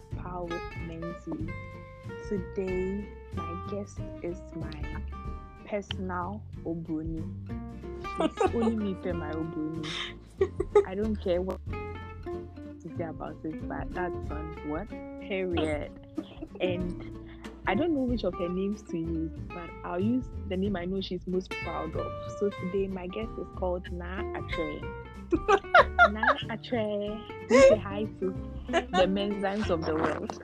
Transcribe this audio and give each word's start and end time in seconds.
of 0.00 0.18
Power 0.18 0.48
with. 0.86 1.52
Today, 2.28 3.04
my 3.34 3.66
guest 3.70 3.98
is 4.22 4.38
my 4.56 5.02
personal 5.66 6.42
Obroni. 6.64 7.24
She's 8.18 8.54
only 8.54 8.76
me 8.76 8.96
for 9.02 9.14
my 9.14 9.32
Obroni. 9.32 9.86
I 10.86 10.94
don't 10.94 11.16
care 11.16 11.40
what 11.40 11.58
to 11.68 12.96
say 12.96 13.04
about 13.04 13.36
it, 13.44 13.68
but 13.68 13.92
that's 13.94 14.30
on 14.30 14.56
what? 14.68 14.88
Period. 15.20 15.90
And 16.60 17.18
I 17.66 17.74
don't 17.74 17.94
know 17.94 18.02
which 18.02 18.24
of 18.24 18.34
her 18.34 18.48
names 18.48 18.82
to 18.90 18.98
use, 18.98 19.32
but 19.48 19.70
I'll 19.84 20.00
use 20.00 20.24
the 20.48 20.56
name 20.56 20.76
I 20.76 20.84
know 20.86 21.00
she's 21.00 21.26
most 21.26 21.50
proud 21.62 21.94
of. 21.94 22.12
So 22.38 22.50
today, 22.50 22.88
my 22.88 23.06
guest 23.06 23.30
is 23.38 23.46
called 23.56 23.86
Na 23.92 24.20
Atre. 26.50 27.20
Say 27.48 27.76
hi 27.78 28.04
to 28.20 28.34
the 28.70 29.06
menzymes 29.06 29.70
of 29.70 29.84
the 29.84 29.94
world. 29.94 30.38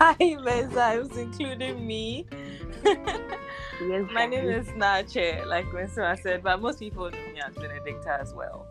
Hi, 0.00 0.14
menzymes, 0.18 1.16
including 1.16 1.86
me. 1.86 2.26
yes, 2.84 4.10
My 4.12 4.26
name 4.26 4.48
is 4.48 4.66
Nache, 4.68 5.46
like 5.46 5.70
Winston 5.72 6.16
said, 6.16 6.42
but 6.42 6.60
most 6.62 6.78
people 6.78 7.10
know 7.10 7.18
me 7.34 7.40
as 7.46 7.54
Benedicta 7.54 8.18
as 8.20 8.32
well. 8.32 8.66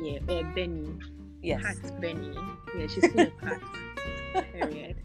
Yeah, 0.00 0.18
uh, 0.28 0.42
Benny. 0.54 0.98
Yes. 1.42 1.62
Hat 1.62 2.00
Benny. 2.00 2.34
Yeah, 2.78 2.86
she's 2.86 3.06
full 3.12 3.20
of 3.20 3.32
hats. 3.42 3.64
Period. 4.52 4.96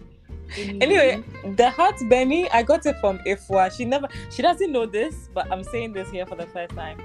Mm-hmm. 0.48 0.82
Anyway, 0.82 1.24
the 1.56 1.70
heart 1.70 1.96
Benny, 2.10 2.50
I 2.52 2.64
got 2.64 2.86
it 2.86 2.96
from 3.00 3.20
Ifwa. 3.20 3.72
She 3.76 3.86
never, 3.86 4.08
she 4.30 4.42
doesn't 4.42 4.72
know 4.72 4.86
this, 4.86 5.30
but 5.34 5.52
I'm 5.52 5.64
saying 5.64 5.94
this 5.94 6.10
here 6.10 6.26
for 6.26 6.36
the 6.36 6.48
first 6.48 6.76
time. 6.76 6.98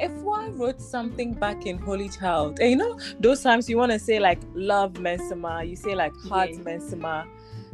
Ifwa 0.00 0.58
wrote 0.58 0.80
something 0.80 1.34
back 1.34 1.66
in 1.66 1.78
Holy 1.78 2.08
Child, 2.08 2.58
and 2.60 2.70
you 2.70 2.76
know 2.76 2.98
those 3.20 3.42
times 3.42 3.68
you 3.68 3.76
want 3.76 3.92
to 3.92 3.98
say 3.98 4.18
like 4.18 4.40
love 4.54 4.94
Mensima, 4.94 5.68
you 5.68 5.76
say 5.76 5.94
like 5.94 6.14
heart 6.16 6.50
Yeah. 6.52 6.58
Mensima. 6.58 7.26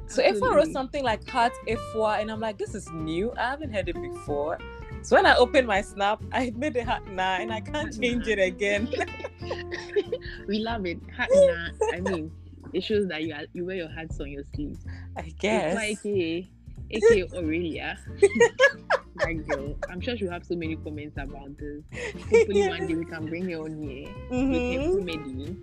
So 0.07 0.23
Ifwa 0.23 0.55
wrote 0.55 0.73
something 0.73 1.05
like 1.05 1.27
heart 1.29 1.53
Ifwa, 1.69 2.21
and 2.21 2.31
I'm 2.31 2.41
like, 2.41 2.59
this 2.59 2.75
is 2.75 2.89
new. 2.91 3.33
I 3.37 3.51
haven't 3.51 3.73
heard 3.73 3.89
it 3.89 4.01
before. 4.01 4.59
So 5.03 5.17
when 5.17 5.25
I 5.25 5.37
opened 5.37 5.67
my 5.67 5.81
snap, 5.81 6.23
I 6.33 6.53
made 6.57 6.77
it 6.77 6.85
heart 6.85 7.07
nah, 7.11 7.37
and 7.37 7.53
I 7.53 7.61
can't 7.61 7.99
change 7.99 8.27
it 8.27 8.39
again. 8.39 8.89
we 10.47 10.59
love 10.59 10.85
it. 10.85 10.99
Hat 11.17 11.29
na, 11.35 11.69
I 11.95 12.01
mean, 12.01 12.31
it 12.73 12.83
shows 12.85 13.07
that 13.09 13.23
you 13.23 13.35
are, 13.35 13.43
you 13.53 13.65
wear 13.65 13.77
your 13.77 13.89
hats 13.89 14.21
on 14.21 14.31
your 14.31 14.45
sleeves. 14.55 14.85
I 15.17 15.21
It's 15.23 15.35
guess. 15.35 15.75
like 15.75 15.99
eh, 16.05 16.43
aka, 16.91 17.23
aka 17.23 17.29
Aurelia. 17.37 17.99
that 19.17 19.47
girl. 19.49 19.77
I'm 19.89 20.01
sure 20.01 20.17
she'll 20.17 20.31
have 20.31 20.45
so 20.45 20.55
many 20.57 20.77
comments 20.77 21.17
about 21.19 21.57
this. 21.59 21.83
Hopefully 22.31 22.69
one 22.69 22.87
day 22.87 22.95
we 22.95 23.05
can 23.05 23.27
bring 23.27 23.51
her 23.51 23.59
on 23.65 23.83
here 23.83 24.09
with 24.31 24.81
her 24.81 24.99
comedy. 24.99 25.57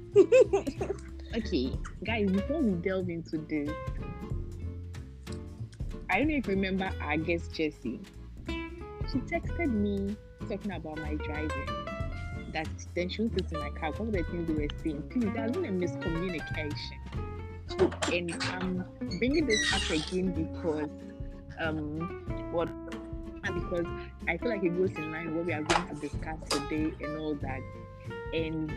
okay, 1.36 1.72
guys, 2.04 2.30
before 2.32 2.62
we 2.62 2.74
delve 2.74 3.10
into 3.10 3.38
this, 3.50 3.70
I 6.10 6.20
don't 6.20 6.28
know 6.30 6.36
if 6.36 6.48
you 6.48 6.54
remember 6.54 6.90
our 7.02 7.18
guest 7.18 7.54
Jessie. 7.54 8.00
She 8.48 9.20
texted 9.20 9.72
me 9.72 10.16
talking 10.50 10.72
about 10.72 10.98
my 11.00 11.16
driving. 11.16 11.88
That 12.58 12.68
then 12.96 13.08
she 13.08 13.30
to 13.30 13.46
in 13.52 13.60
my 13.60 13.70
car. 13.70 13.92
One 13.92 14.08
of 14.08 14.14
the 14.14 14.24
things 14.24 14.48
they 14.48 14.54
were 14.56 14.68
saying, 14.82 15.04
please, 15.12 15.30
there's 15.36 15.52
been 15.52 15.66
a 15.66 15.70
miscommunication. 15.70 16.98
And 18.12 18.34
I'm 18.46 18.84
bringing 19.20 19.46
this 19.46 19.72
up 19.76 19.88
again 19.92 20.32
because, 20.32 20.90
um, 21.60 22.00
what? 22.52 22.68
Because 23.44 23.86
I 24.28 24.38
feel 24.38 24.50
like 24.50 24.64
it 24.64 24.76
goes 24.76 24.90
in 24.98 25.12
line 25.12 25.28
with 25.28 25.36
what 25.36 25.46
we 25.46 25.54
are 25.54 25.62
going 25.62 25.88
to 25.88 26.02
discuss 26.02 26.40
today 26.50 26.94
and 27.00 27.20
all 27.20 27.36
that. 27.36 27.62
And 28.34 28.72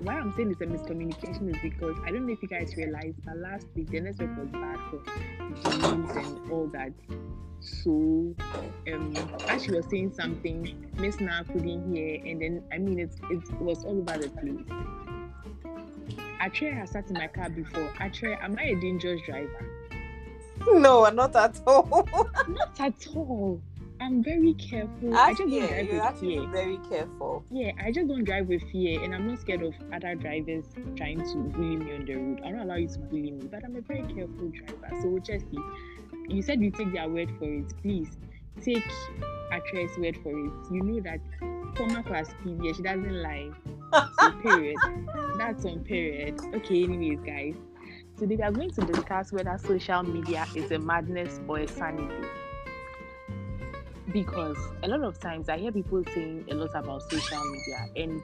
why 0.00 0.14
I'm 0.14 0.32
saying 0.34 0.50
it's 0.50 0.60
a 0.60 0.66
miscommunication 0.66 1.54
is 1.54 1.60
because 1.62 1.96
I 2.04 2.10
don't 2.10 2.26
know 2.26 2.32
if 2.32 2.42
you 2.42 2.48
guys 2.48 2.74
realized, 2.76 3.16
but 3.24 3.36
last 3.38 3.66
week 3.74 3.90
the 3.90 4.00
network 4.00 4.36
was 4.38 4.48
bad 4.48 4.78
for 4.90 5.02
James 5.70 6.10
and 6.10 6.50
all 6.50 6.66
that. 6.68 6.92
So, 7.60 8.34
um, 8.92 9.14
as 9.48 9.64
she 9.64 9.72
was 9.72 9.86
saying 9.90 10.12
something, 10.14 10.90
Miss 10.98 11.20
Na 11.20 11.42
couldn't 11.42 11.92
hear, 11.92 12.20
and 12.24 12.40
then 12.40 12.62
I 12.72 12.78
mean, 12.78 12.98
it, 12.98 13.10
it 13.30 13.60
was 13.60 13.84
all 13.84 13.98
over 13.98 14.18
the 14.18 14.30
place. 14.30 14.96
Atre 16.40 16.72
has 16.72 16.90
sat 16.90 17.08
in 17.08 17.14
my 17.14 17.26
car 17.26 17.48
before. 17.50 17.92
Atre, 17.98 18.40
am 18.42 18.56
I 18.58 18.64
a 18.64 18.80
dangerous 18.80 19.20
driver? 19.26 19.66
No, 20.66 21.08
not 21.10 21.34
at 21.36 21.60
all. 21.66 22.08
Not 22.48 22.80
at 22.80 23.06
all. 23.14 23.60
I'm 24.00 24.22
very 24.22 24.54
careful. 24.54 25.16
I 25.16 25.32
just 25.32 25.48
don't 25.48 25.68
drive 25.68 26.00
actually 26.00 26.36
fear. 26.38 26.48
very 26.48 26.78
careful. 26.88 27.44
Yeah, 27.50 27.72
I 27.82 27.90
just 27.90 28.08
don't 28.08 28.24
drive 28.24 28.46
with 28.46 28.62
fear, 28.70 29.02
and 29.02 29.14
I'm 29.14 29.26
not 29.26 29.40
scared 29.40 29.62
of 29.62 29.74
other 29.92 30.14
drivers 30.14 30.64
trying 30.96 31.20
to 31.20 31.36
bully 31.36 31.76
me 31.76 31.94
on 31.94 32.04
the 32.04 32.14
road. 32.14 32.40
I 32.44 32.50
don't 32.50 32.60
allow 32.60 32.76
you 32.76 32.88
to 32.88 32.98
bully 32.98 33.30
me, 33.32 33.48
but 33.50 33.64
I'm 33.64 33.76
a 33.76 33.80
very 33.80 34.02
careful 34.02 34.50
driver. 34.50 35.02
So, 35.02 35.18
Jessie, 35.18 35.58
you 36.28 36.42
said 36.42 36.60
you 36.60 36.70
take 36.70 36.92
their 36.92 37.08
word 37.08 37.30
for 37.38 37.50
it. 37.50 37.72
Please 37.82 38.18
take 38.62 38.84
Atre's 39.52 39.96
word 39.98 40.18
for 40.22 40.30
it. 40.30 40.52
You 40.70 40.82
know 40.82 41.00
that 41.00 41.20
former 41.76 42.02
class 42.02 42.28
PV, 42.44 42.76
she 42.76 42.82
doesn't 42.82 43.22
lie. 43.22 43.50
So, 44.20 44.30
period. 44.42 44.76
That's 45.38 45.64
on 45.64 45.80
period. 45.80 46.38
Okay, 46.54 46.84
anyways, 46.84 47.20
guys. 47.20 47.54
Today 48.18 48.36
we 48.36 48.42
are 48.42 48.50
going 48.50 48.70
to 48.70 48.80
discuss 48.80 49.30
whether 49.30 49.58
social 49.58 50.02
media 50.02 50.46
is 50.54 50.70
a 50.70 50.78
madness 50.78 51.38
or 51.46 51.58
a 51.58 51.68
sanity. 51.68 52.26
Because 54.12 54.56
a 54.82 54.88
lot 54.88 55.02
of 55.02 55.18
times 55.18 55.48
I 55.48 55.58
hear 55.58 55.72
people 55.72 56.02
saying 56.14 56.46
a 56.50 56.54
lot 56.54 56.70
about 56.74 57.02
social 57.10 57.44
media, 57.44 57.86
and 57.96 58.22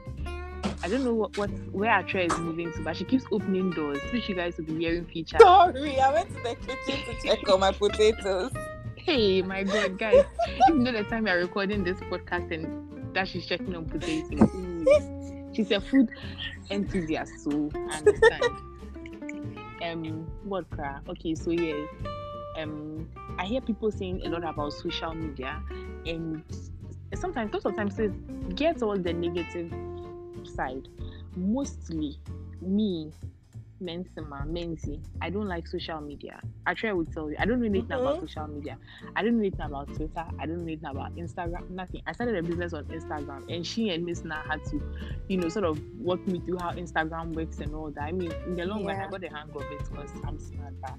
I 0.83 0.89
don't 0.89 1.05
know 1.05 1.15
what, 1.15 1.37
what 1.37 1.51
where 1.73 1.91
Atre 1.91 2.27
is 2.31 2.39
moving 2.39 2.73
to, 2.73 2.83
but 2.83 2.97
she 2.97 3.05
keeps 3.05 3.25
opening 3.33 3.71
doors, 3.71 4.01
which 4.13 4.29
you 4.29 4.35
guys 4.35 4.57
will 4.57 4.65
be 4.65 4.79
hearing 4.79 5.05
feature. 5.07 5.39
Sorry, 5.41 5.99
I 5.99 6.13
went 6.13 6.29
to 6.29 6.43
the 6.43 6.57
kitchen 6.57 7.05
to 7.05 7.29
check 7.29 7.49
on 7.49 7.61
my 7.61 7.73
potatoes. 7.73 8.53
Hey, 8.97 9.43
my 9.43 9.65
God, 9.65 9.99
guys! 9.99 10.25
you 10.69 10.75
know 10.75 10.93
the 10.93 11.05
time 11.05 11.25
we 11.25 11.31
are 11.31 11.39
recording 11.39 11.83
this 11.83 11.99
podcast 12.01 12.53
and 12.53 13.15
that 13.15 13.29
she's 13.29 13.47
checking 13.47 13.75
on 13.75 13.87
potatoes. 13.87 14.87
She's 15.53 15.71
a 15.71 15.81
food 15.81 16.09
enthusiast, 16.71 17.45
so 17.45 17.71
I 17.75 17.99
understand. 17.99 18.43
um, 19.83 20.27
what 20.45 20.69
cry? 20.71 20.99
Okay, 21.09 21.35
so 21.35 21.51
yeah, 21.51 21.85
um, 22.57 23.09
I 23.39 23.47
hear 23.47 23.61
people 23.61 23.91
saying 23.91 24.23
a 24.25 24.29
lot 24.29 24.45
about 24.45 24.73
social 24.73 25.15
media, 25.15 25.63
and 26.07 26.43
sometimes, 27.15 27.53
lots 27.53 27.65
of 27.67 27.77
times, 27.77 27.99
it 27.99 28.57
gets 28.57 28.83
all 28.83 28.97
the 28.97 29.13
negative 29.13 29.73
side. 30.45 30.89
Mostly, 31.37 32.19
me, 32.61 33.13
Mensima, 33.83 34.47
Menzi, 34.47 35.01
I 35.21 35.31
don't 35.31 35.47
like 35.49 35.67
social 35.67 36.01
media. 36.01 36.41
I 36.67 36.75
try 36.75 36.91
to 36.91 37.05
tell 37.13 37.31
you, 37.31 37.37
I 37.39 37.45
don't 37.45 37.61
know 37.61 37.67
anything 37.67 37.93
about 37.93 38.17
Mhm. 38.17 38.21
social 38.21 38.47
media. 38.49 38.79
I 39.17 39.23
don't 39.23 39.35
know 39.35 39.41
anything 39.41 39.61
about 39.61 39.89
Twitter. 39.95 40.25
I 40.39 40.47
don't 40.47 40.59
know 40.59 40.63
anything 40.63 40.89
about 40.91 41.15
Instagram. 41.17 41.69
Nothing. 41.71 42.03
I 42.07 42.13
started 42.13 42.37
a 42.37 42.43
business 42.43 42.73
on 42.73 42.85
Instagram, 42.85 43.49
and 43.55 43.67
she 43.67 43.91
and 43.91 44.05
Miss 44.05 44.25
Na 44.25 44.37
had 44.43 44.65
to, 44.67 44.81
you 45.29 45.39
know, 45.39 45.49
sort 45.49 45.65
of 45.65 45.81
walk 45.99 46.27
me 46.27 46.41
through 46.41 46.59
how 46.61 46.73
Instagram 46.73 47.33
works 47.35 47.59
and 47.59 47.75
all 47.75 47.91
that. 47.91 48.05
I 48.05 48.13
mean, 48.13 48.33
in 48.47 48.57
the 48.57 48.65
long 48.65 48.85
run, 48.85 48.97
I 48.97 49.03
Yeah. 49.05 49.11
got 49.11 49.21
the 49.21 49.29
hang 49.29 49.51
of 49.51 49.63
it 49.73 49.79
because 49.91 50.11
I'm 50.25 50.39
smart. 50.39 50.75
But 50.81 50.95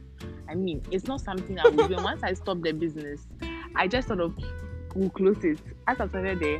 I 0.49 0.55
mean, 0.55 0.81
it's 0.91 1.07
not 1.07 1.21
something 1.21 1.57
I 1.59 1.69
would 1.69 1.87
do. 1.89 1.95
Once 2.03 2.23
I 2.23 2.33
stop 2.33 2.61
the 2.61 2.73
business, 2.73 3.27
I 3.75 3.87
just 3.87 4.07
sort 4.07 4.19
of 4.19 4.37
will 4.95 5.09
close 5.09 5.43
it. 5.43 5.59
As 5.87 5.99
I 5.99 6.07
started 6.07 6.39
the 6.39 6.59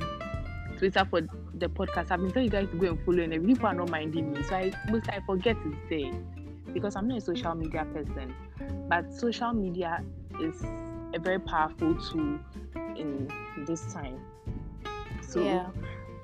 Twitter 0.77 1.05
for 1.05 1.21
the 1.55 1.67
podcast, 1.67 2.11
I've 2.11 2.19
been 2.21 2.31
telling 2.31 2.45
you 2.45 2.49
guys 2.51 2.69
to 2.69 2.75
go 2.77 2.87
and 2.87 3.05
follow, 3.05 3.19
and 3.23 3.45
people 3.45 3.67
are 3.67 3.73
not 3.73 3.89
minding 3.89 4.33
me. 4.33 4.43
So 4.43 4.55
I 4.55 4.71
most 4.89 5.09
I 5.09 5.19
forget 5.25 5.55
to 5.63 5.75
say 5.89 6.11
because 6.73 6.95
I'm 6.95 7.07
not 7.07 7.19
a 7.19 7.21
social 7.21 7.53
media 7.55 7.85
person. 7.93 8.33
But 8.89 9.13
social 9.13 9.53
media 9.53 10.03
is 10.39 10.61
a 11.13 11.19
very 11.19 11.39
powerful 11.39 11.95
tool 11.95 12.39
in 12.97 13.29
this 13.65 13.93
time. 13.93 14.19
So, 15.21 15.43
Yeah. 15.43 15.69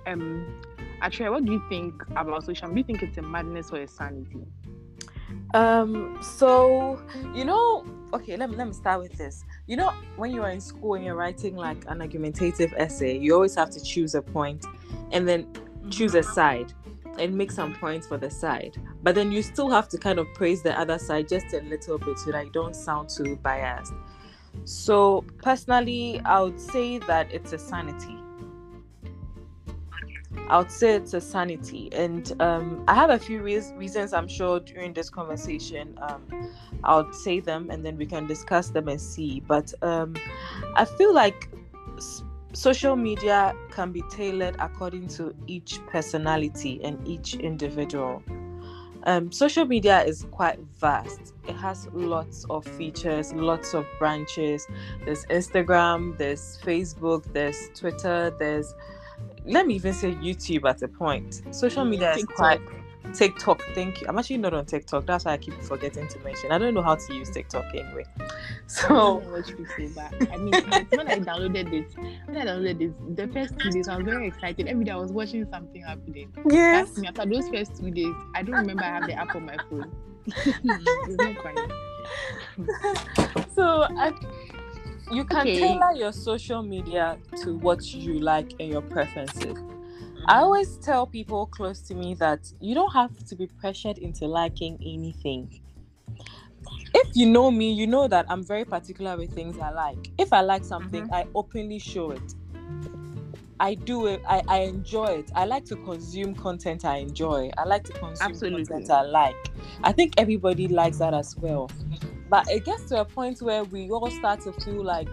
um, 0.08 0.62
Atre, 1.02 1.32
what 1.32 1.46
do 1.46 1.52
you 1.52 1.62
think 1.70 1.94
about 2.16 2.44
social? 2.44 2.68
Do 2.70 2.76
you 2.78 2.84
think 2.84 3.04
it's 3.04 3.18
a 3.18 3.22
madness 3.22 3.72
or 3.72 3.78
a 3.82 3.88
sanity? 3.88 4.46
Um, 5.54 6.18
so 6.22 7.00
you 7.34 7.46
know, 7.46 7.86
okay, 8.14 8.36
let 8.38 8.50
me 8.50 8.56
let 8.56 8.68
me 8.68 8.74
start 8.74 9.02
with 9.02 9.18
this. 9.18 9.44
You 9.70 9.78
know, 9.78 9.94
when 10.16 10.32
you 10.32 10.42
are 10.42 10.50
in 10.50 10.60
school 10.60 10.96
and 10.96 11.06
you're 11.06 11.14
writing 11.14 11.56
like 11.56 11.86
an 11.88 12.02
argumentative 12.02 12.74
essay, 12.76 13.16
you 13.16 13.36
always 13.36 13.54
have 13.54 13.70
to 13.70 13.80
choose 13.80 14.16
a 14.16 14.22
point 14.24 14.66
and 15.12 15.28
then 15.28 15.48
choose 15.92 16.16
a 16.16 16.22
mm-hmm. 16.22 16.34
side 16.34 16.74
and 17.20 17.36
make 17.36 17.52
some 17.52 17.76
points 17.76 18.08
for 18.08 18.18
the 18.18 18.32
side. 18.32 18.78
But 19.04 19.14
then 19.14 19.32
you 19.32 19.44
still 19.44 19.70
have 19.70 19.88
to 19.90 20.00
kind 20.00 20.18
of 20.18 20.26
praise 20.34 20.64
the 20.64 20.78
other 20.78 20.98
side 20.98 21.30
just 21.30 21.54
a 21.54 21.62
little 21.62 22.00
bit 22.00 22.18
so 22.18 22.32
that 22.32 22.46
you 22.46 22.52
don't 22.52 22.76
sound 22.76 23.10
too 23.10 23.36
biased. 23.44 23.94
So 24.64 25.24
personally, 25.44 26.20
I 26.26 26.42
would 26.42 26.60
say 26.60 26.98
that 26.98 27.32
it's 27.32 27.54
a 27.54 27.60
sanity. 27.60 28.19
I 30.48 30.58
would 30.58 30.72
say 30.72 30.96
it's 30.96 31.14
a 31.14 31.22
sanity, 31.22 31.90
and 31.92 32.34
um, 32.42 32.84
I 32.88 32.96
have 32.96 33.10
a 33.12 33.20
few 33.20 33.42
reas 33.44 33.72
reasons. 33.76 34.14
I'm 34.14 34.28
sure 34.28 34.60
during 34.60 34.94
this 34.94 35.10
conversation, 35.10 35.98
um, 36.02 36.24
I'll 36.84 37.12
say 37.14 37.40
them, 37.40 37.70
and 37.70 37.86
then 37.86 37.98
we 37.98 38.06
can 38.06 38.26
discuss 38.28 38.70
them 38.70 38.88
and 38.88 39.00
see. 39.00 39.42
But 39.48 39.74
um, 39.84 40.16
I 40.76 40.86
feel 40.86 41.14
like 41.14 41.50
s- 41.98 42.24
social 42.54 42.96
media 42.96 43.54
can 43.72 43.92
be 43.92 44.02
tailored 44.10 44.56
according 44.60 45.08
to 45.10 45.36
each 45.46 45.80
personality 45.86 46.80
and 46.84 47.08
each 47.08 47.36
individual. 47.36 48.24
um, 49.04 49.32
social 49.32 49.66
media 49.66 50.02
is 50.04 50.26
quite 50.32 50.60
vast. 50.80 51.34
It 51.48 51.56
has 51.56 51.88
lots 51.94 52.46
of 52.50 52.66
features, 52.66 53.34
lots 53.34 53.74
of 53.74 53.86
branches. 53.98 54.68
There's 55.06 55.26
Instagram, 55.28 56.18
there's 56.18 56.58
Facebook, 56.64 57.32
there's 57.34 57.70
Twitter, 57.76 58.36
there's 58.40 58.74
let 59.46 59.68
me 59.68 59.76
even 59.76 59.94
say 59.94 60.14
YouTube 60.16 60.70
at 60.70 60.82
a 60.82 60.88
point. 60.88 61.42
Social 61.52 61.86
media 61.86 62.14
is 62.14 62.26
quite 62.26 62.62
TikTok. 63.14 63.62
Thank 63.74 64.02
you. 64.02 64.08
I'm 64.08 64.18
actually 64.18 64.38
not 64.38 64.54
on 64.54 64.66
TikTok. 64.66 65.06
That's 65.06 65.26
why 65.26 65.34
I 65.34 65.38
keep 65.38 65.60
forgetting 65.62 66.08
to 66.08 66.20
mention. 66.20 66.52
I 66.52 66.58
don't 66.58 66.74
know 66.74 66.82
how 66.82 66.96
to 66.96 67.14
use 67.14 67.30
TikTok 67.30 67.66
anyway. 67.74 68.06
So 68.68 69.16
what 69.32 69.50
you 69.50 69.66
say, 69.76 69.90
but 69.96 70.32
I 70.32 70.38
mean, 70.38 70.52
when 70.52 71.08
I 71.08 71.18
downloaded 71.18 71.74
it, 71.74 71.88
when 72.28 72.38
I 72.38 72.46
downloaded 72.46 72.82
it, 72.82 73.16
the 73.16 73.28
first 73.30 73.58
two 73.58 73.72
days 73.72 73.88
I 73.88 73.98
was 73.98 74.06
very 74.06 74.28
excited. 74.28 74.68
Every 74.68 74.86
day 74.86 74.92
I 74.92 74.98
was 74.98 75.12
watching 75.12 75.50
something 75.50 75.82
happening. 75.82 76.32
yes, 76.48 76.96
Me, 76.96 77.08
after 77.08 77.26
those 77.26 77.50
first 77.50 77.78
two 77.78 77.90
days, 77.90 78.14
I 78.36 78.44
don't 78.44 78.58
remember 78.58 78.84
I 78.84 78.90
have 78.90 79.08
the 79.08 79.14
app 79.14 79.36
on 79.36 79.48
my 79.48 79.58
phone. 79.72 79.92
it's 80.28 81.18
not 81.18 81.36
funny. 81.42 81.68
so 83.56 83.88
I, 83.90 84.14
you 85.10 85.26
can 85.26 85.52
Okay. 85.52 85.54
tailor 85.54 85.94
your 85.96 86.14
social 86.14 86.64
media 86.64 87.20
to 87.44 87.56
what 87.58 87.94
you 87.94 88.20
like 88.20 88.54
and 88.60 88.70
your 88.70 88.82
preferences. 88.82 89.64
I 90.28 90.40
always 90.40 90.78
tell 90.78 91.08
people 91.08 91.48
close 91.48 91.82
to 91.84 91.96
me 91.96 92.16
that 92.16 92.52
you 92.60 92.76
don't 92.76 92.94
have 92.94 93.12
to 93.26 93.36
be 93.36 93.48
pressured 93.48 93.98
into 93.98 94.28
liking 94.28 94.78
anything. 94.82 95.52
If 96.94 97.08
you 97.16 97.26
know 97.26 97.50
me, 97.52 97.74
you 97.74 97.88
know 97.88 98.08
that 98.08 98.26
I'm 98.30 98.46
very 98.46 98.66
particular 98.66 99.18
with 99.18 99.34
things 99.34 99.58
I 99.60 99.70
like. 99.72 100.12
If 100.18 100.32
I 100.34 100.42
like 100.42 100.64
something, 100.66 101.06
Mm-hmm. 101.06 101.12
I 101.12 101.26
openly 101.36 101.80
show 101.80 102.12
it. 102.12 102.34
I 103.60 103.76
do 103.76 104.06
it. 104.08 104.22
I, 104.28 104.42
I 104.48 104.60
enjoy 104.62 105.08
it. 105.20 105.32
I 105.36 105.46
like 105.46 105.66
to 105.66 105.76
consume 105.78 106.36
content 106.36 106.86
I 106.86 106.98
enjoy. 106.98 107.52
I 107.58 107.66
like 107.66 107.84
to 107.86 107.94
consume 107.94 108.42
Absolutely. 108.42 108.50
content 108.50 108.90
I 108.90 109.02
like. 109.02 109.52
I 109.84 109.92
think 109.92 110.14
everybody 110.18 110.68
likes 110.68 111.00
that 111.00 111.14
as 111.14 111.36
well. 111.38 111.74
But 112.30 112.50
it 112.50 112.66
gets 112.66 112.84
to 112.86 113.02
a 113.02 113.06
point 113.06 113.42
where 113.42 113.64
we 113.64 113.90
all 113.90 114.10
start 114.12 114.42
to 114.42 114.54
feel 114.54 114.84
like 114.84 115.10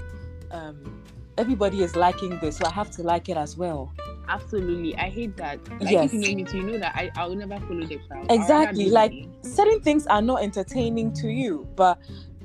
um, 0.50 1.02
everybody 1.38 1.82
is 1.82 1.96
liking 1.96 2.38
this, 2.40 2.58
so 2.58 2.66
I 2.66 2.70
have 2.70 2.90
to 2.92 3.02
like 3.02 3.28
it 3.28 3.36
as 3.36 3.56
well. 3.56 3.92
Absolutely, 4.28 4.96
I 4.96 5.08
hate 5.08 5.36
that. 5.36 5.60
Like 5.80 5.90
Yes. 5.90 6.12
you 6.12 6.18
know 6.20 6.34
me, 6.34 6.44
too, 6.44 6.58
you 6.58 6.62
know 6.64 6.78
that 6.78 6.94
I 6.96 7.10
I 7.16 7.26
will 7.26 7.36
never 7.36 7.58
follow 7.66 7.84
the 7.86 7.98
crowd. 8.08 8.26
Exactly, 8.30 8.90
like- 8.90 9.12
me. 9.12 9.28
certain 9.42 9.80
things 9.80 10.06
are 10.08 10.20
not 10.22 10.42
entertaining 10.42 11.12
to 11.14 11.28
you, 11.28 11.66
but 11.76 11.98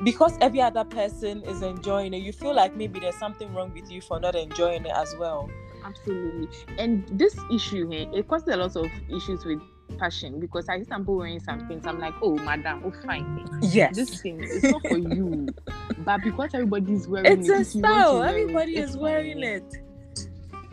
because 0.04 0.38
every 0.42 0.62
other 0.62 0.84
person 0.84 1.42
is 1.44 1.62
enjoying 1.64 2.14
it, 2.14 2.18
you 2.22 2.32
feel 2.34 2.54
like 2.56 2.76
maybe 2.76 3.00
there's 3.00 3.18
something 3.18 3.54
wrong 3.54 3.74
with 3.74 3.92
you 3.92 4.02
for 4.02 4.20
not 4.20 4.36
enjoying 4.36 4.86
it 4.86 4.92
as 4.96 5.16
well. 5.20 5.50
absolutely. 5.84 6.48
And 6.78 7.08
this 7.18 7.36
issue, 7.52 7.90
eh, 7.92 8.06
it 8.14 8.28
causes 8.28 8.48
a 8.50 8.58
lot 8.58 8.76
of 8.76 8.86
issues 9.10 9.44
with 9.44 9.60
fashion 10.00 10.40
because 10.40 10.68
I 10.70 10.80
see 10.80 10.86
some 10.86 11.02
people 11.02 11.18
wearing 11.18 11.40
some 11.40 11.68
things. 11.68 11.86
I'm 11.86 12.00
like, 12.00 12.14
oh, 12.22 12.36
madam, 12.36 12.82
oh, 12.86 12.94
fine. 13.06 13.48
Yes. 13.62 13.96
This 13.96 14.22
thing 14.22 14.42
is 14.44 14.64
not 14.64 14.82
for 14.88 14.98
you, 14.98 15.48
but 16.00 16.22
because 16.24 16.52
everybody's 16.54 17.08
wearing 17.08 17.40
it's 17.40 17.50
it, 17.50 17.58
a 17.58 17.62
if 17.62 17.76
you 17.76 17.82
want 17.82 17.96
to 17.96 18.02
style. 18.04 18.24
Everybody 18.24 18.78
it's 18.78 18.92
is 18.92 18.98
wearing 18.98 19.36
fine. 19.36 19.44
it. 19.44 19.78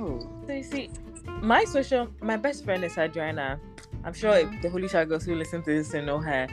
Oh, 0.01 0.21
So 0.47 0.53
you 0.53 0.63
see, 0.63 0.91
my 1.43 1.65
social, 1.65 2.09
my 2.23 2.37
best 2.37 2.65
friend 2.65 2.85
is 2.85 2.97
Adriana. 2.97 3.61
I'm 4.05 4.13
sure 4.13 4.37
if 4.37 4.63
the 4.63 4.71
Holy 4.71 4.89
Child 4.89 5.09
girls 5.09 5.25
who 5.25 5.35
listen 5.35 5.63
to 5.65 5.71
this 5.75 5.93
will 5.93 6.03
know 6.03 6.19
her. 6.19 6.47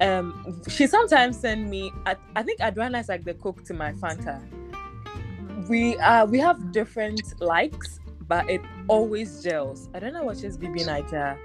Um, 0.00 0.60
she 0.68 0.86
sometimes 0.86 1.38
send 1.38 1.68
me. 1.70 1.90
I, 2.04 2.16
I 2.36 2.42
think 2.42 2.60
Adriana 2.60 2.98
is 2.98 3.08
like 3.08 3.24
the 3.24 3.34
Coke 3.34 3.64
to 3.64 3.74
my 3.74 3.92
Fanta. 3.92 4.40
We 5.68 5.96
uh 5.98 6.26
we 6.26 6.38
have 6.38 6.70
different 6.70 7.40
likes, 7.40 7.98
but 8.28 8.48
it 8.48 8.60
always 8.88 9.42
gels. 9.42 9.88
Adriana 9.96 10.22
watches 10.24 10.56
BBNaija, 10.58 11.36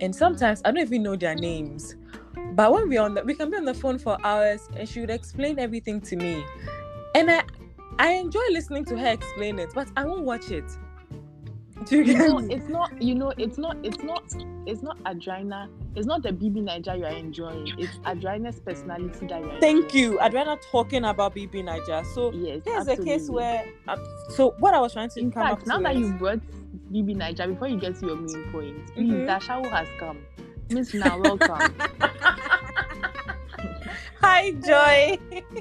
and 0.00 0.14
sometimes 0.14 0.62
I 0.64 0.70
don't 0.70 0.82
even 0.82 1.02
know 1.02 1.16
their 1.16 1.34
names. 1.34 1.96
But 2.54 2.72
when 2.72 2.88
we're 2.88 3.02
on 3.02 3.14
the, 3.14 3.22
we 3.24 3.34
can 3.34 3.50
be 3.50 3.56
on 3.56 3.64
the 3.64 3.74
phone 3.74 3.98
for 3.98 4.18
hours, 4.24 4.68
and 4.76 4.88
she 4.88 5.00
would 5.00 5.10
explain 5.10 5.58
everything 5.58 6.00
to 6.02 6.16
me, 6.16 6.44
and 7.14 7.30
I 7.30 7.42
I 7.98 8.12
enjoy 8.12 8.42
listening 8.50 8.84
to 8.86 8.98
her 8.98 9.08
explain 9.08 9.58
it, 9.58 9.70
but 9.74 9.88
I 9.96 10.04
won't 10.04 10.24
watch 10.24 10.50
it. 10.50 10.64
Do 11.84 12.02
you 12.02 12.04
you 12.04 12.18
know, 12.18 12.38
me? 12.38 12.54
it's 12.54 12.68
not. 12.68 13.00
You 13.00 13.14
know, 13.14 13.32
it's 13.36 13.58
not. 13.58 13.76
It's 13.84 14.02
not. 14.02 14.24
It's 14.66 14.82
not 14.82 14.98
Adriana. 15.06 15.68
It's 15.94 16.06
not 16.06 16.22
the 16.22 16.30
BBNaija 16.30 16.98
you 16.98 17.04
are 17.04 17.12
enjoying. 17.12 17.74
It's 17.78 17.98
Adriana's 18.06 18.58
personality 18.60 19.26
that 19.28 19.40
you 19.40 19.50
are. 19.50 19.60
Thank 19.60 19.94
enjoying. 19.94 20.12
you. 20.12 20.18
Rather 20.18 20.56
talking 20.70 21.04
about 21.04 21.34
BBNaija. 21.36 22.06
So 22.14 22.32
Yes, 22.32 22.62
here's 22.64 22.88
a 22.88 22.96
case 22.96 23.28
absolutely. 23.28 23.34
where. 23.34 23.64
Um, 23.88 24.04
so 24.30 24.50
what 24.58 24.74
I 24.74 24.80
was 24.80 24.94
trying 24.94 25.10
to 25.10 25.20
In 25.20 25.30
come 25.30 25.50
up 25.50 25.58
fact, 25.58 25.66
now 25.68 25.80
that 25.80 25.96
you 25.96 26.12
brought 26.14 26.40
BBNaija, 27.02 27.48
before 27.48 27.68
you 27.68 27.78
get 27.78 27.94
to 28.00 28.06
your 28.06 28.16
main 28.16 28.50
point, 28.52 28.86
please, 28.94 29.10
Mhm. 29.12 29.26
the 29.26 29.38
shower 29.38 29.68
has 29.68 29.88
come. 29.98 30.18
Miss 30.70 30.94
now, 30.94 31.18
welcome. 31.20 31.74
Hi 34.22 34.50
Joy. 34.52 35.18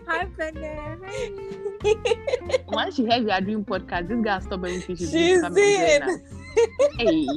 Hi, 0.07 0.25
Benne. 0.25 0.99
Once 2.67 2.95
she 2.95 3.05
heard 3.05 3.23
we 3.25 3.31
are 3.31 3.41
doing 3.41 3.63
podcast, 3.65 4.07
this 4.07 4.19
guy 4.23 4.39
stop 4.39 4.59
everything 4.59 4.95
she's 4.95 5.11
She's 5.11 5.41
doing. 5.41 5.41
to 5.41 5.41
come 5.41 5.57
and 5.57 5.59
in. 5.59 6.01
join. 6.07 6.21
Hey, 6.97 7.27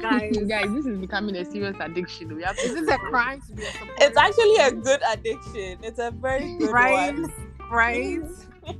Guys, 0.00 0.36
guys, 0.48 0.72
this 0.74 0.86
is 0.86 0.98
becoming 0.98 1.36
a 1.36 1.44
serious 1.44 1.76
addiction. 1.80 2.34
We 2.34 2.42
have 2.42 2.56
to 2.56 2.62
is 2.62 2.88
a 2.88 2.96
crime 2.98 3.40
to 3.48 3.52
be 3.54 3.62
a 3.62 3.66
supporter? 3.72 3.92
It's 4.00 4.16
actually 4.16 4.56
a 4.56 4.72
good 4.72 5.00
addiction. 5.12 5.78
It's 5.82 5.98
a 5.98 6.10
very 6.10 6.56
good 6.58 6.70
right, 6.72 7.14
one. 7.14 7.32
right. 7.70 8.20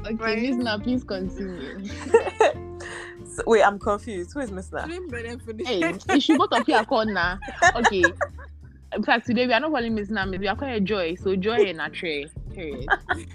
Okay, 0.00 0.14
Right. 0.14 0.40
Miss 0.42 0.56
now, 0.56 0.78
please 0.78 1.04
continue. 1.04 1.84
So, 3.34 3.42
wait, 3.46 3.62
I'm 3.62 3.78
confused. 3.78 4.32
Who 4.34 4.40
is 4.40 4.50
Miss 4.50 4.72
Na? 4.72 4.84
Slim 4.84 5.08
Benne 5.08 5.38
finish. 5.38 5.66
Hey, 5.66 5.94
is 6.14 6.24
she 6.24 6.36
both 6.36 6.52
of 6.52 6.68
you 6.68 6.74
are 6.74 6.84
called 6.84 7.08
now? 7.08 7.38
Okay. 7.76 8.04
In 8.92 9.04
fact, 9.04 9.26
today 9.26 9.46
we 9.46 9.52
are 9.52 9.60
not 9.60 9.70
calling 9.70 9.94
Miss 9.94 10.10
Nam, 10.10 10.32
we 10.32 10.48
are 10.48 10.56
calling 10.56 10.84
Joy. 10.84 11.14
So 11.14 11.36
Joy 11.36 11.66
and 11.66 11.80
a 11.80 11.88
tray. 11.90 12.26
Period. 12.52 12.88
Okay. 13.12 13.26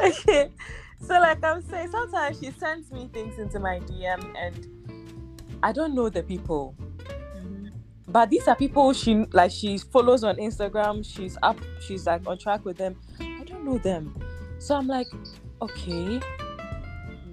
okay. 0.00 0.50
So 1.00 1.20
like 1.20 1.44
I'm 1.44 1.62
saying, 1.62 1.90
sometimes 1.90 2.40
she 2.40 2.50
sends 2.52 2.90
me 2.90 3.08
things 3.12 3.38
into 3.38 3.60
my 3.60 3.80
DM 3.80 4.34
and 4.34 5.58
I 5.62 5.72
don't 5.72 5.94
know 5.94 6.08
the 6.08 6.22
people. 6.22 6.74
But 8.08 8.30
these 8.30 8.46
are 8.48 8.56
people 8.56 8.92
she 8.92 9.26
like 9.32 9.50
she 9.50 9.78
follows 9.78 10.24
on 10.24 10.36
Instagram. 10.36 11.04
She's 11.04 11.36
up, 11.42 11.58
she's 11.80 12.06
like 12.06 12.26
on 12.26 12.38
track 12.38 12.64
with 12.64 12.78
them. 12.78 12.96
I 13.20 13.44
don't 13.44 13.64
know 13.64 13.78
them. 13.78 14.14
So 14.58 14.74
I'm 14.74 14.86
like, 14.86 15.08
okay, 15.60 16.20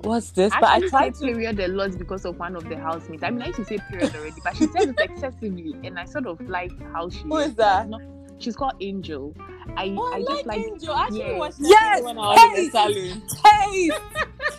what's 0.03 0.31
this? 0.31 0.53
I 0.53 0.59
but 0.59 0.69
I 0.69 0.79
actually 0.79 0.89
try 0.89 1.09
say 1.09 1.11
to 1.11 1.19
period 1.19 1.59
a 1.59 1.67
lot 1.67 1.97
because 1.97 2.25
of 2.25 2.38
one 2.39 2.55
of 2.55 2.69
the 2.69 2.77
housemates. 2.77 3.24
I 3.24 3.31
mean, 3.31 3.41
I 3.41 3.48
used 3.48 3.60
to 3.60 3.65
say 3.65 3.79
period 3.89 4.15
already, 4.15 4.41
but 4.43 4.55
she 4.55 4.67
says 4.67 4.89
it 4.89 5.00
excessively, 5.00 5.75
and 5.83 6.00
I 6.00 6.05
sort 6.05 6.27
of 6.27 6.41
like 6.50 6.72
how 6.93 7.10
she. 7.10 7.24
Who 7.24 7.38
is 7.38 7.55
that? 7.55 7.89
No, 7.89 8.00
she's 8.39 8.55
called 8.55 8.74
Angel. 8.81 9.36
I 9.77 9.98
Oh, 9.98 10.12
I, 10.13 10.17
I 10.17 10.19
like, 10.19 10.27
just 10.27 10.45
like 10.45 10.60
Angel. 10.60 10.93
I 10.93 11.03
actually 11.05 11.19
yeah. 11.19 11.38
watched 11.38 11.60
Yes! 11.60 12.00
yes! 12.00 12.03
when 12.03 12.17
I 12.19 12.27
was 12.27 12.43
in 12.43 12.53
the 12.53 12.63
Hey! 12.63 12.69
salon. 12.69 13.24
Hey! 13.45 13.91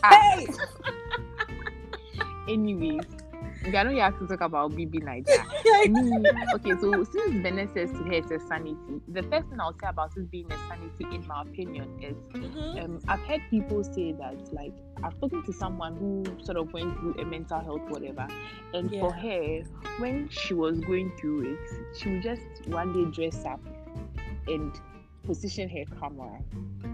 Ah, 0.03 0.21
Hey! 0.37 0.47
anyways. 2.49 3.05
Are 3.67 3.85
not 3.85 3.93
here 3.93 4.11
to 4.11 4.27
talk 4.27 4.41
about 4.43 4.73
BBNaija. 4.73 5.89
Me, 5.91 6.31
okay, 6.55 6.73
so 6.81 7.03
since 7.05 7.43
Bennett 7.43 7.73
says 7.73 7.91
to 7.93 7.97
her 8.05 8.13
it's 8.13 8.31
a 8.31 8.39
sanity, 8.39 8.77
the 9.09 9.23
first 9.23 9.49
thing 9.49 9.59
I'll 9.59 9.73
say 9.73 9.89
about 9.89 10.13
it 10.17 10.31
being 10.31 10.47
a 10.53 10.57
sanity, 10.69 11.07
in 11.17 11.27
my 11.27 11.43
opinion, 11.43 11.89
is 12.01 12.15
Mhm. 12.35 12.85
um, 12.85 13.01
I've 13.09 13.21
heard 13.21 13.41
people 13.51 13.83
say 13.83 14.13
that 14.13 14.53
like 14.53 14.75
I've 15.03 15.15
spoken 15.15 15.43
to 15.45 15.53
someone 15.53 15.97
who 15.97 16.25
sort 16.45 16.59
of 16.59 16.73
went 16.75 16.99
through 17.01 17.15
a 17.19 17.25
mental 17.25 17.59
health 17.61 17.83
whatever, 17.89 18.29
and 18.75 18.91
for 19.01 19.13
her, 19.13 19.63
when 19.99 20.29
she 20.29 20.53
was 20.55 20.79
going 20.81 21.11
through 21.19 21.55
it, 21.55 21.97
she 21.97 22.11
would 22.11 22.23
just 22.23 22.43
one 22.67 22.93
day 22.93 23.11
dress 23.11 23.45
up 23.47 23.61
and 24.47 24.79
position 25.25 25.69
her 25.69 25.85
camera 25.99 26.39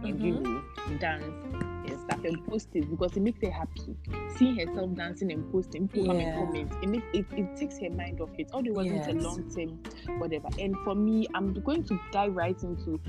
and 0.04 0.20
you 0.22 0.32
know 0.40 0.62
dance 0.98 1.24
and 1.54 2.00
stuff 2.00 2.24
and 2.24 2.46
post 2.46 2.68
it 2.74 2.88
because 2.90 3.16
it 3.16 3.20
makes 3.22 3.40
her 3.42 3.50
happy. 3.50 3.96
Seeing 4.36 4.56
herself 4.56 4.94
dancing 4.94 5.32
and 5.32 5.50
posting, 5.52 5.88
people 5.88 6.14
Yeah. 6.16 6.22
and 6.28 6.46
comment. 6.46 6.72
It 6.82 6.88
makes 6.88 7.06
it, 7.12 7.26
it 7.36 7.56
takes 7.56 7.78
her 7.80 7.90
mind 7.90 8.20
off 8.20 8.30
it. 8.38 8.50
Although 8.52 8.70
it 8.70 8.74
wasn't 8.74 9.06
a 9.08 9.12
long 9.28 9.50
term 9.54 10.18
whatever. 10.20 10.48
And 10.58 10.76
for 10.84 10.94
me, 10.94 11.26
I'm 11.34 11.52
going 11.54 11.84
to 11.84 11.98
dive 12.12 12.34
right 12.34 12.60
into 12.62 13.00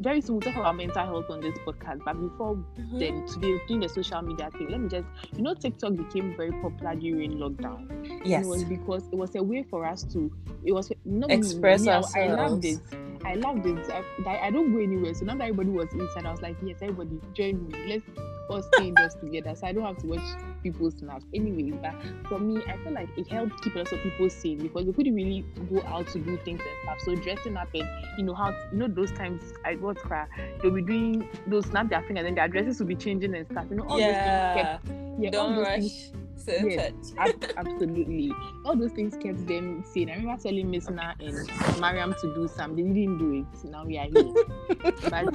very 0.00 0.22
soon 0.22 0.36
we'll 0.36 0.40
talk 0.40 0.56
about 0.58 0.76
mental 0.76 1.04
health 1.04 1.28
on 1.28 1.40
this 1.42 1.58
podcast. 1.58 2.02
But 2.06 2.18
before 2.18 2.54
Mhm. 2.78 2.98
then 2.98 3.26
today 3.26 3.60
doing 3.68 3.80
the 3.80 3.88
social 3.88 4.22
media 4.22 4.48
thing, 4.52 4.68
let 4.70 4.80
me 4.80 4.88
just 4.88 5.06
you 5.36 5.42
know 5.42 5.52
TikTok 5.54 5.94
became 5.94 6.34
very 6.36 6.52
popular 6.62 6.94
during 6.94 7.32
lockdown. 7.32 7.86
Yes. 8.24 8.46
It 8.46 8.48
was 8.48 8.64
because 8.64 9.06
it 9.12 9.16
was 9.16 9.34
a 9.34 9.42
way 9.42 9.62
for 9.62 9.84
us 9.84 10.02
to 10.04 10.32
it 10.64 10.72
was 10.72 10.90
not 11.04 11.30
Express 11.30 11.82
me, 11.82 11.90
I, 11.90 12.00
I 12.16 12.26
loved 12.34 12.64
it. 12.64 12.78
I 13.24 13.34
loved 13.34 13.66
it. 13.66 13.90
I, 14.26 14.38
I, 14.46 14.50
don't 14.50 14.72
go 14.72 14.78
anywhere. 14.80 15.12
So 15.14 15.24
now 15.24 15.34
that 15.36 15.44
everybody 15.44 15.68
was 15.70 15.92
inside, 15.92 16.24
I 16.26 16.30
was 16.30 16.40
like, 16.40 16.56
yes, 16.64 16.78
everybody 16.80 17.20
join 17.34 17.66
me. 17.68 17.86
Let's 17.86 18.04
all 18.48 18.62
stay 18.62 18.88
indoors 18.88 19.14
together. 19.14 19.54
So 19.54 19.66
I 19.66 19.72
don't 19.72 19.84
have 19.84 19.98
to 19.98 20.06
watch 20.06 20.22
people's 20.62 20.94
snaps. 20.98 21.24
Anyway, 21.34 21.70
but 21.70 21.94
for 22.28 22.38
me, 22.38 22.62
I 22.66 22.76
feel 22.78 22.92
like 22.92 23.08
it 23.16 23.28
helped 23.28 23.62
keep 23.62 23.74
a 23.74 23.78
lot 23.78 23.92
of 23.92 24.00
people 24.02 24.30
sane 24.30 24.58
because 24.58 24.86
they 24.86 24.92
couldn't 24.92 25.14
really 25.14 25.44
go 25.70 25.82
out 25.82 26.08
to 26.08 26.18
do 26.18 26.36
things 26.38 26.60
and 26.60 26.78
stuff. 26.82 27.00
So 27.00 27.14
dressing 27.14 27.56
up 27.56 27.68
and 27.74 27.88
you 28.18 28.24
know 28.24 28.34
how 28.34 28.50
you 28.72 28.78
know 28.78 28.88
those 28.88 29.12
times 29.12 29.42
I 29.64 29.74
got 29.74 29.96
cry, 29.96 30.26
they'll 30.62 30.72
be 30.72 30.82
doing 30.82 31.28
those 31.46 31.66
snap 31.66 31.90
their 31.90 32.02
finger 32.02 32.20
and 32.20 32.26
then 32.28 32.34
their 32.34 32.48
dresses 32.48 32.80
will 32.80 32.86
be 32.86 32.96
changing 32.96 33.34
and 33.34 33.46
stuff. 33.50 33.66
You 33.70 33.76
know, 33.76 33.84
all 33.84 33.98
those 33.98 34.06
things 34.06 34.16
Yeah. 34.16 34.54
kept 34.54 34.88
yeah, 35.20 35.30
Don't 35.30 35.58
rush. 35.58 35.78
things 35.78 36.12
Yes. 36.46 36.92
Ab- 37.18 37.44
absolutely. 37.56 38.32
All 38.64 38.76
those 38.76 38.92
things 38.92 39.16
kept 39.16 39.46
them 39.46 39.84
sane. 39.92 40.10
I 40.10 40.14
remember 40.14 40.42
telling 40.42 40.70
Miss 40.70 40.88
Na 40.88 41.12
and 41.20 41.80
Mariam 41.80 42.14
to 42.20 42.34
do 42.34 42.48
something. 42.48 42.92
They 42.92 43.00
didn't 43.00 43.18
do 43.18 43.32
it. 43.40 43.64
Now 43.64 43.84
we 43.84 43.98
are 43.98 44.06
here. 44.06 44.92
but 45.10 45.34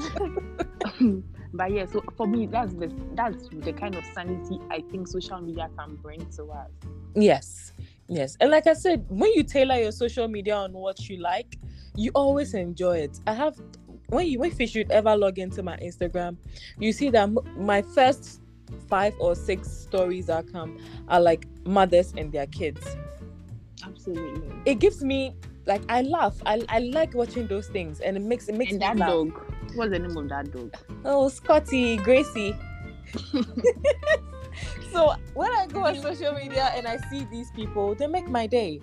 um, 0.85 1.23
but 1.53 1.71
yeah, 1.71 1.85
so 1.85 2.03
for 2.15 2.27
me 2.27 2.45
that's 2.47 2.73
the 2.73 2.91
that's 3.13 3.47
the 3.49 3.73
kind 3.73 3.95
of 3.95 4.03
sanity 4.13 4.59
I 4.69 4.81
think 4.91 5.07
social 5.07 5.39
media 5.39 5.69
can 5.77 5.95
bring 5.95 6.25
to 6.37 6.51
us. 6.51 6.69
Yes. 7.15 7.71
Yes. 8.07 8.37
And 8.39 8.51
like 8.51 8.67
I 8.67 8.73
said, 8.73 9.05
when 9.09 9.31
you 9.33 9.43
tailor 9.43 9.75
your 9.75 9.91
social 9.91 10.27
media 10.27 10.55
on 10.55 10.73
what 10.73 11.09
you 11.09 11.17
like, 11.17 11.57
you 11.95 12.11
always 12.13 12.53
enjoy 12.53 12.97
it. 12.99 13.19
I 13.25 13.33
have 13.33 13.55
when 14.09 14.27
you 14.27 14.43
if 14.43 14.59
you 14.59 14.67
should 14.67 14.91
ever 14.91 15.15
log 15.15 15.39
into 15.39 15.63
my 15.63 15.77
Instagram, 15.77 16.37
you 16.77 16.91
see 16.91 17.09
that 17.09 17.29
my 17.57 17.81
first 17.81 18.41
five 18.87 19.13
or 19.19 19.35
six 19.35 19.69
stories 19.69 20.27
that 20.27 20.51
come 20.51 20.77
are 21.07 21.19
like 21.19 21.47
mothers 21.65 22.13
and 22.17 22.31
their 22.31 22.47
kids. 22.47 22.85
Absolutely. 23.83 24.55
It 24.65 24.79
gives 24.79 25.03
me 25.03 25.35
like 25.65 25.81
I 25.89 26.01
laugh. 26.01 26.35
I, 26.45 26.63
I 26.69 26.79
like 26.79 27.13
watching 27.13 27.47
those 27.47 27.67
things 27.67 27.99
and 27.99 28.15
it 28.17 28.21
makes 28.21 28.47
it 28.47 28.55
makes 28.55 28.71
And 28.71 28.79
me 28.79 28.85
that 28.85 28.97
laugh. 28.97 29.09
dog. 29.09 29.33
What's 29.75 29.91
the 29.91 29.99
name 29.99 30.15
of 30.17 30.29
that 30.29 30.51
dog? 30.51 30.73
Oh, 31.05 31.29
Scotty, 31.29 31.97
Gracie. 31.97 32.55
so 34.91 35.13
when 35.35 35.51
I 35.51 35.67
go 35.67 35.85
on 35.85 35.95
social 36.01 36.33
media 36.33 36.71
and 36.75 36.87
I 36.87 36.97
see 37.09 37.25
these 37.25 37.51
people, 37.51 37.93
they 37.93 38.07
make 38.07 38.27
my 38.27 38.47
day. 38.47 38.79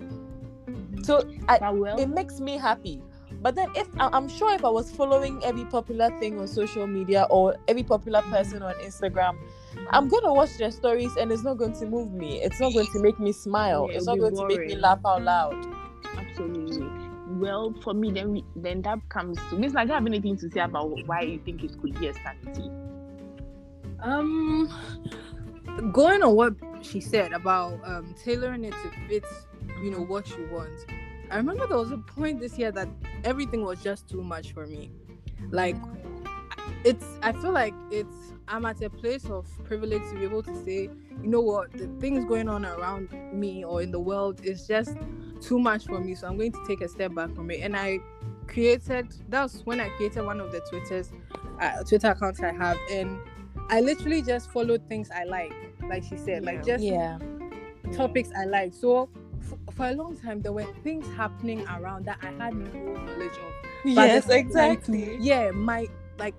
Mm-hmm. 0.67 1.03
So 1.03 1.29
I, 1.49 1.59
it 1.99 2.07
makes 2.07 2.39
me 2.39 2.57
happy. 2.57 3.01
But 3.41 3.55
then 3.55 3.69
if 3.75 3.87
I'm 3.99 4.29
sure 4.29 4.53
if 4.53 4.63
I 4.63 4.69
was 4.69 4.89
following 4.91 5.43
every 5.43 5.65
popular 5.65 6.09
thing 6.19 6.39
on 6.39 6.47
social 6.47 6.87
media 6.87 7.27
or 7.29 7.57
every 7.67 7.83
popular 7.83 8.21
person 8.21 8.61
on 8.61 8.73
Instagram, 8.75 9.35
I'm 9.89 10.07
gonna 10.07 10.33
watch 10.33 10.57
their 10.57 10.71
stories 10.71 11.15
and 11.17 11.31
it's 11.31 11.43
not 11.43 11.57
going 11.57 11.73
to 11.73 11.85
move 11.85 12.11
me. 12.11 12.41
It's 12.41 12.59
not 12.59 12.73
going 12.73 12.87
to 12.87 12.99
make 12.99 13.19
me 13.19 13.31
smile. 13.31 13.87
Yeah, 13.89 13.97
it's 13.97 14.05
not 14.05 14.15
be 14.15 14.21
going 14.21 14.35
to 14.35 14.47
make 14.47 14.67
me 14.67 14.75
laugh 14.75 14.99
out 15.05 15.23
loud. 15.23 15.65
absolutely. 16.17 16.87
Well, 17.39 17.73
for 17.83 17.93
me, 17.93 18.11
then 18.11 18.31
we, 18.31 18.45
then 18.55 18.81
that 18.83 18.99
comes 19.09 19.37
to 19.49 19.57
Miss. 19.57 19.75
I 19.75 19.85
don't 19.85 19.95
have 19.95 20.05
anything 20.05 20.37
to 20.37 20.49
say 20.51 20.59
about 20.59 20.91
why 21.07 21.21
you 21.21 21.39
think 21.39 21.63
it 21.63 21.79
could 21.81 21.99
be 21.99 22.07
a 22.07 22.13
sanity. 22.13 22.69
Um, 24.01 24.69
going 25.91 26.21
on 26.21 26.35
what 26.35 26.53
she 26.81 26.99
said 26.99 27.31
about 27.31 27.79
um 27.85 28.13
tailoring 28.21 28.65
it 28.65 28.73
to 28.73 28.91
fit, 29.07 29.25
you 29.81 29.91
know, 29.91 30.01
what 30.01 30.29
you 30.29 30.47
want. 30.51 30.85
I 31.31 31.37
remember 31.37 31.65
there 31.65 31.77
was 31.77 31.91
a 31.91 31.97
point 31.97 32.39
this 32.39 32.57
year 32.59 32.71
that 32.73 32.87
everything 33.23 33.63
was 33.63 33.81
just 33.81 34.07
too 34.07 34.21
much 34.21 34.53
for 34.53 34.67
me. 34.67 34.91
Like, 35.49 35.77
it's. 36.83 37.05
I 37.21 37.31
feel 37.31 37.51
like 37.51 37.73
it's. 37.89 38.32
I'm 38.47 38.65
at 38.65 38.81
a 38.81 38.89
place 38.89 39.25
of 39.25 39.47
privilege 39.63 40.01
to 40.11 40.15
be 40.15 40.23
able 40.25 40.43
to 40.43 40.55
say, 40.63 40.89
you 41.21 41.29
know 41.29 41.41
what, 41.41 41.71
the 41.71 41.87
things 41.99 42.25
going 42.25 42.49
on 42.49 42.65
around 42.65 43.09
me 43.33 43.63
or 43.63 43.81
in 43.81 43.91
the 43.91 43.99
world 43.99 44.43
is 44.43 44.67
just 44.67 44.97
too 45.41 45.59
much 45.59 45.85
for 45.85 45.99
me. 45.99 46.15
So 46.15 46.27
I'm 46.27 46.37
going 46.37 46.51
to 46.51 46.63
take 46.67 46.81
a 46.81 46.87
step 46.87 47.13
back 47.15 47.33
from 47.35 47.49
it. 47.51 47.61
And 47.61 47.75
I 47.75 47.99
created. 48.47 49.07
That's 49.29 49.61
when 49.65 49.79
I 49.79 49.89
created 49.89 50.25
one 50.25 50.39
of 50.41 50.51
the 50.51 50.59
Twitters, 50.69 51.11
uh, 51.59 51.83
Twitter 51.83 52.07
accounts 52.09 52.41
I 52.41 52.51
have, 52.51 52.77
and 52.91 53.19
I 53.69 53.79
literally 53.81 54.21
just 54.21 54.51
followed 54.51 54.87
things 54.89 55.09
I 55.09 55.23
like, 55.23 55.53
like 55.87 56.03
she 56.03 56.17
said, 56.17 56.43
like 56.43 56.65
just 56.65 56.83
Yeah. 56.83 57.17
topics 57.93 58.29
I 58.37 58.45
like. 58.45 58.73
So 58.73 59.09
f- 59.39 59.75
for 59.75 59.87
a 59.87 59.93
long 59.93 60.17
time, 60.17 60.41
there 60.41 60.51
were 60.51 60.67
things 60.83 61.07
happening 61.15 61.65
around 61.67 62.05
that 62.05 62.17
I 62.21 62.31
had 62.43 62.53
no 62.55 62.93
knowledge 62.93 63.31
of. 63.31 63.53
But 63.63 63.91
Yes, 63.91 64.25
the 64.25 64.31
same 64.33 64.49
time, 64.49 64.71
exactly. 64.71 65.17
Yeah, 65.19 65.51
my 65.51 65.87
like 66.19 66.35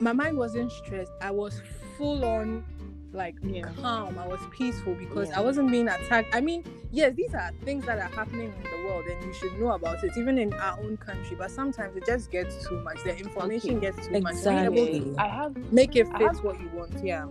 my 0.00 0.12
mind 0.12 0.36
wasn't 0.36 0.70
stressed. 0.72 1.12
I 1.20 1.30
was 1.30 1.60
full 1.96 2.24
on 2.24 2.64
like 3.12 3.36
Yeah. 3.42 3.70
calm. 3.80 4.18
I 4.18 4.26
was 4.28 4.40
peaceful 4.50 4.94
because 4.94 5.30
Yeah. 5.30 5.38
I 5.38 5.42
wasn't 5.42 5.70
being 5.70 5.88
attacked. 5.88 6.28
I 6.34 6.40
mean, 6.42 6.62
yes, 6.92 7.14
these 7.14 7.32
are 7.34 7.50
things 7.64 7.84
that 7.86 7.98
are 7.98 8.14
happening 8.14 8.52
in 8.52 8.62
the 8.70 8.86
world 8.86 9.06
and 9.06 9.24
you 9.24 9.32
should 9.32 9.58
know 9.58 9.70
about 9.72 10.04
it, 10.04 10.12
even 10.18 10.36
in 10.38 10.52
our 10.52 10.78
own 10.80 10.98
country. 10.98 11.34
But 11.36 11.50
sometimes 11.50 11.96
it 11.96 12.04
just 12.06 12.30
gets 12.30 12.66
too 12.68 12.78
much. 12.82 13.02
The 13.04 13.16
information 13.16 13.80
gets 13.80 14.06
too 14.06 14.20
much. 14.20 14.32
Exactly. 14.34 15.00
to 15.00 15.14
I 15.18 15.26
have 15.26 15.56
make 15.72 15.96
it 15.96 16.06
fit 16.08 16.20
have- 16.20 16.44
what 16.44 16.60
you 16.60 16.68
want. 16.74 17.02
Yeah. 17.02 17.26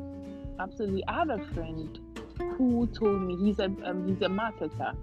absolutely. 0.59 1.03
I 1.07 1.13
have 1.19 1.29
a 1.29 1.39
friend 1.53 1.99
who 2.57 2.87
told 2.87 3.21
me 3.21 3.35
he's 3.37 3.59
a 3.59 3.65
um, 3.83 4.07
he's 4.07 4.21
a 4.23 4.29
marketer. 4.29 4.95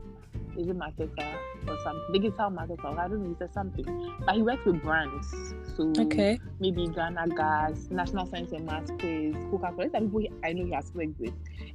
He's 0.57 0.69
a 0.69 0.73
marketer 0.73 1.39
or 1.69 1.79
some 1.83 2.01
digital 2.13 2.51
marketer. 2.51 2.97
I 2.99 3.09
don't 3.09 3.23
know. 3.23 3.29
He 3.31 3.35
said 3.39 3.53
something, 3.53 3.85
but 4.25 4.35
he 4.37 4.43
works 4.43 4.65
with 4.65 4.83
brands. 4.83 5.55
So 5.77 5.93
Okay. 5.99 6.39
maybe 6.61 6.87
Ghana 6.89 7.29
Gas, 7.37 7.89
National 7.91 8.27
Science 8.27 8.53
and 8.53 8.65
Maths 8.67 8.91
Quiz, 9.01 9.35
Coca 9.51 9.73
Cola. 9.75 9.85
These 9.89 9.95
are 9.95 10.01
people 10.01 10.27
I 10.45 10.53
know 10.53 10.65
he 10.67 10.73
has 10.73 10.93
worked 10.95 11.19
with. 11.19 11.35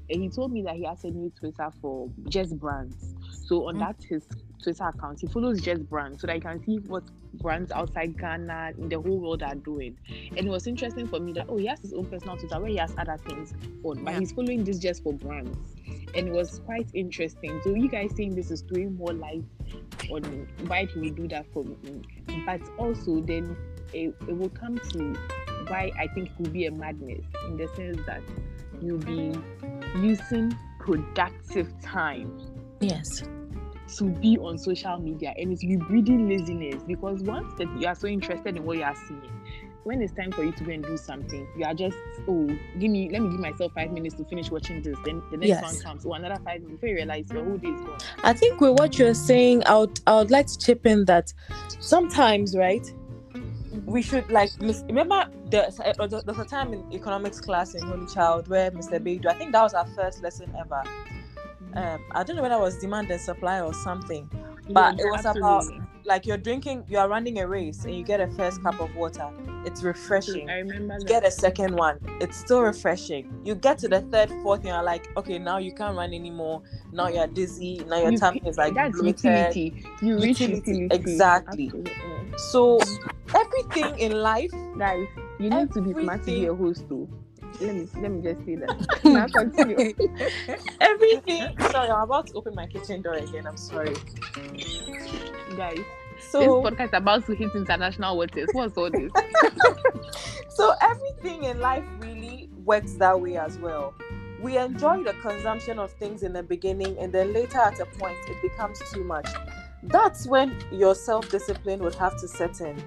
And 0.10 0.22
he 0.24 0.30
told 0.30 0.52
me 0.52 0.62
that 0.64 0.76
he 0.76 0.86
has 0.86 1.04
a 1.04 1.10
new 1.10 1.32
Twitter 1.38 1.70
for 1.82 2.10
just 2.30 2.58
brands. 2.58 3.14
So 3.48 3.68
on 3.68 3.76
Mm. 3.76 3.80
that 3.80 3.96
his 4.08 4.26
Twitter 4.64 4.86
account, 4.88 5.20
he 5.22 5.28
follows 5.28 5.62
just 5.62 5.90
brands 5.90 6.22
so 6.22 6.28
that 6.28 6.36
he 6.36 6.40
can 6.42 6.64
see 6.64 6.78
what 6.88 7.04
brands 7.42 7.72
outside 7.72 8.18
Ghana 8.18 8.74
in 8.78 8.90
the 8.90 9.00
whole 9.00 9.20
world 9.20 9.44
are 9.44 9.56
doing. 9.56 9.98
And 10.36 10.48
it 10.48 10.50
was 10.50 10.66
interesting 10.68 11.08
for 11.08 11.20
me 11.20 11.34
that 11.34 11.46
oh 11.50 11.58
he 11.58 11.66
has 11.68 11.80
his 11.82 11.94
own 11.94 12.06
personal 12.06 12.38
Twitter 12.38 12.60
where 12.60 12.70
he 12.70 12.78
has 12.78 12.94
other 12.98 13.18
things 13.18 13.54
on, 13.84 14.04
but 14.04 14.14
Yeah. 14.14 14.20
he's 14.20 14.32
following 14.32 14.64
this 14.64 14.80
just 14.80 15.04
for 15.04 15.14
brands. 15.14 15.76
And 16.16 16.28
it 16.28 16.34
was 16.34 16.60
quite 16.66 16.90
interesting. 16.94 17.60
So 17.64 17.74
you 17.76 17.88
guys 17.88 18.12
saying 18.16 18.36
this 18.36 18.52
is 18.52 18.62
doing 18.62 18.96
more 18.96 19.14
light 19.14 19.44
on 20.12 20.24
why 20.68 20.86
do 20.86 21.00
we 21.00 21.12
do 21.12 21.28
that 21.28 21.46
for 21.54 21.64
me? 21.64 22.02
But 22.46 22.62
also 22.78 23.22
then 23.22 23.56
it, 23.94 24.16
it 24.28 24.38
will 24.38 24.50
come 24.50 24.80
to 24.92 25.14
why 25.68 25.92
I 26.00 26.08
think 26.08 26.30
it 26.30 26.40
will 26.40 26.52
be 26.52 26.66
a 26.66 26.72
madness 26.72 27.26
in 27.48 27.58
the 27.58 27.68
sense 27.76 28.00
that 28.08 28.22
you'll 28.82 28.98
be 28.98 29.34
using 29.98 30.56
productive 30.80 31.72
time 31.82 32.40
Yes. 32.82 33.24
to 33.98 34.06
be 34.06 34.38
on 34.38 34.58
social 34.58 34.98
media 34.98 35.34
and 35.38 35.52
it's 35.52 35.64
be 35.64 35.76
breeding 35.76 36.30
laziness 36.30 36.82
because 36.84 37.22
once 37.24 37.54
that 37.58 37.68
you 37.80 37.88
are 37.88 37.96
so 37.96 38.08
interested 38.08 38.56
in 38.56 38.64
what 38.64 38.78
you 38.78 38.84
are 38.84 38.96
seeing, 39.08 39.32
when 39.84 40.02
it's 40.02 40.14
time 40.14 40.32
for 40.32 40.44
you 40.44 40.52
to 40.52 40.64
go 40.64 40.72
and 40.72 40.84
do 40.84 40.98
something, 40.98 41.48
you 41.58 41.66
are 41.66 41.74
just 41.74 41.98
oh 42.28 42.48
give 42.80 42.92
me 42.92 43.10
let 43.12 43.22
me 43.22 43.30
give 43.30 43.40
myself 43.40 43.72
five 43.74 43.92
minutes 43.92 44.16
to 44.16 44.26
finish 44.26 44.52
watching 44.52 44.82
this. 44.82 44.98
Then 45.06 45.22
the 45.32 45.38
next 45.38 45.50
Yes. 45.50 45.62
one 45.64 45.80
comes, 45.82 46.06
oh 46.06 46.14
another 46.14 46.40
five 46.44 46.62
minutes 46.62 46.72
before 46.74 46.90
you 46.90 46.96
realize 46.96 47.26
your 47.32 47.44
whole 47.44 47.58
day 47.58 47.70
is 47.70 47.82
gone. 47.82 47.98
I 48.24 48.34
think 48.34 48.60
with 48.62 48.78
what 48.80 49.00
you're 49.00 49.14
saying, 49.14 49.64
I 49.66 49.78
would 49.78 50.00
I 50.08 50.16
would 50.16 50.32
like 50.32 50.48
to 50.48 50.58
chip 50.58 50.86
in 50.86 51.06
that 51.06 51.34
sometimes, 51.80 52.56
right? 52.58 52.86
We 53.86 54.02
should 54.02 54.30
like 54.30 54.50
remember 54.88 55.26
there's 55.50 55.80
uh, 55.80 55.94
there 56.08 56.22
was 56.26 56.40
a 56.40 56.46
time 56.46 56.74
in 56.74 56.84
economics 56.94 57.40
class 57.40 57.74
in 57.76 57.82
Holy 57.84 58.06
Child 58.08 58.48
where 58.48 58.72
Mr. 58.72 59.00
Beidou, 59.00 59.28
I 59.28 59.34
think 59.34 59.52
that 59.54 59.62
was 59.64 59.74
our 59.74 59.86
first 59.96 60.22
lesson 60.22 60.54
ever. 60.60 60.84
Um, 61.76 62.04
I 62.12 62.24
don't 62.24 62.36
know 62.36 62.42
whether 62.42 62.56
it 62.56 62.60
was 62.62 62.78
demand 62.80 63.10
and 63.12 63.22
supply 63.22 63.62
or 63.62 63.74
something. 63.74 64.30
But 64.70 64.98
Yeah, 64.98 65.06
it 65.06 65.10
was 65.12 65.22
about- 65.22 65.38
absolutely. 65.38 65.82
Like 66.10 66.26
you're 66.26 66.38
drinking, 66.38 66.86
you 66.90 66.98
are 66.98 67.08
running 67.08 67.38
a 67.38 67.48
race 67.48 67.86
and 67.86 67.94
you 67.94 68.04
get 68.04 68.20
a 68.20 68.28
first 68.30 68.64
cup 68.64 68.80
of 68.82 68.96
water. 68.96 69.30
It's 69.64 69.84
refreshing. 69.84 70.50
I 70.50 70.58
remember 70.58 70.96
You 70.96 71.00
that. 71.02 71.08
get 71.08 71.24
a 71.24 71.30
second 71.30 71.76
one, 71.76 72.00
it's 72.20 72.36
still 72.36 72.62
refreshing. 72.62 73.32
You 73.46 73.54
get 73.54 73.78
to 73.80 73.88
the 73.88 74.02
third, 74.02 74.30
fourth, 74.42 74.62
and 74.62 74.70
you're 74.70 74.82
like, 74.82 75.08
okay, 75.18 75.38
now 75.38 75.60
you 75.60 75.72
can't 75.72 75.96
run 75.96 76.12
anymore. 76.12 76.64
Now 76.92 77.10
you're 77.10 77.28
dizzy. 77.28 77.84
Now 77.88 78.00
your 78.02 78.14
You- 78.14 78.18
tummy 78.18 78.42
is 78.44 78.58
like 78.58 78.74
that's 78.74 79.00
bloated. 79.00 79.24
utility. 79.24 79.84
You 80.02 80.16
reach 80.20 80.40
Utility, 80.42 80.72
utility. 80.80 80.96
exactly. 80.96 81.66
Absolutely. 81.68 82.38
So 82.38 82.80
everything 83.36 84.00
in 84.00 84.14
life, 84.14 84.52
Guys, 84.80 85.06
you 85.40 85.52
need 85.52 85.72
to 85.74 85.82
be 85.82 85.94
smart 85.94 86.22
to 86.24 86.32
be 86.32 86.46
a 86.48 86.56
host 86.56 86.90
too. 86.90 87.08
Let 87.62 87.76
me 87.76 87.88
let 88.02 88.12
me 88.12 88.22
just 88.24 88.44
say 88.46 88.56
that. 88.56 89.02
now 89.04 89.28
continue. 89.28 89.78
everything. 90.82 91.56
sorry, 91.72 91.90
I'm 91.90 92.02
about 92.02 92.28
to 92.28 92.34
open 92.34 92.56
my 92.56 92.66
kitchen 92.66 93.04
door 93.04 93.14
again. 93.14 93.46
I'm 93.46 93.58
sorry. 93.58 93.96
Guys, 95.58 95.80
So 96.22 96.40
this 96.40 96.72
podcast 96.72 96.98
about 96.98 97.26
to 97.28 97.34
hit 97.36 97.56
international 97.56 98.18
waters. 98.18 98.50
What's 98.54 98.78
all 98.78 98.90
this? 98.90 99.12
so 100.50 100.74
everything 100.82 101.44
in 101.46 101.60
life 101.60 101.84
really 102.00 102.50
works 102.66 102.94
that 102.94 103.20
way 103.20 103.38
as 103.38 103.58
well. 103.58 103.94
We 104.42 104.58
enjoy 104.58 105.04
the 105.04 105.14
consumption 105.22 105.80
of 105.80 105.92
things 105.94 106.24
in 106.24 106.32
the 106.34 106.44
beginning, 106.44 106.98
and 106.98 107.12
then 107.12 107.34
later 107.34 107.58
at 107.58 107.80
a 107.80 107.86
point, 107.86 108.18
it 108.28 108.42
becomes 108.42 108.80
too 108.94 109.04
much. 109.04 109.28
That's 109.84 110.28
when 110.28 110.56
your 110.72 110.96
self 110.96 111.30
discipline 111.30 111.80
would 111.82 111.96
have 111.96 112.18
to 112.22 112.28
set 112.28 112.62
in. 112.62 112.82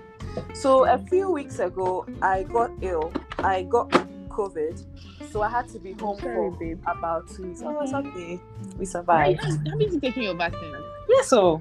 So, 0.54 0.86
a 0.86 0.98
few 0.98 1.30
weeks 1.30 1.58
ago, 1.58 2.06
I 2.22 2.44
got 2.44 2.70
ill. 2.80 3.12
I 3.38 3.64
got 3.64 3.90
COVID. 4.30 4.82
So, 5.30 5.42
I 5.42 5.48
had 5.50 5.68
to 5.70 5.78
be 5.78 5.92
home 5.92 6.18
Sorry, 6.20 6.34
for 6.34 6.50
babe. 6.52 6.80
about 6.86 7.28
two 7.28 7.48
weeks. 7.48 7.62
Oh, 7.62 7.78
it's 7.80 7.92
okay. 7.92 8.40
We 8.78 8.78
Have 8.80 8.88
survived. 8.88 9.40
you 9.78 10.00
taken 10.00 10.22
your 10.22 10.34
vaccine? 10.34 10.74
Yes, 11.08 11.28
so. 11.28 11.60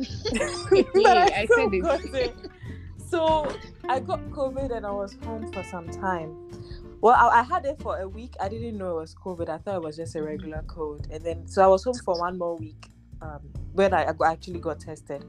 But 1.02 1.16
I 1.16 1.46
still 1.46 1.70
said 1.70 1.74
it. 1.74 1.80
got 1.82 2.04
it. 2.04 2.34
So 3.08 3.52
I 3.88 3.98
got 4.00 4.20
COVID 4.30 4.74
and 4.76 4.86
I 4.86 4.90
was 4.92 5.16
home 5.24 5.50
for 5.52 5.64
some 5.64 5.88
time. 5.88 6.36
Well, 7.00 7.14
I, 7.14 7.40
I 7.40 7.42
had 7.42 7.64
it 7.64 7.80
for 7.80 7.98
a 7.98 8.08
week. 8.08 8.34
I 8.40 8.48
didn't 8.48 8.78
know 8.78 8.98
it 8.98 9.00
was 9.00 9.14
COVID. 9.14 9.48
I 9.48 9.58
thought 9.58 9.76
it 9.76 9.82
was 9.82 9.96
just 9.96 10.14
a 10.14 10.22
regular 10.22 10.62
cold. 10.68 11.08
And 11.10 11.24
then, 11.24 11.48
so 11.48 11.62
I 11.62 11.66
was 11.66 11.82
home 11.82 11.94
for 12.04 12.18
one 12.18 12.38
more 12.38 12.56
week 12.56 12.88
um, 13.22 13.40
when 13.72 13.94
I, 13.94 14.04
I 14.04 14.30
actually 14.30 14.60
got 14.60 14.80
tested. 14.80 15.24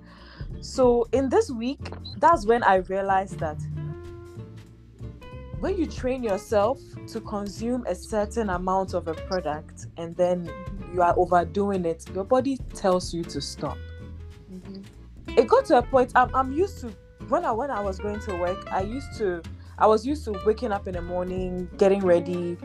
So 0.59 1.07
in 1.11 1.29
this 1.29 1.49
week, 1.49 1.79
that's 2.17 2.45
when 2.45 2.61
I 2.63 2.75
realized 2.75 3.39
that 3.39 3.57
when 5.59 5.77
you 5.77 5.85
train 5.85 6.23
yourself 6.23 6.79
to 7.07 7.21
consume 7.21 7.85
a 7.87 7.95
certain 7.95 8.49
amount 8.49 8.93
of 8.93 9.07
a 9.07 9.13
product 9.13 9.85
and 9.97 10.15
then 10.15 10.51
you 10.93 11.01
are 11.01 11.13
overdoing 11.17 11.85
it, 11.85 12.03
your 12.13 12.23
body 12.25 12.57
tells 12.73 13.13
you 13.13 13.23
to 13.23 13.39
stop. 13.39 13.77
Mhm. 14.51 14.85
It 15.37 15.47
got 15.47 15.65
to 15.65 15.77
a 15.77 15.81
point 15.81 16.11
I'm, 16.15 16.33
I'm 16.35 16.51
used 16.51 16.81
to 16.81 16.89
when 17.29 17.45
I 17.45 17.51
when 17.51 17.71
I 17.71 17.79
was 17.81 17.99
going 17.99 18.19
to 18.21 18.35
work, 18.37 18.71
I 18.71 18.81
used 18.81 19.17
to 19.17 19.41
I 19.77 19.87
was 19.87 20.05
used 20.05 20.25
to 20.25 20.39
waking 20.45 20.71
up 20.71 20.87
in 20.87 20.93
the 20.93 21.01
morning, 21.01 21.69
getting 21.77 22.01
ready. 22.01 22.57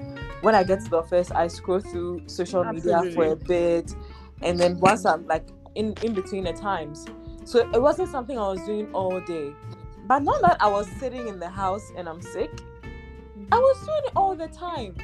When 0.43 0.55
I 0.55 0.65
get 0.65 0.81
to 0.85 0.91
the 0.91 0.99
office, 0.99 1.31
I 1.31 1.47
scroll 1.47 1.81
through 1.81 2.23
social 2.27 2.65
media 2.65 3.03
for 3.15 3.25
a 3.25 3.37
bit, 3.37 3.95
and 4.43 4.59
then 4.59 4.79
once 4.79 5.07
I'm 5.07 5.27
like 5.27 5.47
in 5.75 5.95
in 6.03 6.13
between 6.15 6.45
the 6.45 6.53
times, 6.53 7.07
so 7.45 7.61
it 7.73 7.81
wasn't 7.81 8.11
something 8.11 8.39
I 8.39 8.49
was 8.49 8.61
doing 8.67 8.93
all 8.93 9.21
day. 9.21 9.53
But 10.07 10.23
now 10.23 10.39
that 10.43 10.57
I 10.61 10.69
was 10.69 10.87
sitting 10.99 11.29
in 11.29 11.39
the 11.39 11.49
house 11.49 11.91
and 11.97 12.09
I'm 12.09 12.21
sick, 12.23 12.51
I 13.53 13.59
was 13.59 13.79
doing 13.87 14.03
it 14.07 14.13
all 14.17 14.35
the 14.35 14.49
time. 14.49 14.95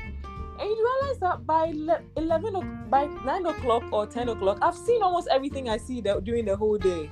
And 0.63 0.71
you 0.71 0.97
realize 1.01 1.19
that 1.19 1.45
by 1.45 1.73
le- 1.75 2.03
11 2.17 2.55
o- 2.55 2.63
by 2.89 3.07
9 3.07 3.47
o'clock 3.47 3.83
or 3.91 4.07
10 4.07 4.29
o'clock, 4.29 4.59
I've 4.63 4.77
seen 4.77 5.03
almost 5.03 5.27
everything 5.29 5.69
I 5.69 5.77
see 5.77 6.01
that 6.03 6.23
during 6.23 6.45
the 6.45 6.55
whole 6.55 6.79
day. 6.79 7.11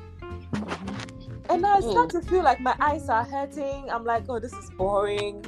And 1.49 1.67
I 1.67 1.81
start 1.81 2.11
mm. 2.11 2.21
to 2.21 2.21
feel 2.23 2.45
like 2.45 2.61
my 2.61 2.77
eyes 2.79 3.09
are 3.09 3.25
hurting. 3.25 3.91
I'm 3.91 4.05
like, 4.05 4.23
oh, 4.29 4.39
this 4.39 4.53
is 4.53 4.71
boring. 4.71 5.45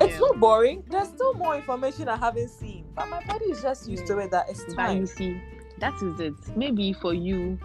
It's 0.00 0.18
not 0.18 0.40
boring. 0.40 0.82
There's 0.90 1.06
still 1.06 1.34
more 1.34 1.54
information 1.54 2.08
I 2.08 2.16
haven't 2.16 2.48
seen. 2.48 2.84
But 2.96 3.08
my 3.10 3.24
body 3.26 3.44
is 3.44 3.62
just 3.62 3.88
used 3.88 4.08
to 4.08 4.18
it 4.18 4.32
that 4.32 4.48
it's 4.48 4.74
But 4.74 4.96
you 4.96 5.06
see, 5.06 5.40
that 5.78 5.94
is 6.02 6.18
it. 6.18 6.56
Maybe 6.56 6.92
for 6.94 7.14
you, 7.14 7.60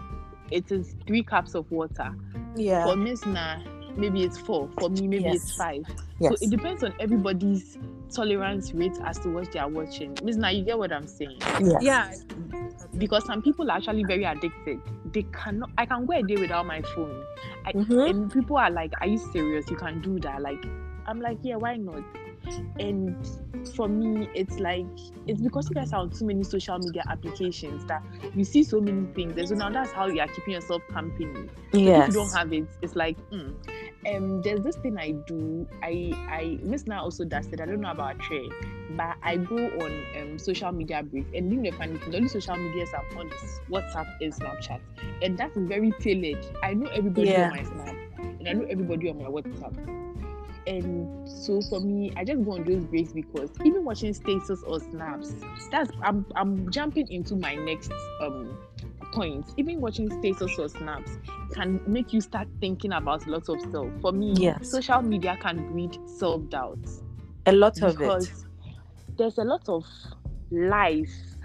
it 0.52 0.70
is 0.70 0.94
three 1.08 1.24
cups 1.24 1.56
of 1.56 1.68
water. 1.72 2.14
Yeah. 2.54 2.84
For 2.86 2.94
Miss 2.94 3.26
Na, 3.26 3.58
maybe 3.96 4.22
it's 4.22 4.38
four. 4.38 4.70
For 4.78 4.88
me, 4.90 5.08
maybe 5.08 5.30
it's 5.30 5.56
five. 5.56 5.84
Yes. 6.20 6.38
So 6.38 6.46
it 6.46 6.50
depends 6.50 6.84
on 6.84 6.94
everybody's 7.00 7.78
tolerance 8.12 8.72
rate 8.74 8.98
as 9.04 9.18
to 9.20 9.28
what 9.30 9.50
they 9.52 9.58
are 9.58 9.68
watching. 9.68 10.16
Miss 10.22 10.36
Na, 10.36 10.48
you 10.48 10.64
get 10.64 10.78
what 10.78 10.92
I'm 10.92 11.06
saying? 11.06 11.38
yes. 11.60 11.82
Yeah. 11.82 12.12
Because 12.98 13.24
some 13.26 13.42
people 13.42 13.70
are 13.70 13.78
actually 13.78 14.04
very 14.04 14.24
addicted. 14.24 14.78
They 15.12 15.22
cannot. 15.32 15.70
I 15.78 15.86
can 15.86 16.04
go 16.06 16.12
a 16.14 16.22
day 16.22 16.36
without 16.36 16.66
my 16.66 16.82
phone. 16.94 17.24
I, 17.64 17.72
Mhm. 17.72 18.10
and 18.10 18.32
people 18.32 18.56
are 18.58 18.70
like, 18.70 18.92
"Are 19.00 19.06
you 19.06 19.18
serious? 19.18 19.70
You 19.70 19.76
can 19.76 20.00
do 20.02 20.18
that?" 20.20 20.42
Like, 20.42 20.62
I'm 21.06 21.20
like, 21.20 21.38
"Yeah, 21.42 21.56
why 21.56 21.76
not?" 21.76 22.02
And 22.80 23.16
for 23.74 23.88
me, 23.88 24.28
it's 24.34 24.58
like 24.58 24.84
it's 25.26 25.40
because 25.40 25.68
you 25.70 25.74
guys 25.74 25.92
are 25.92 26.00
on 26.00 26.10
too 26.10 26.26
many 26.26 26.42
social 26.42 26.78
media 26.78 27.04
applications 27.08 27.84
that 27.86 28.02
you 28.34 28.44
see 28.44 28.62
so 28.64 28.80
many 28.80 29.06
things. 29.14 29.38
And 29.38 29.48
so 29.48 29.54
now 29.54 29.70
that's 29.70 29.92
how 29.92 30.06
you 30.06 30.20
are 30.20 30.28
keeping 30.28 30.54
yourself 30.54 30.82
company. 30.88 31.48
Yes. 31.72 32.08
If 32.08 32.14
you 32.14 32.20
don't 32.20 32.32
have 32.36 32.52
it, 32.52 32.66
it's 32.82 32.96
like, 32.96 33.16
mm. 33.30 33.54
Um, 34.06 34.42
there's 34.42 34.60
this 34.62 34.76
thing 34.76 34.96
I 34.98 35.12
do. 35.12 35.66
I, 35.82 36.12
I, 36.28 36.58
Miss 36.62 36.86
Na 36.86 37.02
also 37.02 37.24
does 37.24 37.46
it. 37.48 37.60
I 37.60 37.66
don't 37.66 37.80
know 37.80 37.90
about 37.90 38.18
Trey, 38.18 38.48
but 38.90 39.16
I 39.22 39.36
go 39.36 39.56
on 39.56 40.06
um 40.18 40.38
social 40.38 40.72
media 40.72 41.02
break 41.02 41.26
and 41.34 41.48
being 41.50 41.62
the 41.62 41.70
funny 41.72 41.98
thing, 41.98 42.10
the 42.10 42.16
only 42.16 42.28
social 42.28 42.56
medias 42.56 42.90
I'm 42.94 43.18
on 43.18 43.26
is 43.28 43.60
WhatsApp 43.70 44.06
and 44.20 44.32
Snapchat, 44.32 44.80
and 45.22 45.38
that's 45.38 45.56
very 45.56 45.92
tailored. 46.00 46.44
I 46.62 46.74
know 46.74 46.88
everybody 46.88 47.28
Yeah. 47.28 47.42
on 47.42 47.50
my 47.50 47.62
Snap, 47.62 47.94
and 48.18 48.48
I 48.48 48.52
know 48.52 48.66
everybody 48.68 49.08
on 49.10 49.18
my 49.18 49.24
WhatsApp. 49.28 49.76
And 50.66 51.28
so 51.28 51.60
for 51.68 51.80
me, 51.80 52.12
I 52.16 52.24
just 52.24 52.44
go 52.44 52.52
on 52.52 52.64
those 52.64 52.84
breaks 52.84 53.12
because 53.12 53.50
even 53.64 53.84
watching 53.84 54.12
status 54.14 54.62
or 54.64 54.78
snaps, 54.80 55.34
that's 55.70 55.90
I'm 56.02 56.24
I'm 56.36 56.70
jumping 56.70 57.08
into 57.10 57.34
my 57.34 57.56
next 57.56 57.92
um 58.20 58.56
point. 59.12 59.46
Even 59.56 59.80
watching 59.80 60.10
status 60.10 60.58
or 60.58 60.68
snaps 60.68 61.18
can 61.54 61.80
make 61.86 62.12
you 62.12 62.20
start 62.20 62.48
thinking 62.60 62.92
about 62.92 63.26
lots 63.26 63.48
of 63.48 63.60
self. 63.70 63.90
For 64.00 64.12
me, 64.12 64.32
Yes. 64.36 64.70
social 64.70 65.02
media 65.02 65.36
can 65.40 65.70
breed 65.72 65.96
self 66.06 66.48
doubt 66.48 66.78
A 67.46 67.52
lot 67.52 67.80
of 67.82 67.90
it. 67.90 67.96
because 67.96 68.44
there's 69.18 69.38
a 69.38 69.44
lot 69.44 69.68
of 69.68 69.84
lies 70.50 71.36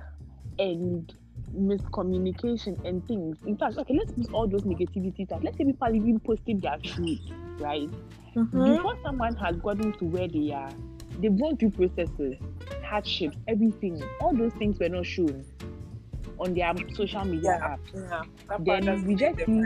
and 0.60 1.14
miscommunication 1.56 2.78
and 2.86 3.06
things. 3.08 3.38
In 3.46 3.58
fact, 3.58 3.78
okay, 3.78 3.96
let's 3.98 4.12
put 4.14 4.34
all 4.34 4.48
those 4.48 4.64
negativity 4.64 5.28
that 5.30 5.44
let's 5.44 5.58
say 5.58 5.66
people 5.66 5.88
even 5.96 6.20
posting 6.20 6.60
their 6.60 6.78
truth, 6.80 7.20
right? 7.60 7.90
Mhm. 8.36 8.76
Before 8.76 8.96
someone 9.04 9.36
has 9.36 9.56
gotten 9.58 9.92
to 9.94 10.06
where 10.06 10.28
they 10.28 10.52
are, 10.52 10.74
they've 11.20 11.38
gone 11.38 11.58
through 11.58 11.72
processes, 11.72 12.36
hardships, 12.84 13.38
everything. 13.48 14.02
All 14.22 14.36
those 14.36 14.54
things 14.54 14.80
were 14.80 14.90
not 14.90 15.06
shown 15.06 15.46
on 16.40 16.54
their 16.54 16.74
social 16.94 17.26
media 17.26 17.58
Yeah. 17.60 17.74
app. 17.74 17.80
Yeah. 17.94 18.24
Then 18.60 19.06
we 19.06 19.16
just 19.16 19.40
see- 19.46 19.64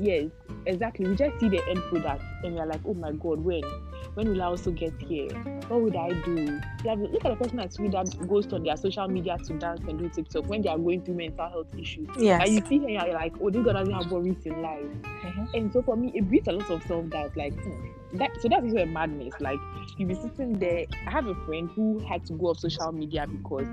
Yes, 0.00 0.30
exactly. 0.66 1.06
We 1.08 1.16
just 1.16 1.38
see 1.40 1.48
the 1.48 1.60
end 1.68 1.78
product 1.90 2.22
and 2.44 2.54
we're 2.54 2.66
like, 2.66 2.80
oh 2.86 2.94
my 2.94 3.12
god, 3.12 3.40
when? 3.40 3.62
When 4.14 4.28
will 4.28 4.42
I 4.42 4.46
also 4.46 4.70
get 4.70 4.92
here? 5.00 5.30
What 5.68 5.80
would 5.80 5.96
I 5.96 6.10
do? 6.22 6.60
Like, 6.84 6.98
look 6.98 7.24
at 7.24 7.30
the 7.30 7.36
person 7.44 7.60
at 7.60 7.72
Sweden 7.72 7.92
that 8.04 8.28
goes 8.28 8.52
on 8.52 8.62
their 8.62 8.76
social 8.76 9.08
media 9.08 9.38
to 9.38 9.54
dance 9.54 9.80
and 9.88 9.98
do 9.98 10.08
TikTok 10.10 10.46
when 10.48 10.60
they 10.60 10.68
are 10.68 10.76
going 10.78 11.00
through 11.02 11.14
mental 11.14 11.48
health 11.48 11.74
issues. 11.78 12.08
Yeah, 12.18 12.40
And 12.42 12.52
you 12.52 12.60
see 12.68 12.78
her, 12.80 12.90
you're 12.90 13.14
like, 13.14 13.32
oh, 13.40 13.48
this 13.48 13.64
girl 13.64 13.72
doesn't 13.72 13.94
have 13.94 14.12
worries 14.12 14.36
in 14.44 14.60
life. 14.60 14.84
Mhm. 15.02 15.54
And 15.54 15.72
so 15.72 15.80
for 15.80 15.96
me, 15.96 16.12
it 16.14 16.28
breeds 16.28 16.46
a 16.48 16.52
lot 16.52 16.70
of 16.70 16.82
self 16.82 17.08
doubt. 17.08 17.34
Like, 17.38 17.54
hmm, 17.54 17.86
that. 18.14 18.30
So 18.40 18.48
that's 18.48 18.64
also 18.64 18.78
a 18.78 18.86
madness. 18.86 19.34
Like, 19.40 19.58
you 19.96 20.06
be 20.06 20.14
sitting 20.14 20.58
there. 20.58 20.86
I 21.06 21.10
have 21.10 21.26
a 21.26 21.34
friend 21.46 21.70
who 21.74 21.98
had 22.08 22.24
to 22.26 22.32
go 22.34 22.46
off 22.48 22.58
social 22.58 22.92
media 22.92 23.26
because 23.26 23.66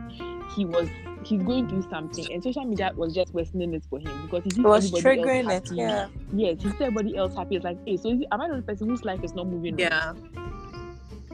he 0.55 0.65
was 0.65 0.87
he's 1.23 1.43
going 1.43 1.67
through 1.67 1.83
something, 1.89 2.31
and 2.31 2.41
social 2.43 2.65
media 2.65 2.91
was 2.95 3.13
just 3.13 3.33
worsening 3.33 3.73
it 3.73 3.83
for 3.89 3.99
him 3.99 4.21
because 4.23 4.43
he 4.45 4.61
It 4.61 4.65
was 4.65 4.91
triggering 4.91 5.41
it. 5.41 5.63
happy. 5.65 5.75
Yeah. 5.75 6.07
Yes, 6.33 6.61
he 6.61 6.69
see 6.69 6.75
everybody 6.85 7.17
else 7.17 7.35
happy. 7.35 7.55
It's 7.57 7.65
like, 7.65 7.77
hey, 7.85 7.97
so 7.97 8.09
is- 8.09 8.23
am 8.31 8.41
I 8.41 8.47
the 8.47 8.53
only 8.53 8.65
person 8.65 8.89
whose 8.89 9.03
life 9.05 9.23
is 9.23 9.33
not 9.33 9.47
moving? 9.47 9.73
on? 9.73 9.79
Yeah. 9.79 10.13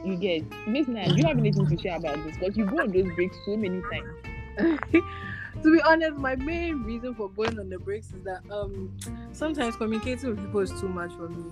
You 0.04 0.16
get 0.16 0.44
Miss 0.68 0.86
Nan, 0.86 1.14
do 1.14 1.20
you 1.22 1.26
have 1.26 1.38
anything 1.38 1.66
to 1.66 1.76
share 1.82 1.96
about 1.96 2.22
this? 2.24 2.36
Because 2.36 2.56
you 2.56 2.64
go 2.66 2.80
on 2.80 2.92
those 2.92 3.12
breaks 3.14 3.36
so 3.44 3.56
many 3.56 3.80
times. 3.90 4.82
to 5.62 5.72
be 5.72 5.80
honest, 5.82 6.16
my 6.16 6.36
main 6.36 6.82
reason 6.84 7.14
for 7.14 7.28
going 7.30 7.58
on 7.58 7.68
the 7.68 7.78
breaks 7.78 8.12
is 8.12 8.22
that 8.24 8.40
um 8.50 8.92
sometimes 9.32 9.74
communicating 9.76 10.30
with 10.30 10.38
people 10.38 10.60
is 10.60 10.70
too 10.80 10.88
much 10.88 11.12
for 11.14 11.28
me. 11.28 11.44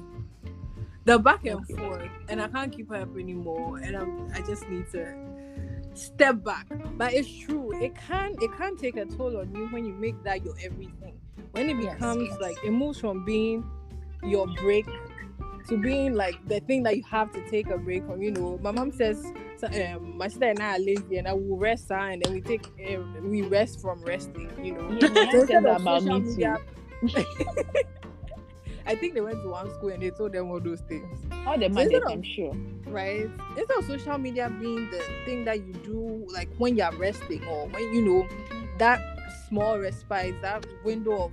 The 1.05 1.19
back 1.19 1.45
and 1.45 1.67
forth, 1.69 2.09
and 2.29 2.41
I 2.41 2.49
can't 2.49 2.73
keep 2.73 2.91
up 2.91 3.17
anymore, 3.17 3.79
and 3.79 3.95
I'm 3.97 4.31
I 4.35 4.41
just 4.41 4.69
need 4.71 4.91
to 4.93 5.15
step 5.95 6.43
back. 6.43 6.67
But 6.97 7.13
it's 7.13 7.29
true, 7.31 7.73
it 7.83 7.95
can 7.95 8.35
it 8.41 8.51
can 8.57 8.77
take 8.77 8.97
a 8.97 9.05
toll 9.05 9.37
on 9.39 9.55
you 9.55 9.67
when 9.69 9.85
you 9.85 9.93
make 9.93 10.23
that 10.25 10.45
your 10.45 10.55
everything. 10.63 11.19
When 11.53 11.69
it 11.71 11.79
becomes 11.79 12.29
yes. 12.31 12.39
like 12.41 12.57
it 12.65 12.71
moves 12.73 12.99
from 13.01 13.25
being 13.25 13.65
your 14.23 14.47
break 14.47 14.87
to 15.69 15.77
being 15.79 16.15
like 16.15 16.37
the 16.49 16.61
thing 16.61 16.83
that 16.85 16.97
you 16.97 17.03
have 17.11 17.31
to 17.33 17.51
take 17.51 17.69
a 17.69 17.77
break 17.79 18.05
from. 18.07 18.23
You 18.23 18.31
know, 18.33 18.59
my 18.63 18.71
mom 18.71 18.91
says 18.91 19.23
so, 19.59 19.67
um, 19.69 20.17
my 20.17 20.29
sister 20.29 20.47
and 20.47 20.59
I 20.61 20.77
are 20.77 20.79
lazy, 20.79 21.19
and 21.19 21.29
I 21.29 21.35
will 21.35 21.57
rest, 21.59 21.91
her, 21.91 21.97
and 21.97 22.23
then 22.23 22.33
we 22.33 22.41
take 22.41 22.67
uh, 22.91 23.03
we 23.23 23.43
rest 23.43 23.81
from 23.83 24.03
resting. 24.05 24.51
You 24.65 24.73
know, 24.73 24.91
Yeah, 24.91 25.09
So 25.09 25.13
mom 25.13 25.31
says 25.31 25.41
instead 25.43 25.65
that 25.65 25.81
about 25.83 26.03
social 26.03 26.21
me 26.21 26.31
media- 26.31 26.59
too. 27.07 27.25
I 28.87 28.95
think 28.95 29.15
they 29.15 29.21
went 29.21 29.43
to 29.43 29.49
one 29.49 29.71
school 29.75 29.89
and 29.91 30.03
they 30.03 30.11
told 30.11 30.33
them 30.33 30.51
all 30.51 30.61
those 30.61 30.81
things, 30.83 31.19
All 31.47 31.57
the 31.59 31.65
So 31.67 31.69
mothers, 31.71 31.93
instead 31.93 32.03
of- 32.03 32.11
I'm 32.13 32.23
sure. 32.23 32.55
right? 32.87 33.31
Instead 33.57 33.79
of 33.79 33.85
social 33.87 34.19
media 34.19 34.51
being 34.61 34.91
the 34.91 34.99
thing 35.25 35.45
that 35.47 35.59
you 35.67 35.73
do, 35.85 36.27
like 36.33 36.49
when 36.59 36.77
you're 36.77 36.93
resting 36.93 37.45
or 37.47 37.67
when 37.69 37.95
you 37.95 38.03
know 38.03 38.29
that 38.79 39.01
small 39.49 39.79
respite, 39.79 40.35
that 40.43 40.67
window 40.85 41.25
of 41.25 41.33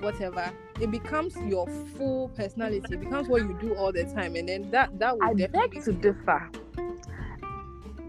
whatever, 0.00 0.50
it 0.80 0.90
becomes 0.90 1.36
your 1.46 1.66
full 1.96 2.28
personality. 2.30 2.82
It 2.90 3.00
becomes 3.00 3.28
what 3.28 3.42
you 3.42 3.56
do 3.60 3.74
all 3.76 3.92
the 3.92 4.04
time, 4.04 4.34
and 4.34 4.48
then 4.48 4.70
that 4.72 4.98
that 4.98 5.16
will 5.16 5.24
I 5.24 5.34
definitely 5.34 5.78
beg 5.78 5.84
to 5.84 5.92
differ. 5.92 6.50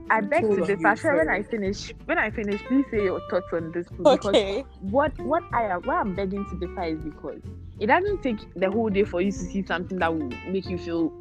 I 0.09 0.21
beg 0.21 0.41
to 0.43 0.65
differ. 0.65 0.95
Sure, 0.95 1.17
when. 1.17 1.29
I 1.29 1.43
finish, 1.43 1.93
when 2.05 2.17
I 2.17 2.29
finish, 2.31 2.61
please 2.63 2.85
say 2.91 3.03
your 3.03 3.19
thoughts 3.29 3.47
on 3.53 3.71
this. 3.71 3.87
Because 3.89 4.35
Okay. 4.35 4.65
what 4.81 5.11
what 5.19 5.43
I 5.53 5.63
am 5.63 5.81
why 5.83 5.99
I'm 5.99 6.15
begging 6.15 6.45
to 6.49 6.55
differ 6.57 6.83
is 6.83 6.99
because 7.03 7.41
it 7.79 7.87
doesn't 7.87 8.21
take 8.21 8.37
the 8.55 8.69
whole 8.69 8.89
day 8.89 9.03
for 9.03 9.21
you 9.21 9.31
to 9.31 9.37
see 9.37 9.63
something 9.65 9.99
that 9.99 10.13
will 10.13 10.29
make 10.49 10.65
you 10.67 10.77
feel 10.77 11.11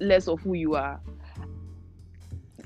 less 0.00 0.28
of 0.28 0.40
who 0.40 0.54
you 0.54 0.74
are. 0.74 1.00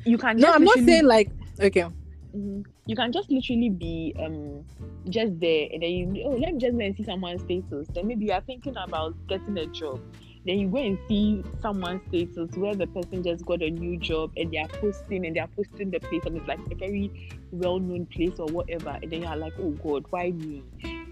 You 0.04 0.18
can 0.18 0.36
No, 0.36 0.42
just 0.42 0.48
No 0.48 0.54
I'm 0.54 0.64
not 0.64 0.78
saying 0.78 1.04
like 1.06 1.30
okay. 1.60 1.86
Mhm. 2.34 2.64
you 2.86 2.96
can 2.96 3.12
just 3.12 3.30
literally 3.30 3.68
be 3.68 4.14
um 4.18 4.64
just 5.08 5.38
there 5.38 5.68
and 5.72 5.82
then 5.82 5.90
you 5.90 6.22
oh 6.26 6.30
let 6.30 6.54
me 6.54 6.58
just 6.58 6.74
and 6.78 6.96
see 6.96 7.02
someone's 7.04 7.42
status 7.42 7.86
then 7.94 8.06
maybe 8.06 8.24
you 8.24 8.32
are 8.32 8.40
thinking 8.40 8.74
about 8.76 9.14
getting 9.28 9.56
a 9.58 9.66
job 9.66 10.00
then 10.44 10.58
you 10.58 10.68
go 10.68 10.78
and 10.78 10.98
see 11.08 11.44
someone's 11.60 12.02
status 12.08 12.56
where 12.56 12.74
the 12.74 12.86
person 12.88 13.22
just 13.22 13.46
got 13.46 13.62
a 13.62 13.70
new 13.70 13.96
job 13.96 14.32
and 14.36 14.50
they 14.52 14.58
are 14.58 14.68
posting 14.68 15.24
and 15.24 15.36
they 15.36 15.40
are 15.40 15.48
posting 15.48 15.90
the 15.90 16.00
place 16.00 16.22
and 16.26 16.36
it's 16.36 16.48
like 16.48 16.58
a 16.70 16.74
very 16.74 17.38
well-known 17.52 18.06
place 18.06 18.38
or 18.38 18.46
whatever. 18.46 18.98
And 19.00 19.10
then 19.10 19.22
you're 19.22 19.36
like 19.36 19.52
oh 19.60 19.70
god 19.70 20.04
why 20.10 20.30
me? 20.32 20.64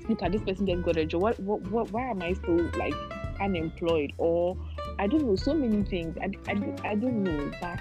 Look 0.08 0.22
at 0.22 0.32
this 0.32 0.42
person 0.42 0.66
just 0.66 0.82
got 0.82 0.96
a 0.96 1.04
job. 1.06 1.22
What, 1.22 1.38
what, 1.40 1.62
what 1.70 1.90
why 1.92 2.10
am 2.10 2.22
i 2.22 2.32
still 2.32 2.70
like 2.76 2.94
unemployed? 3.40 4.12
Or 4.18 4.56
i 4.98 5.06
don't 5.06 5.24
know 5.24 5.36
so 5.36 5.54
many 5.54 5.84
things. 5.84 6.16
I, 6.20 6.30
I, 6.50 6.90
I 6.90 6.94
don't 6.96 7.22
know 7.22 7.52
but 7.60 7.78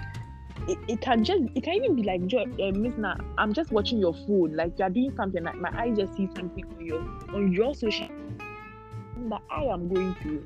it, 0.68 0.78
it 0.86 1.00
can 1.00 1.24
just 1.24 1.42
it 1.56 1.64
can 1.64 1.74
even 1.74 1.96
be 1.96 2.02
like 2.04 2.20
uh, 2.32 2.70
Miss 2.78 2.96
Na, 2.96 3.16
I'm 3.38 3.52
just 3.52 3.72
watching 3.72 3.98
your 3.98 4.14
phone. 4.14 4.54
Like 4.54 4.78
you're 4.78 4.90
doing 4.90 5.12
something. 5.16 5.42
Like 5.42 5.56
my 5.56 5.70
eye 5.76 5.90
just 5.90 6.14
sees 6.14 6.28
something 6.36 6.64
on 6.76 6.86
your 6.86 7.00
on 7.34 7.52
your 7.52 7.74
social 7.74 8.08
that 9.28 9.42
I 9.50 9.64
am 9.64 9.92
going 9.92 10.14
through 10.22 10.44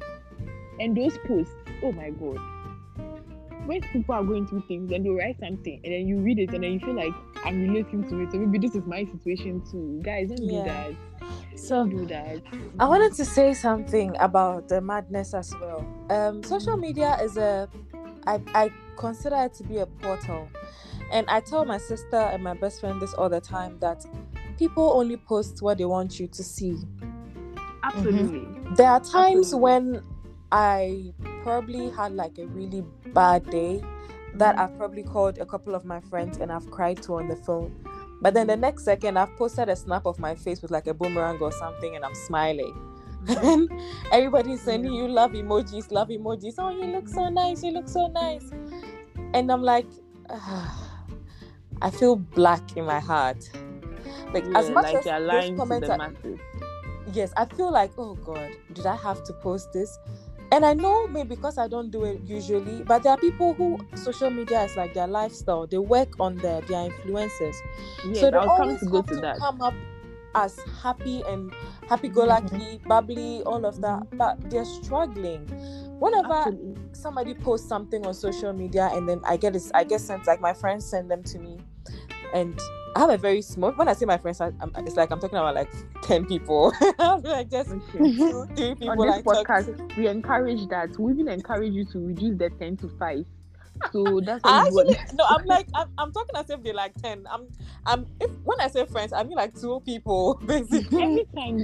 and 0.81 0.97
those 0.97 1.17
posts 1.27 1.55
oh 1.83 1.93
my 1.93 2.11
god 2.11 2.39
when 3.67 3.81
people 3.93 4.15
are 4.15 4.23
going 4.25 4.47
through 4.47 4.63
things 4.69 4.93
and 4.93 5.05
they 5.07 5.11
write 5.11 5.39
something 5.41 5.81
and 5.85 5.93
then 5.93 6.07
you 6.07 6.19
read 6.19 6.39
it 6.39 6.53
and 6.53 6.63
then 6.63 6.73
you 6.73 6.81
feel 6.81 6.95
like 6.95 7.15
I'm 7.45 7.67
relating 7.69 8.07
to 8.09 8.21
it, 8.21 8.33
so 8.33 8.39
maybe 8.39 8.59
this 8.59 8.75
is 8.75 8.87
my 8.87 9.05
situation 9.05 9.63
too. 9.71 10.01
Guys, 10.03 10.29
don't 10.29 10.43
Yeah. 10.45 10.65
do 10.65 11.25
that. 11.25 11.59
So 11.59 11.87
Don't 11.87 12.07
that. 12.09 12.43
I 12.79 12.87
wanted 12.89 13.15
to 13.15 13.25
say 13.25 13.55
something 13.55 14.17
about 14.21 14.69
the 14.69 14.81
madness 14.81 15.33
as 15.35 15.53
well. 15.61 15.87
Um, 16.11 16.43
social 16.43 16.77
media 16.77 17.17
is 17.23 17.37
a, 17.37 17.69
I, 18.27 18.41
I 18.55 18.71
consider 18.97 19.37
it 19.37 19.55
to 19.55 19.65
be 19.65 19.79
a 19.79 19.87
portal. 19.87 20.49
And 21.13 21.27
I 21.29 21.41
tell 21.41 21.65
my 21.65 21.79
sister 21.79 22.17
and 22.17 22.43
my 22.43 22.55
best 22.55 22.81
friend 22.81 23.01
this 23.01 23.15
all 23.15 23.29
the 23.29 23.41
time 23.41 23.79
that 23.81 24.05
people 24.59 24.93
only 24.95 25.17
post 25.17 25.63
what 25.63 25.79
they 25.79 25.85
want 25.85 26.19
you 26.19 26.27
to 26.29 26.43
see. 26.43 26.77
Absolutely. 27.83 28.47
There 28.77 28.89
are 28.89 29.01
times 29.01 29.53
Absolutely. 29.55 29.61
when 29.61 30.03
I 30.55 31.12
probably 31.43 31.90
had 31.90 32.12
like 32.12 32.38
a 32.38 32.47
really 32.47 32.85
bad 33.12 33.51
day 33.51 33.83
that 34.35 34.57
I've 34.57 34.77
probably 34.79 35.03
called 35.03 35.38
a 35.38 35.47
couple 35.47 35.75
of 35.75 35.85
my 35.85 35.99
friends 35.99 36.38
and 36.38 36.53
I've 36.53 36.71
cried 36.71 37.03
to 37.03 37.14
on 37.14 37.27
the 37.27 37.35
phone. 37.35 37.75
But 38.23 38.35
then 38.35 38.47
the 38.47 38.57
next 38.57 38.85
second, 38.85 39.19
I've 39.19 39.37
posted 39.37 39.69
a 39.69 39.75
snap 39.75 40.07
of 40.07 40.21
my 40.21 40.37
face 40.37 40.62
with 40.62 40.71
like 40.71 40.87
a 40.87 40.95
boomerang 40.95 41.38
or 41.40 41.51
something 41.51 41.97
and 41.97 42.05
I'm 42.05 42.14
smiling. 42.14 42.73
And 43.43 43.69
everybody's 44.12 44.61
sending 44.61 44.93
you 44.93 45.09
love 45.09 45.33
emojis, 45.33 45.90
love 45.90 46.09
emojis. 46.09 46.55
Oh, 46.59 46.71
you 46.71 46.85
look 46.85 47.09
so 47.09 47.29
nice, 47.31 47.64
you 47.64 47.73
look 47.73 47.88
so 47.88 48.07
nice. 48.07 48.49
And 49.33 49.51
I'm 49.51 49.62
like, 49.62 49.87
I 50.31 51.90
feel 51.90 52.14
black 52.14 52.77
in 52.77 52.85
my 52.85 53.01
heart. 53.01 53.51
Like, 54.33 54.45
as 54.55 54.71
much 54.71 54.85
like 54.85 54.97
as 54.99 55.07
you're 55.07 55.19
those 55.19 55.29
lying 55.29 55.55
to 55.55 55.59
comments 55.59 55.88
the 55.88 55.95
are, 55.95 55.99
masses. 55.99 56.38
yes, 57.12 57.33
I 57.37 57.47
feel 57.47 57.73
like, 57.73 57.90
oh 57.99 58.14
God, 58.14 58.51
did 58.73 58.87
I 58.87 58.95
have 58.95 59.25
to 59.25 59.33
post 59.33 59.73
this? 59.73 59.99
And 60.55 60.64
I 60.64 60.73
know 60.73 61.09
maybe 61.09 61.31
because 61.31 61.59
I 61.59 61.67
don't 61.67 61.90
do 61.90 62.05
it 62.05 62.21
usually, 62.25 62.85
but 62.85 63.03
there 63.03 63.11
are 63.11 63.19
people 63.19 63.55
who 63.55 63.77
social 63.97 64.31
media 64.31 64.62
is 64.62 64.77
like 64.77 64.95
their 64.95 65.09
lifestyle. 65.09 65.67
They 65.67 65.79
work 65.79 66.14
on 66.21 66.37
their 66.37 66.61
their 66.61 66.88
influencers. 66.88 67.57
Yes, 68.07 68.21
so 68.21 68.31
they 68.31 68.37
always 68.37 68.79
to 68.79 68.87
go 68.87 68.99
have 68.99 69.07
to 69.07 69.35
come 69.37 69.61
up 69.61 69.75
as 70.37 70.57
happy 70.81 71.23
and 71.27 71.53
happy-go-lucky, 71.88 72.55
mm-hmm. 72.55 72.88
bubbly, 72.88 73.43
all 73.43 73.67
of 73.67 73.81
that. 73.81 74.17
But 74.17 74.49
they're 74.49 74.64
struggling. 74.64 75.45
Whenever 75.99 76.35
Absolutely. 76.35 76.77
somebody 76.93 77.35
posts 77.35 77.69
something 77.69 78.07
on 78.07 78.14
social 78.14 78.53
media 78.53 78.90
and 78.93 79.09
then 79.09 79.23
I 79.25 79.37
get 79.37 79.55
this, 79.55 79.73
I 79.75 79.83
get 79.83 80.03
sent 80.03 80.25
like 80.29 80.40
my 80.40 80.53
friends 80.53 80.87
send 80.87 81.11
them 81.11 81.25
to 81.25 81.38
me, 81.40 81.59
and 82.35 82.59
I 82.97 83.01
have 83.01 83.11
a 83.11 83.16
very 83.16 83.42
small. 83.42 83.73
When 83.73 83.88
I 83.88 83.92
say 83.94 84.07
my 84.07 84.18
friends, 84.18 84.40
I, 84.40 84.53
I'm, 84.61 84.70
it's 84.77 84.97
like 84.97 85.11
I'm 85.11 85.20
talking 85.20 85.38
about 85.38 85.55
like 85.55 85.70
ten 86.03 86.27
people. 86.27 86.73
like 86.99 87.51
just 87.51 87.70
Okay. 87.70 87.99
two, 87.99 88.47
three 88.57 88.88
On 88.88 88.99
this 88.99 89.16
I 89.16 89.23
talk 89.23 89.47
to. 89.66 89.77
we 89.97 90.09
encourage 90.09 90.68
that. 90.68 90.99
We 90.99 91.12
even 91.12 91.29
encourage 91.29 91.73
you 91.73 91.85
to 91.87 91.99
reduce 92.07 92.38
the 92.38 92.51
10 92.51 92.77
to 92.79 92.88
5. 92.99 93.27
So 93.92 94.20
that's 94.20 94.42
I 94.44 94.68
what 94.70 94.88
actually 94.88 95.16
no, 95.16 95.25
I'm 95.29 95.44
like 95.47 95.68
I'm, 95.75 95.88
I'm 95.99 96.12
talking 96.12 96.37
as 96.37 96.51
if 96.51 96.62
they're 96.62 96.75
like 96.75 96.94
ten. 97.01 97.27
I'm 97.31 97.49
I'm 97.87 98.07
if 98.20 98.31
when 98.44 98.61
I 98.61 98.68
say 98.68 98.87
friends, 98.87 99.12
I 99.12 99.23
mean 99.23 99.37
like 99.37 99.59
two 99.59 99.81
people 99.85 100.35
basically. 100.47 101.03
every 101.03 101.27
time 101.37 101.59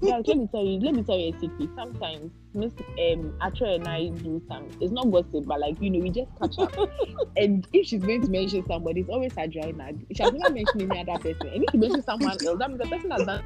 guys 0.00 0.24
let 0.26 0.36
me 0.36 0.48
tell 0.50 0.64
you 0.64 0.80
let 0.80 0.94
me 0.94 1.02
tell 1.02 1.18
you 1.18 1.34
a 1.34 1.40
secret. 1.40 1.70
Sometimes 1.76 2.32
miss 2.54 2.72
um 2.72 3.32
Atre 3.42 3.74
and 3.74 3.88
I 3.88 4.08
do 4.08 4.40
some 4.48 4.68
it's 4.80 4.92
not 4.92 5.10
gossip 5.10 5.46
but 5.46 5.60
like 5.60 5.80
you 5.80 5.90
know 5.90 6.00
we 6.00 6.10
just 6.10 6.30
catch 6.40 6.58
up. 6.58 6.74
And 7.36 7.66
if 7.72 7.86
she's 7.86 8.00
going 8.00 8.22
to 8.22 8.30
mention 8.30 8.64
somebody 8.66 9.00
it's 9.00 9.10
always 9.10 9.36
Adriana 9.36 9.92
she 10.12 10.22
has 10.22 10.32
never 10.32 10.54
mentioned 10.54 10.82
any 10.92 11.00
other 11.00 11.20
person 11.20 11.48
and 11.52 11.64
if 11.64 11.70
she 11.72 11.78
mentions 11.78 12.04
someone 12.04 12.30
else 12.46 12.58
that 12.58 12.70
means 12.70 12.80
the 12.80 12.88
person 12.88 13.10
has 13.10 13.26
done 13.26 13.42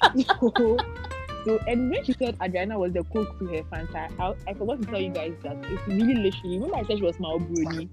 so, 0.40 0.76
so 1.44 1.58
and 1.66 1.90
when 1.90 2.04
she 2.04 2.12
said 2.12 2.36
Adriana 2.42 2.78
was 2.78 2.92
the 2.92 3.04
Coke 3.04 3.38
to 3.38 3.46
her 3.46 3.62
Fanta 3.64 4.10
I, 4.18 4.50
I 4.50 4.54
forgot 4.54 4.80
to 4.82 4.86
tell 4.88 5.00
you 5.00 5.10
guys 5.10 5.32
that 5.42 5.56
it's 5.64 5.86
really 5.86 6.14
literally 6.14 6.58
remember 6.58 6.76
I 6.76 6.84
said 6.84 6.98
she 6.98 7.04
was 7.04 7.18
my 7.18 7.28
Obroni 7.28 7.88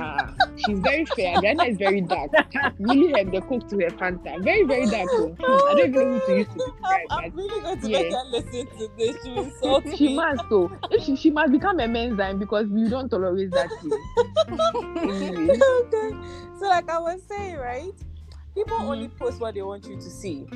Ah, 0.00 0.34
she's 0.56 0.78
very 0.80 1.04
fair. 1.06 1.36
Adriana 1.36 1.64
is 1.64 1.76
very 1.78 2.00
dark. 2.00 2.30
Really, 2.78 3.14
um, 3.20 3.30
the 3.30 3.40
Coke 3.40 3.68
to 3.68 3.76
her 3.78 3.90
Fanta. 3.90 4.42
Very, 4.42 4.64
very 4.64 4.86
dark. 4.86 5.08
oh. 5.12 5.68
I 5.70 5.74
don't 5.74 5.88
even 5.88 5.92
know 5.92 6.18
who 6.18 6.26
to 6.26 6.38
use 6.38 6.48
to 6.48 6.72
I'm, 6.84 7.24
I'm 7.24 7.36
really 7.36 7.60
going 7.60 7.80
to 7.80 7.88
yeah. 7.88 8.02
make 8.02 8.12
her 8.12 8.24
listen 8.30 8.66
to 8.78 8.90
this. 8.98 9.16
She 9.24 9.30
will 9.30 9.44
insult. 9.44 9.84
She 9.96 10.14
must 10.14 10.42
so 10.48 10.70
she, 11.02 11.16
she 11.16 11.30
must 11.30 11.52
become 11.52 11.80
a 11.80 11.88
men's 11.88 12.18
dime 12.18 12.38
because 12.38 12.66
we 12.68 12.88
don't 12.88 13.08
tolerate 13.08 13.50
that. 13.52 13.70
Anyway. 14.96 15.58
okay. 15.58 16.10
So 16.58 16.66
like 16.66 16.88
I 16.90 16.98
was 16.98 17.20
saying, 17.28 17.56
right? 17.56 17.94
People 18.56 18.78
Mhm. 18.78 18.88
only 18.88 19.08
post 19.08 19.38
what 19.40 19.54
they 19.54 19.62
want 19.62 19.86
you 19.86 19.96
to 19.96 20.10
see. 20.10 20.46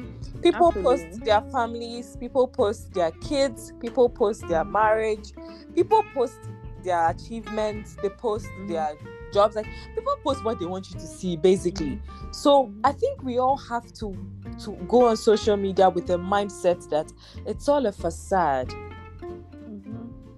People 0.43 0.69
Absolutely. 0.69 0.83
post 0.83 1.25
their 1.25 1.43
families, 1.53 2.17
people 2.17 2.49
post 2.49 2.93
their 2.95 3.11
kids, 3.11 3.75
people 3.79 4.09
post 4.09 4.49
their 4.49 4.65
marriage, 4.65 5.35
people 5.75 6.03
post 6.15 6.39
their 6.83 7.11
achievements, 7.11 7.97
they 8.03 8.09
post 8.09 8.47
Mhm. 8.47 8.69
their 8.69 8.97
jobs. 9.35 9.55
Like 9.55 9.67
people 9.95 10.15
post 10.25 10.43
what 10.43 10.59
they 10.59 10.65
want 10.65 10.89
you 10.91 10.99
to 10.99 11.07
see, 11.07 11.37
basically. 11.37 12.01
So 12.33 12.73
I 12.83 12.93
think 12.93 13.23
we 13.23 13.39
all 13.39 13.59
have 13.59 13.93
to 14.01 14.17
to 14.65 14.73
go 14.89 15.07
on 15.07 15.17
social 15.17 15.57
media 15.57 15.89
with 15.89 16.11
a 16.11 16.17
mindset 16.19 16.89
that 16.91 17.13
it's 17.47 17.69
all 17.69 17.87
a 17.87 17.93
facade. 17.93 18.73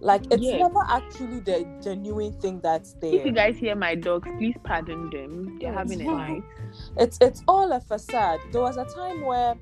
Like 0.03 0.23
it's 0.33 0.43
Yeah. 0.43 0.59
never 0.59 0.81
actually 0.91 1.41
the 1.41 1.65
genuine 1.83 2.33
thing 2.41 2.61
that's 2.61 2.95
there. 3.01 3.15
If 3.15 3.25
you 3.25 3.33
guys 3.33 3.57
hear 3.57 3.77
my 3.77 3.95
dogs, 3.95 4.29
please 4.37 4.57
pardon 4.65 5.09
them. 5.11 5.59
They're 5.61 5.73
having 5.73 6.01
a 6.01 6.05
night. 6.17 6.43
it's 6.99 7.19
it's 7.21 7.43
all 7.47 7.71
a 7.73 7.81
facade. 7.81 8.41
There 8.51 8.63
was 8.63 8.77
a 8.77 8.85
time 8.85 9.25
where 9.25 9.55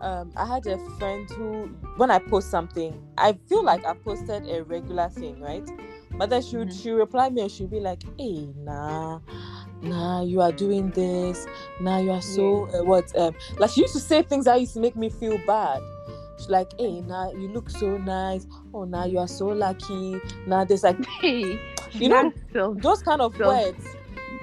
um, 0.00 0.32
I 0.34 0.46
had 0.46 0.66
a 0.66 0.78
friend 0.98 1.28
who, 1.30 1.66
when 1.98 2.10
I 2.10 2.18
post 2.20 2.50
something, 2.50 3.00
I 3.18 3.34
feel 3.48 3.62
like 3.62 3.84
I 3.84 3.92
posted 3.92 4.48
a 4.48 4.64
regular 4.64 5.10
thing, 5.10 5.38
right? 5.40 5.68
But 6.18 6.30
then 6.30 6.40
she 6.42 6.56
would 6.56 6.68
Mhm. 6.70 6.82
she 6.82 6.90
reply 6.90 7.28
me 7.28 7.42
and 7.42 7.50
she'd 7.50 7.70
be 7.70 7.80
like, 7.80 8.02
"Hey, 8.18 8.48
nah, 8.56 9.20
nah, 9.82 10.22
you 10.22 10.40
are 10.40 10.52
doing 10.52 10.90
this. 10.92 11.46
Nah, 11.80 11.98
you 11.98 12.10
are 12.12 12.22
so 12.22 12.66
uh, 12.72 12.82
what? 12.84 13.14
Um, 13.16 13.34
like 13.58 13.70
she 13.70 13.82
used 13.82 13.92
to 13.94 14.00
say 14.00 14.22
things 14.22 14.46
that 14.46 14.58
used 14.58 14.72
to 14.74 14.80
make 14.80 14.96
me 14.96 15.10
feel 15.10 15.38
bad. 15.46 15.80
She's 16.42 16.50
like, 16.50 16.72
"Hey, 16.76 17.00
nah, 17.02 17.30
you 17.30 17.46
look 17.48 17.70
so 17.70 17.96
nice. 17.98 18.48
Oh, 18.74 18.82
nah, 18.84 19.04
you 19.04 19.18
are 19.20 19.28
so 19.28 19.46
lucky. 19.46 20.12
Now 20.46 20.58
Nah, 20.58 20.64
there's 20.64 20.82
like 20.82 20.98
Hey, 21.20 21.60
You 21.92 22.08
know, 22.08 22.32
self, 22.52 22.78
those 22.78 23.00
kind 23.02 23.20
of 23.20 23.36
So- 23.36 23.46
words, 23.46 23.86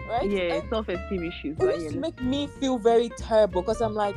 right? 0.10 0.30
yeah, 0.30 0.54
And- 0.56 0.70
self-esteem 0.70 1.24
issues. 1.24 1.58
it 1.58 1.60
But 1.60 1.74
used 1.76 1.86
yeah, 1.88 1.92
to 1.92 1.98
make 2.00 2.22
me 2.22 2.48
feel 2.48 2.78
very 2.78 3.10
terrible 3.18 3.62
because 3.64 3.82
I'm 3.82 3.96
like, 3.96 4.16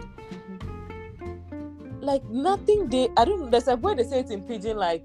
like 2.00 2.22
nothing 2.30 2.88
they 2.88 3.08
I 3.16 3.24
don't 3.24 3.50
there's 3.50 3.66
a 3.68 3.76
way 3.76 3.94
they 3.94 4.02
say 4.04 4.20
it 4.20 4.30
in 4.30 4.42
pidgin 4.42 4.76
like 4.76 5.04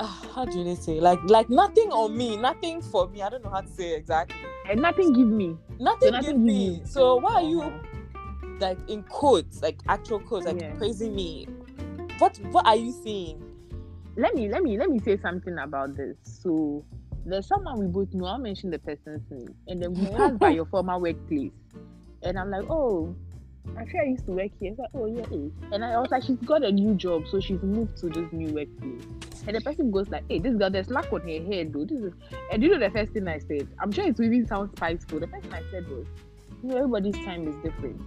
ah, 0.00 0.26
how 0.34 0.44
do 0.44 0.64
they 0.64 0.74
say 0.74 0.98
like 1.00 1.20
like 1.24 1.48
nothing 1.48 1.90
on 1.92 2.16
me 2.16 2.36
nothing 2.36 2.82
for 2.82 3.08
me 3.08 3.22
I 3.22 3.28
don't 3.28 3.44
know 3.44 3.50
how 3.50 3.60
to 3.60 3.68
say 3.68 3.94
exactly 3.94 4.36
and 4.68 4.80
nothing 4.82 5.12
give 5.12 5.28
me. 5.28 5.56
nothing, 5.78 6.10
nothing 6.10 6.30
give 6.30 6.38
me 6.40 6.64
you. 6.70 6.80
so 6.86 7.16
why 7.16 7.34
are 7.34 7.42
you 7.42 7.62
Uh-huh. 7.62 7.78
Like 8.60 8.78
in 8.88 9.02
quotes 9.04 9.62
like 9.62 9.78
actual 9.88 10.20
quotes 10.20 10.46
like 10.46 10.60
Yeah. 10.60 10.74
praising 10.74 11.14
me 11.14 11.46
what 12.18 12.38
what 12.50 12.66
are 12.66 12.76
you 12.76 12.92
seeing 12.92 13.42
let 14.16 14.34
me 14.34 14.48
let 14.48 14.62
me 14.62 14.78
let 14.78 14.90
me 14.90 14.98
say 14.98 15.16
something 15.18 15.56
about 15.58 15.94
this. 15.94 16.16
So 16.22 16.84
there's 17.24 17.46
someone 17.46 17.78
we 17.78 17.86
both 17.86 18.12
know. 18.14 18.26
I'll 18.26 18.38
mention 18.38 18.70
the 18.70 18.78
person's 18.78 19.22
name, 19.30 19.54
and 19.68 19.82
then 19.82 19.92
we 19.94 20.06
passed 20.06 20.38
by 20.38 20.50
your 20.50 20.64
former 20.70 20.98
workplace, 20.98 21.52
and 22.22 22.38
I'm 22.38 22.50
like, 22.50 22.64
oh, 22.70 23.14
I'm 23.76 23.78
I 23.78 24.04
used 24.04 24.24
to 24.26 24.32
work 24.32 24.50
here. 24.58 24.70
It's 24.70 24.78
like, 24.78 24.88
oh 24.94 25.06
yeah, 25.06 25.22
eh. 25.32 25.50
and 25.74 25.84
I 25.84 26.00
was 26.00 26.10
like, 26.10 26.22
she's 26.22 26.38
got 26.38 26.64
a 26.64 26.72
new 26.72 26.94
job, 26.94 27.26
so 27.28 27.40
she's 27.40 27.62
moved 27.62 27.98
to 27.98 28.08
this 28.08 28.32
new 28.32 28.54
workplace. 28.54 29.02
And 29.46 29.54
the 29.54 29.60
person 29.60 29.90
goes 29.90 30.08
like, 30.08 30.24
hey, 30.28 30.38
this 30.38 30.56
girl, 30.56 30.70
there's 30.70 30.90
lack 30.90 31.12
on 31.12 31.20
her 31.20 31.52
head, 31.52 31.72
though. 31.72 31.84
This 31.84 32.00
is, 32.00 32.12
and 32.50 32.62
you 32.62 32.70
know 32.70 32.78
the 32.80 32.90
first 32.90 33.12
thing 33.12 33.28
I 33.28 33.38
said. 33.38 33.68
I'm 33.78 33.92
sure 33.92 34.06
it 34.06 34.18
even 34.18 34.46
sounds 34.46 34.70
spiteful. 34.76 35.20
The 35.20 35.28
first 35.28 35.44
thing 35.44 35.54
I 35.54 35.62
said 35.70 35.88
was, 35.88 36.06
you 36.62 36.70
know, 36.70 36.76
everybody's 36.76 37.14
time 37.24 37.46
is 37.46 37.54
different 37.56 38.00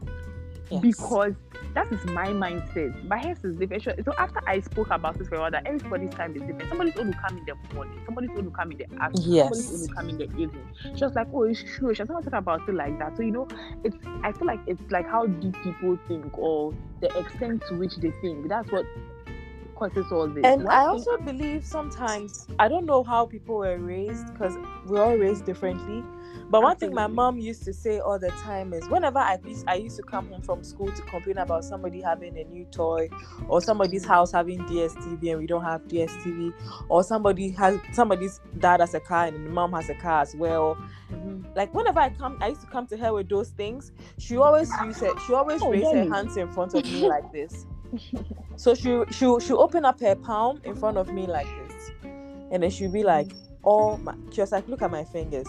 Yes. 0.71 0.81
because 0.81 1.33
that 1.73 1.91
is 1.91 2.03
my 2.05 2.27
mindset. 2.27 3.07
But 3.07 3.23
hers 3.25 3.37
is 3.43 3.55
different. 3.57 3.83
So 4.05 4.13
after 4.17 4.39
I 4.47 4.59
spoke 4.59 4.89
about 4.91 5.17
this 5.17 5.27
for 5.27 5.35
a 5.35 5.39
while, 5.39 5.51
that 5.51 5.65
everybody's 5.67 6.11
time 6.11 6.35
is 6.35 6.41
different. 6.41 6.69
Somebody's 6.69 6.93
going 6.93 7.11
to 7.11 7.17
come 7.17 7.37
in 7.37 7.45
the 7.45 7.55
morning, 7.73 7.99
somebody's 8.05 8.29
going 8.31 8.45
to 8.45 8.51
come 8.51 8.71
in 8.71 8.77
the 8.77 8.85
afternoon, 9.01 9.33
Yes. 9.33 9.49
somebody's 9.49 9.69
going 9.69 9.87
to 9.87 9.93
come 9.95 10.09
in 10.09 10.17
the 10.17 10.23
evening. 10.41 10.67
She 10.95 11.03
was 11.03 11.13
like, 11.15 11.27
oh, 11.33 11.43
it's 11.43 11.61
true. 11.63 11.93
She 11.93 12.01
was 12.01 12.09
not 12.09 12.23
talking 12.23 12.33
about 12.37 12.67
it 12.69 12.73
like 12.75 12.97
that. 12.99 13.17
So 13.17 13.23
you 13.23 13.31
know, 13.31 13.47
it's 13.83 13.95
I 14.23 14.31
feel 14.31 14.47
like 14.47 14.59
it's 14.67 14.81
like 14.91 15.07
how 15.07 15.25
deep 15.27 15.55
people 15.63 15.97
think 16.07 16.37
or 16.37 16.73
the 17.01 17.07
extent 17.17 17.63
to 17.69 17.75
which 17.77 17.95
they 17.97 18.11
think. 18.21 18.47
That's 18.47 18.71
what 18.71 18.85
causes 19.75 20.11
all 20.11 20.27
this. 20.27 20.43
and 20.43 20.63
One 20.65 20.73
I 20.73 20.81
thing- 20.81 20.89
also 20.89 21.17
believe 21.17 21.65
sometimes 21.65 22.47
I 22.59 22.67
don't 22.67 22.85
know 22.85 23.03
how 23.03 23.25
people 23.25 23.55
were 23.57 23.77
raised 23.77 24.31
because 24.33 24.57
we're 24.85 25.03
all 25.03 25.15
raised 25.15 25.45
differently. 25.45 26.03
But 26.49 26.63
one 26.63 26.77
thing 26.77 26.93
my 26.95 27.05
mom 27.05 27.37
used 27.37 27.63
to 27.65 27.73
say 27.73 27.99
all 27.99 28.17
the 28.17 28.29
time 28.31 28.73
is 28.73 28.87
whenever 28.89 29.19
I 29.19 29.37
used, 29.45 29.65
I 29.67 29.75
used 29.75 29.97
to 29.97 30.03
come 30.03 30.29
home 30.29 30.41
from 30.41 30.63
school 30.63 30.91
to 30.91 31.01
complain 31.03 31.37
about 31.37 31.63
somebody 31.63 32.01
having 32.01 32.37
a 32.39 32.43
new 32.43 32.65
toy 32.65 33.07
or 33.47 33.61
somebody's 33.61 34.03
house 34.03 34.31
having 34.31 34.59
DSTV 34.61 35.31
and 35.31 35.39
we 35.39 35.45
don't 35.45 35.63
have 35.63 35.83
DSTV 35.87 36.51
or 36.89 37.03
somebody 37.03 37.49
has 37.51 37.79
somebody's 37.93 38.39
dad 38.57 38.79
has 38.79 38.95
a 38.95 38.99
car 38.99 39.27
and 39.27 39.45
the 39.45 39.49
mom 39.51 39.73
has 39.73 39.89
a 39.89 39.95
car 39.95 40.21
as 40.21 40.35
well. 40.35 40.75
Mhm. 41.11 41.55
Like 41.55 41.71
whenever 41.73 41.99
I 41.99 42.09
come 42.09 42.37
I 42.41 42.47
used 42.47 42.61
to 42.61 42.67
come 42.67 42.87
to 42.87 42.97
her 42.97 43.13
with 43.13 43.29
those 43.29 43.49
things, 43.49 43.91
she 44.17 44.37
always 44.37 44.71
used 44.81 45.03
it 45.03 45.19
she 45.27 45.33
always 45.33 45.61
Oh, 45.61 45.69
raise 45.71 45.91
her 45.91 46.03
hands 46.05 46.35
in 46.35 46.51
front 46.51 46.73
of 46.73 46.83
me 46.83 47.07
like 47.07 47.31
this. 47.31 47.67
So 48.55 48.73
she 48.73 49.03
she 49.11 49.25
she 49.39 49.53
open 49.53 49.85
up 49.85 49.99
her 50.01 50.15
palm 50.15 50.61
in 50.63 50.75
front 50.75 50.97
of 50.97 51.13
me 51.13 51.27
like 51.27 51.47
this, 51.67 51.91
and 52.51 52.63
then 52.63 52.69
she'll 52.71 52.91
be 52.91 53.03
like, 53.03 53.31
"Oh 53.63 53.97
my 53.97 54.15
she 54.31 54.41
was 54.41 54.51
like, 54.51 54.67
look 54.67 54.81
at 54.81 54.91
my 54.91 55.03
fingers. 55.03 55.47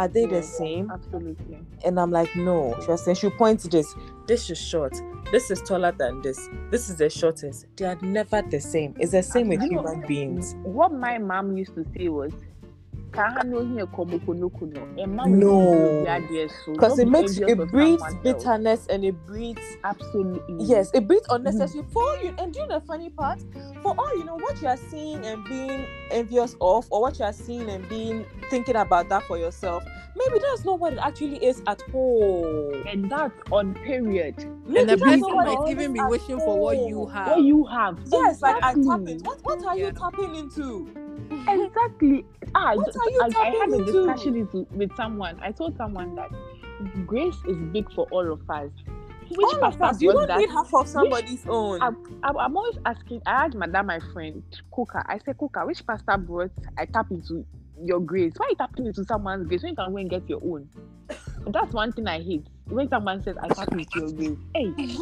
Are 0.00 0.08
they 0.08 0.24
the 0.24 0.42
same? 0.42 0.90
Absolutely. 0.90 1.58
And 1.84 2.00
I'm 2.00 2.10
like, 2.10 2.34
no. 2.34 2.74
She 2.80 2.86
was 2.86 3.04
saying 3.04 3.16
she 3.16 3.28
points 3.28 3.64
this. 3.64 3.94
This 4.26 4.48
is 4.48 4.56
short. 4.56 4.94
This 5.30 5.50
is 5.50 5.60
taller 5.60 5.92
than 5.92 6.22
this. 6.22 6.48
This 6.70 6.88
is 6.88 6.96
the 6.96 7.10
shortest. 7.10 7.66
They 7.76 7.84
are 7.84 7.98
never 8.00 8.40
the 8.40 8.60
same. 8.60 8.94
It's 8.98 9.12
the 9.12 9.22
same 9.22 9.48
with 9.48 9.60
You 9.60 9.72
know, 9.72 9.82
human 9.82 10.06
beings. 10.06 10.56
What 10.62 10.90
my 10.94 11.18
mom 11.18 11.54
used 11.58 11.74
to 11.74 11.84
say 11.94 12.08
was, 12.08 12.32
"Kaha 12.32 12.49
no 13.44 13.60
hiya 13.60 13.86
komoko 13.86 14.36
no 14.36 14.50
kuno." 14.50 14.80
Emma 14.98 15.26
No. 15.26 15.56
will 15.58 16.04
be 16.04 16.34
there, 16.34 16.48
so 16.48 16.72
Because 16.72 16.98
it 16.98 17.08
makes 17.08 17.38
it 17.38 17.58
breeds 17.70 18.02
bitterness 18.22 18.86
and 18.88 19.04
it 19.04 19.14
breeds 19.26 19.60
Absolutely. 19.84 20.64
Yes, 20.64 20.90
it 20.94 21.06
breeds 21.06 21.26
mm-hmm. 21.26 21.46
unnecessary 21.46 21.84
for 21.92 22.16
you. 22.18 22.34
And 22.38 22.52
do 22.52 22.60
you 22.60 22.66
know 22.66 22.78
the 22.78 22.86
funny 22.86 23.10
part? 23.10 23.40
For 23.82 23.94
all 23.98 24.16
you 24.16 24.24
know, 24.24 24.36
what 24.36 24.60
you 24.60 24.68
are 24.68 24.76
seeing 24.76 25.24
and 25.24 25.44
being 25.44 25.86
envious 26.10 26.54
of, 26.60 26.86
or 26.90 27.00
what 27.00 27.18
you 27.18 27.24
are 27.24 27.32
seeing 27.32 27.68
and 27.68 27.88
being 27.88 28.26
thinking 28.50 28.76
about 28.76 29.08
that 29.08 29.24
for 29.24 29.38
yourself, 29.38 29.82
maybe 30.16 30.38
that's 30.40 30.64
not 30.64 30.78
what 30.78 30.92
it 30.92 30.98
actually 30.98 31.44
is 31.44 31.62
at 31.66 31.82
all. 31.92 32.74
And 32.86 33.10
that's 33.10 33.34
on 33.50 33.74
period. 33.74 34.36
Maybe 34.66 34.80
and 34.80 34.88
the 34.90 34.96
that's 34.96 35.02
person 35.02 35.20
not 35.20 35.34
what 35.34 35.48
it 35.48 35.58
might 35.58 35.70
even 35.70 35.92
be 35.92 36.00
wishing 36.00 36.38
for 36.38 36.58
what 36.58 36.76
you 36.76 37.06
have. 37.06 37.28
What 37.28 37.42
you 37.42 37.64
have. 37.66 37.98
Yes, 38.06 38.42
like 38.42 38.62
I 38.62 38.74
tap 38.74 39.00
it. 39.06 39.22
What 39.22 39.40
what 39.42 39.64
are 39.64 39.76
you 39.76 39.92
tapping 39.92 40.34
into? 40.34 40.88
Exactly. 41.54 42.24
Ah, 42.54 42.74
What 42.74 42.88
are 42.96 43.10
you 43.10 43.20
I, 43.22 43.30
I 43.40 43.50
had 43.50 43.80
a 43.80 43.84
discussion 43.84 44.36
into, 44.36 44.66
with 44.72 44.94
someone. 44.96 45.38
I 45.42 45.52
told 45.52 45.76
someone 45.76 46.14
that 46.16 46.30
grace 47.06 47.36
is 47.46 47.56
big 47.72 47.90
for 47.92 48.06
all 48.10 48.32
of 48.32 48.48
us. 48.50 48.70
Which 49.30 49.44
All 49.44 49.54
of 49.64 49.78
pastor 49.78 49.84
us. 49.84 50.02
You 50.02 50.12
don't 50.12 50.26
that? 50.26 50.38
need 50.38 50.50
half 50.50 50.74
of 50.74 50.88
somebody's 50.88 51.46
own. 51.48 51.80
I'm, 51.80 51.96
I'm 52.24 52.36
I'm 52.36 52.56
always 52.56 52.78
asking. 52.84 53.22
I 53.26 53.44
asked 53.44 53.54
Madam, 53.54 53.86
my 53.86 54.00
friend, 54.12 54.42
Coca. 54.72 55.04
I 55.06 55.18
said, 55.24 55.38
Coca, 55.38 55.64
which 55.64 55.86
pastor 55.86 56.18
brought 56.18 56.50
I 56.76 56.86
tap 56.86 57.10
into 57.12 57.46
your 57.82 58.00
grace? 58.00 58.32
Why 58.36 58.46
are 58.46 58.50
you 58.50 58.56
tapping 58.56 58.86
into 58.86 59.04
someone's 59.04 59.46
grace 59.46 59.62
when 59.62 59.70
you 59.70 59.76
can 59.76 59.90
go 59.92 59.96
and 59.98 60.10
get 60.10 60.28
your 60.28 60.40
own? 60.44 60.68
That's 61.46 61.72
one 61.72 61.92
thing 61.92 62.08
I 62.08 62.20
hate. 62.20 62.46
When 62.66 62.88
someone 62.88 63.22
says 63.22 63.36
I 63.40 63.48
tap 63.48 63.72
into 63.72 64.00
your 64.00 64.10
grace, 64.10 64.38
hey, 64.54 64.74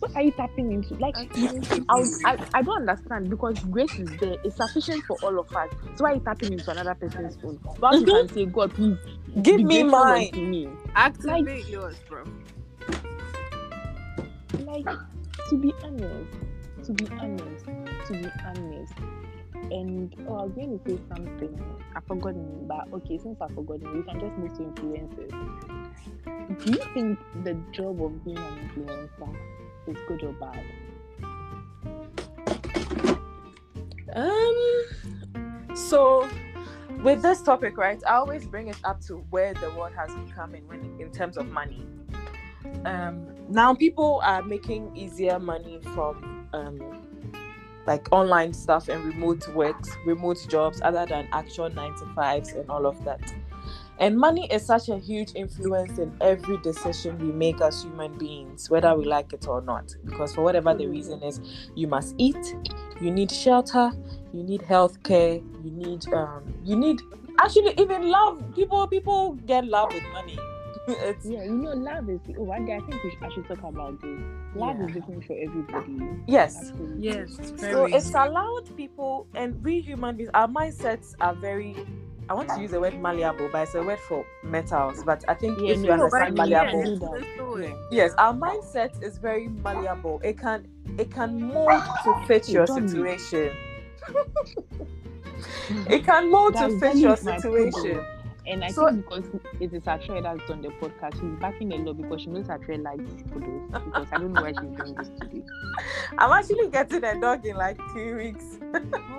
what 0.00 0.14
are 0.14 0.22
you 0.22 0.30
tapping 0.32 0.72
into? 0.72 0.94
Like, 0.94 1.16
I, 1.16 2.04
I, 2.24 2.48
I 2.54 2.62
don't 2.62 2.88
understand 2.88 3.30
because 3.30 3.58
grace 3.60 3.94
is 3.98 4.08
there. 4.18 4.36
It's 4.44 4.56
sufficient 4.56 5.04
for 5.04 5.16
all 5.22 5.38
of 5.40 5.54
us. 5.54 5.70
So 5.96 6.04
why 6.04 6.12
are 6.12 6.14
you 6.14 6.20
tapping 6.20 6.52
into 6.52 6.70
another 6.70 6.94
person's 6.94 7.36
phone? 7.36 7.58
But 7.80 7.94
you 7.94 8.04
can 8.04 8.28
say, 8.28 8.46
God, 8.46 8.74
please 8.74 8.96
Give 9.42 9.60
me 9.60 9.82
grateful 9.82 9.90
mine. 9.90 10.26
unto 10.26 10.40
me. 10.40 10.68
Activate 10.94 11.66
yours, 11.68 11.96
bro. 12.08 12.24
like 14.64 14.86
to 15.48 15.56
be 15.56 15.72
honest, 15.82 16.36
to 16.84 16.92
be 16.92 17.06
honest, 17.18 17.64
to 18.06 18.12
be 18.12 18.28
honest. 18.44 18.92
And 19.70 20.14
oh, 20.28 20.34
I 20.36 20.42
was 20.44 20.52
going 20.52 20.78
to 20.78 20.88
say 20.88 20.98
something. 21.08 21.60
I've 21.96 22.04
forgotten, 22.04 22.66
but 22.66 22.92
okay, 22.92 23.18
since 23.18 23.40
I've 23.40 23.54
forgotten, 23.54 23.96
we 23.96 24.02
can 24.04 24.20
just 24.20 24.36
move 24.38 24.54
to 24.56 24.62
influencers. 24.80 26.64
Do 26.64 26.72
you 26.72 26.82
think 26.94 27.18
the 27.44 27.54
job 27.72 28.02
of 28.02 28.24
being 28.24 28.38
an 28.38 28.70
influencer 28.76 29.36
is 29.88 29.96
good 30.06 30.22
or 30.22 30.32
bad? 30.34 30.64
Um. 34.14 35.76
So, 35.76 36.28
with 37.02 37.22
this 37.22 37.42
topic, 37.42 37.76
right, 37.76 38.02
I 38.06 38.14
always 38.14 38.46
bring 38.46 38.68
it 38.68 38.78
up 38.84 39.00
to 39.02 39.16
where 39.30 39.54
the 39.54 39.70
world 39.70 39.94
has 39.94 40.14
become 40.26 40.54
in 40.54 40.64
in 41.00 41.10
terms 41.10 41.36
of 41.36 41.46
money. 41.48 41.86
Um. 42.84 43.26
Now 43.48 43.74
people 43.74 44.20
are 44.24 44.42
making 44.42 44.94
easier 44.94 45.38
money 45.38 45.80
from 45.94 46.46
um, 46.52 47.02
like 47.86 48.06
online 48.12 48.52
stuff 48.52 48.88
and 48.90 49.02
remote 49.02 49.48
works, 49.54 49.88
remote 50.04 50.38
jobs, 50.48 50.80
other 50.82 51.06
than 51.06 51.26
actual 51.32 51.70
nine 51.70 51.94
to 51.98 52.06
fives 52.14 52.52
and 52.52 52.68
all 52.70 52.86
of 52.86 53.02
that. 53.04 53.20
And 54.00 54.16
money 54.16 54.46
is 54.52 54.64
such 54.64 54.88
a 54.88 54.98
huge 54.98 55.32
influence 55.34 55.98
in 55.98 56.12
every 56.20 56.56
decision 56.58 57.18
we 57.18 57.32
make 57.32 57.60
as 57.60 57.82
human 57.82 58.16
beings, 58.16 58.70
whether 58.70 58.94
we 58.94 59.04
like 59.04 59.32
it 59.32 59.46
or 59.48 59.60
not. 59.60 59.92
Because 60.04 60.34
for 60.34 60.42
whatever 60.42 60.72
the 60.72 60.86
reason 60.86 61.22
is, 61.22 61.40
you 61.74 61.88
must 61.88 62.14
eat, 62.16 62.36
you 63.00 63.10
need 63.10 63.30
shelter, 63.30 63.90
you 64.32 64.42
need 64.44 64.62
health 64.62 65.02
care, 65.02 65.34
you 65.64 65.70
need 65.70 66.06
um 66.12 66.44
you 66.64 66.76
need 66.76 67.00
actually 67.40 67.74
even 67.78 68.08
love. 68.08 68.40
People 68.54 68.86
people 68.86 69.32
get 69.46 69.64
love 69.66 69.92
with 69.92 70.04
money. 70.12 70.38
it's 70.88 71.26
Yeah, 71.26 71.42
you 71.42 71.50
know, 71.56 71.72
love 71.72 72.08
is. 72.08 72.20
Oh, 72.38 72.42
one 72.44 72.66
day 72.66 72.76
I 72.76 72.80
think 72.80 73.02
we 73.02 73.10
should, 73.10 73.22
I 73.22 73.28
should 73.34 73.46
talk 73.48 73.62
about 73.64 74.00
this. 74.00 74.20
Love 74.54 74.76
Yeah. 74.78 74.86
is 74.86 74.94
different 74.94 75.24
for 75.24 75.36
everybody. 75.42 76.22
yes. 76.28 76.56
Absolutely. 76.56 77.04
Yes, 77.04 77.30
very. 77.56 77.72
So 77.72 77.84
it's 77.86 78.10
allowed 78.14 78.76
people 78.76 79.26
and 79.34 79.60
we 79.64 79.80
human 79.80 80.16
beings, 80.16 80.30
our 80.34 80.46
mindsets 80.48 81.14
are 81.20 81.34
very 81.34 81.74
I 82.30 82.34
want 82.34 82.48
to 82.50 82.60
use 82.60 82.70
the 82.72 82.80
word 82.80 83.00
malleable, 83.00 83.48
but 83.50 83.62
it's 83.62 83.74
a 83.74 83.82
word 83.82 83.98
for 84.00 84.24
metals. 84.42 85.02
But 85.02 85.24
I 85.28 85.34
think 85.34 85.58
Yeah, 85.60 85.72
if 85.72 85.78
you 85.78 85.86
no, 85.86 85.92
understand 85.94 86.36
but 86.36 86.42
I 86.42 86.44
mean, 86.44 86.50
yeah, 86.52 86.64
malleable, 86.64 86.84
do 86.84 86.98
that. 86.98 87.10
Let's 87.12 87.36
do 87.38 87.54
it. 87.56 87.76
yes, 87.90 88.12
our 88.18 88.34
mindset 88.34 89.02
is 89.02 89.18
very 89.18 89.48
malleable. 89.48 90.20
It 90.22 90.38
can 90.38 90.66
it 90.98 91.10
can 91.10 91.42
mold 91.42 91.82
to 92.04 92.26
fit 92.26 92.48
your 92.48 92.66
situation. 92.66 93.52
It 95.88 96.04
can 96.04 96.30
mold 96.30 96.54
to 96.56 96.78
fit 96.80 96.96
your 96.96 97.16
situation. 97.16 98.04
And 98.46 98.64
I 98.64 98.70
So- 98.70 98.86
think 98.88 99.04
because 99.04 99.26
it 99.60 99.72
is 99.74 99.82
Atre 99.84 100.22
that's 100.22 100.50
on 100.50 100.62
the 100.62 100.68
podcast, 100.68 101.14
she's 101.20 101.38
backing 101.38 101.70
a 101.72 101.76
lot 101.76 101.98
because 101.98 102.22
she 102.22 102.30
knows 102.30 102.46
Atre 102.48 102.82
likes 102.82 103.02
photos. 103.30 103.84
Because 103.84 104.08
I 104.10 104.16
don't 104.18 104.32
know 104.32 104.40
why 104.42 104.52
she's 104.52 104.70
doing 104.76 104.94
this 104.94 105.10
today. 105.20 105.42
I'm 106.18 106.32
actually 106.32 106.68
getting 106.68 107.04
a 107.04 107.20
dog 107.20 107.44
in 107.44 107.56
like 107.56 107.78
two 107.92 108.16
weeks. 108.16 108.58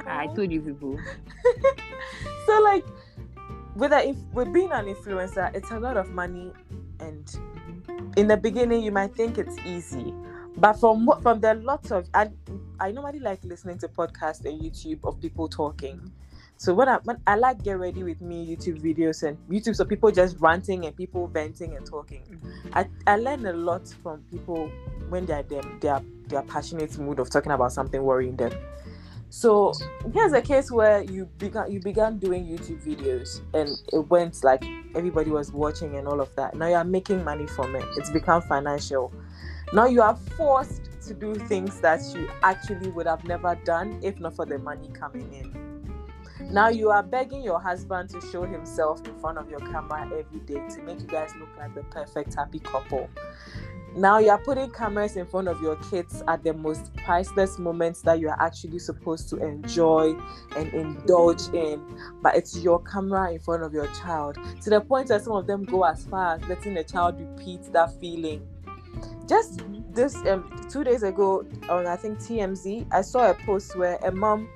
I 0.08 0.26
told 0.36 0.52
you 0.52 0.62
people. 0.62 0.98
so 2.48 2.62
like 2.63 2.86
with 3.75 3.91
if 3.93 4.17
with 4.34 4.51
being 4.53 4.71
an 4.71 4.86
influencer 4.86 5.53
it's 5.55 5.71
a 5.71 5.79
lot 5.79 5.97
of 5.97 6.10
money 6.10 6.51
and 6.99 7.39
in 8.17 8.27
the 8.27 8.38
beginning 8.38 8.82
you 8.84 8.91
might 8.91 9.15
think 9.15 9.38
it's 9.38 9.58
easy 9.65 10.13
but 10.58 10.73
from 10.73 11.08
from 11.21 11.39
the 11.39 11.53
lots 11.55 11.91
of 11.91 12.10
and 12.13 12.36
i 12.79 12.91
normally 12.91 13.19
like 13.19 13.43
listening 13.43 13.77
to 13.77 13.88
podcasts 13.88 14.43
and 14.45 14.62
youtube 14.62 14.99
of 15.03 15.19
people 15.21 15.47
talking. 15.47 16.12
So 16.58 16.73
when 16.73 16.89
i 16.89 16.97
when 17.05 17.21
i 17.25 17.36
like 17.36 17.63
get 17.63 17.79
ready 17.79 18.03
with 18.03 18.21
me 18.21 18.45
youtube 18.45 18.82
videos 18.82 19.23
and 19.25 19.38
youtube 19.49 19.75
so 19.75 19.86
people 19.86 20.12
just 20.12 20.36
ranting 20.39 20.86
and 20.86 20.95
people 20.95 21.27
venting 21.27 21.75
and 21.77 21.86
talking. 21.86 22.41
I 22.73 22.88
i 23.08 23.15
learn 23.15 23.45
a 23.45 23.53
lot 23.53 23.88
from 24.03 24.23
people 24.29 24.69
when 25.08 25.25
they're 25.25 25.43
them 25.43 25.77
they're 25.79 26.01
they're 26.27 26.41
passionate 26.41 26.97
mood 26.97 27.19
of 27.19 27.29
talking 27.29 27.53
about 27.53 27.71
something 27.71 28.03
worrying 28.03 28.36
them 28.36 28.51
so 29.30 29.74
here's 30.12 30.34
a 30.34 30.42
case 30.42 30.72
where 30.72 31.04
you 31.04 31.26
began 31.38 31.72
you 31.72 31.80
began 31.80 32.18
doing 32.18 32.46
YouTube 32.46 32.84
videos 32.84 33.42
and 33.54 33.70
it 33.94 34.10
went 34.10 34.44
like 34.44 34.63
everybody 34.96 35.30
was 35.30 35.52
watching 35.52 35.96
and 35.98 36.08
all 36.08 36.20
of 36.20 36.36
that. 36.36 36.56
Now 36.56 36.68
you 36.68 36.76
are 36.76 36.84
making 36.84 37.24
money 37.24 37.46
from 37.46 37.76
it. 37.76 37.86
It's 37.96 38.10
become 38.10 38.42
financial. 38.42 39.13
Now 39.72 39.86
you 39.86 40.02
are 40.02 40.15
forced 40.36 40.89
to 41.08 41.13
do 41.13 41.36
things 41.36 41.80
that 41.82 42.02
you 42.15 42.28
actually 42.42 42.89
would 42.89 43.06
have 43.06 43.24
never 43.24 43.56
done 43.63 44.00
if 44.02 44.20
not 44.20 44.36
for 44.36 44.46
the 44.46 44.58
money 44.58 44.89
coming 44.94 45.32
in. 45.32 45.70
Now 46.52 46.70
you 46.70 46.89
are 46.89 47.04
begging 47.04 47.44
your 47.44 47.60
husband 47.60 48.10
to 48.10 48.22
show 48.32 48.44
himself 48.44 49.08
in 49.08 49.15
front 49.20 49.38
of 49.38 49.50
your 49.52 49.60
camera 49.60 50.10
every 50.18 50.39
day 50.39 50.62
to 50.70 50.82
make 50.82 51.00
you 51.00 51.06
guys 51.06 51.32
look 51.39 51.50
like 51.58 51.76
the 51.76 51.84
perfect 51.84 52.34
happy 52.34 52.60
couple. 52.60 53.08
Now 53.95 54.19
you 54.19 54.30
are 54.30 54.38
putting 54.38 54.69
cameras 54.69 55.17
in 55.17 55.25
front 55.25 55.47
of 55.47 55.62
your 55.62 55.75
kids 55.75 56.23
at 56.28 56.43
the 56.43 56.54
most 56.54 56.93
priceless 56.95 57.58
moments 57.58 58.02
that 58.04 58.19
you 58.19 58.30
are 58.30 58.39
actually 58.39 58.80
supposed 58.80 59.30
to 59.30 59.38
enjoy 59.38 60.15
and 60.56 60.73
indulge 60.73 61.41
in, 61.54 61.82
but 62.21 62.36
it's 62.36 62.60
your 62.60 62.82
camera 62.84 63.32
in 63.32 63.39
front 63.39 63.63
of 63.63 63.73
your 63.73 63.88
child 63.88 64.38
to 64.62 64.69
the 64.69 64.80
point 64.80 65.08
that 65.08 65.23
some 65.23 65.34
of 65.34 65.47
them 65.47 65.63
go 65.63 65.84
as 65.84 66.06
far 66.06 66.36
as 66.36 66.47
letting 66.47 66.75
the 66.75 66.84
child 66.84 67.19
repeat 67.19 67.63
that 67.73 67.99
feeling. 67.99 68.47
Just 69.28 69.62
this 69.91 70.15
um, 70.28 70.49
two 70.69 70.84
days 70.84 71.04
ago 71.04 71.45
on 71.67 71.88
I 71.88 71.95
think 71.95 72.19
TMZ, 72.19 72.88
I 72.91 73.02
saw 73.02 73.32
a 73.32 73.34
post 73.34 73.75
where 73.75 73.95
a 73.97 74.12
mom 74.12 74.49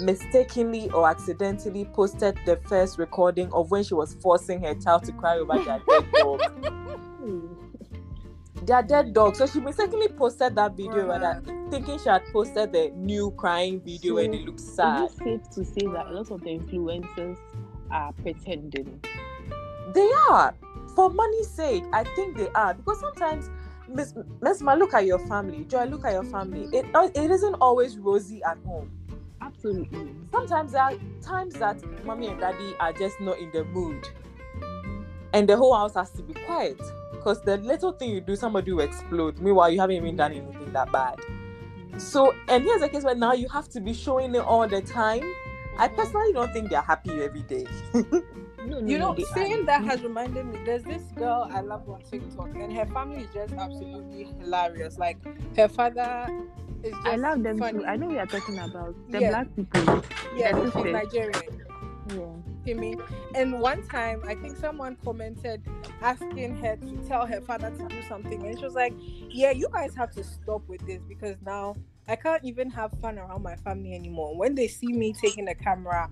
mistakenly 0.00 0.90
or 0.90 1.08
accidentally 1.08 1.84
posted 1.86 2.38
the 2.44 2.56
first 2.68 2.98
recording 2.98 3.52
of 3.52 3.70
when 3.70 3.84
she 3.84 3.94
was 3.94 4.14
forcing 4.14 4.62
her 4.62 4.74
child 4.74 5.04
to 5.04 5.12
cry 5.12 5.38
over 5.38 5.62
their 5.62 5.80
dead 5.88 6.12
dog. 6.12 6.42
Their 8.66 8.82
dead 8.82 9.12
dog. 9.12 9.36
So 9.36 9.46
she 9.46 9.60
mistakenly 9.60 10.08
posted 10.08 10.54
that 10.56 10.76
video 10.76 11.06
rather 11.06 11.42
thinking 11.70 11.98
she 11.98 12.08
had 12.08 12.22
posted 12.32 12.72
the 12.72 12.90
new 12.94 13.30
crying 13.32 13.80
video 13.80 14.18
and 14.18 14.34
it 14.34 14.44
looks 14.44 14.62
sad. 14.62 15.04
Is 15.04 15.12
it 15.12 15.18
safe 15.24 15.50
to 15.50 15.64
say 15.64 15.86
that 15.86 16.06
a 16.06 16.10
lot 16.10 16.30
of 16.30 16.40
the 16.40 16.58
influencers 16.58 17.38
are 17.90 18.12
pretending? 18.12 19.00
They 19.92 20.10
are. 20.30 20.54
For 20.94 21.10
money's 21.10 21.50
sake, 21.50 21.84
I 21.92 22.04
think 22.16 22.36
they 22.36 22.48
are. 22.54 22.74
Because 22.74 23.00
sometimes 23.00 23.50
Miss 23.88 24.14
Miss 24.40 24.62
Ma, 24.62 24.74
look 24.74 24.94
at 24.94 25.04
your 25.04 25.18
family. 25.26 25.64
Joy, 25.64 25.84
look 25.84 26.04
at 26.04 26.12
your 26.12 26.24
family. 26.24 26.68
It 26.72 26.86
uh, 26.94 27.10
it 27.14 27.30
isn't 27.30 27.54
always 27.54 27.98
rosy 27.98 28.42
at 28.44 28.56
home. 28.64 28.90
Absolutely. 29.40 30.10
sometimes 30.30 30.72
there 30.72 30.82
are 30.82 30.94
times 31.20 31.54
that 31.54 31.76
mommy 32.04 32.28
and 32.28 32.40
daddy 32.40 32.74
are 32.80 32.92
just 32.94 33.20
not 33.20 33.38
in 33.38 33.50
the 33.52 33.62
mood 33.64 34.08
and 35.34 35.48
the 35.48 35.56
whole 35.56 35.74
house 35.74 35.94
has 35.94 36.10
to 36.12 36.22
be 36.22 36.32
quiet 36.32 36.80
because 37.24 37.40
the 37.42 37.56
little 37.58 37.92
thing 37.92 38.10
you 38.10 38.20
do 38.20 38.36
somebody 38.36 38.70
will 38.72 38.84
explode 38.84 39.38
meanwhile 39.38 39.70
you 39.70 39.80
haven't 39.80 39.96
even 39.96 40.14
done 40.14 40.32
anything 40.32 40.70
that 40.72 40.92
bad 40.92 41.16
so 41.96 42.34
and 42.48 42.62
here's 42.64 42.82
a 42.82 42.88
case 42.88 43.02
where 43.02 43.14
now 43.14 43.32
you 43.32 43.48
have 43.48 43.68
to 43.68 43.80
be 43.80 43.94
showing 43.94 44.34
it 44.34 44.42
all 44.42 44.68
the 44.68 44.82
time 44.82 45.22
I 45.76 45.88
personally 45.88 46.32
don't 46.32 46.52
think 46.52 46.70
they're 46.70 46.80
happy 46.80 47.10
every 47.22 47.42
day. 47.42 47.66
No, 48.66 48.80
no, 48.80 48.86
You 48.88 48.96
know, 48.98 49.12
they 49.14 49.24
saying 49.24 49.52
aren't. 49.52 49.66
that 49.66 49.84
has 49.84 50.00
reminded 50.02 50.46
me. 50.46 50.58
There's 50.64 50.84
this 50.84 51.02
girl 51.16 51.46
I 51.52 51.60
love 51.60 51.86
on 51.86 52.00
TikTok, 52.02 52.48
and 52.54 52.72
her 52.72 52.86
family 52.86 53.22
is 53.24 53.28
just 53.34 53.52
absolutely 53.52 54.24
hilarious. 54.40 54.96
Like 54.98 55.18
her 55.56 55.68
father 55.68 56.26
is 56.82 56.92
just 56.92 57.06
I 57.06 57.16
love 57.16 57.42
them 57.42 57.58
funny. 57.58 57.80
too. 57.80 57.84
I 57.84 57.96
know 57.96 58.06
we 58.06 58.18
are 58.18 58.24
talking 58.24 58.58
about 58.58 58.94
the 59.10 59.20
Yeah. 59.20 59.28
black 59.30 59.48
people. 59.54 60.02
Yeah, 60.34 60.52
They're 60.52 60.70
she's. 60.72 60.92
Nigerian. 60.92 61.66
Yeah. 62.08 62.53
Timmy. 62.64 62.96
And 63.34 63.60
one 63.60 63.86
time, 63.86 64.22
I 64.26 64.34
think 64.34 64.56
someone 64.56 64.96
commented 65.04 65.62
asking 66.00 66.56
her 66.56 66.76
to 66.76 66.96
tell 67.08 67.26
her 67.26 67.40
father 67.40 67.70
to 67.70 67.88
do 67.88 68.02
something, 68.08 68.46
and 68.46 68.58
she 68.58 68.64
was 68.64 68.74
like, 68.74 68.94
"Yeah, 69.30 69.50
you 69.50 69.68
guys 69.72 69.94
have 69.94 70.12
to 70.12 70.24
stop 70.24 70.66
with 70.68 70.84
this 70.86 71.02
because 71.08 71.36
now 71.44 71.74
I 72.06 72.16
can't 72.16 72.44
even 72.44 72.70
have 72.70 72.92
fun 73.00 73.18
around 73.18 73.42
my 73.42 73.56
family 73.56 73.94
anymore. 73.94 74.36
When 74.36 74.54
they 74.54 74.68
see 74.68 74.92
me 74.92 75.12
taking 75.12 75.48
a 75.48 75.54
camera, 75.54 76.10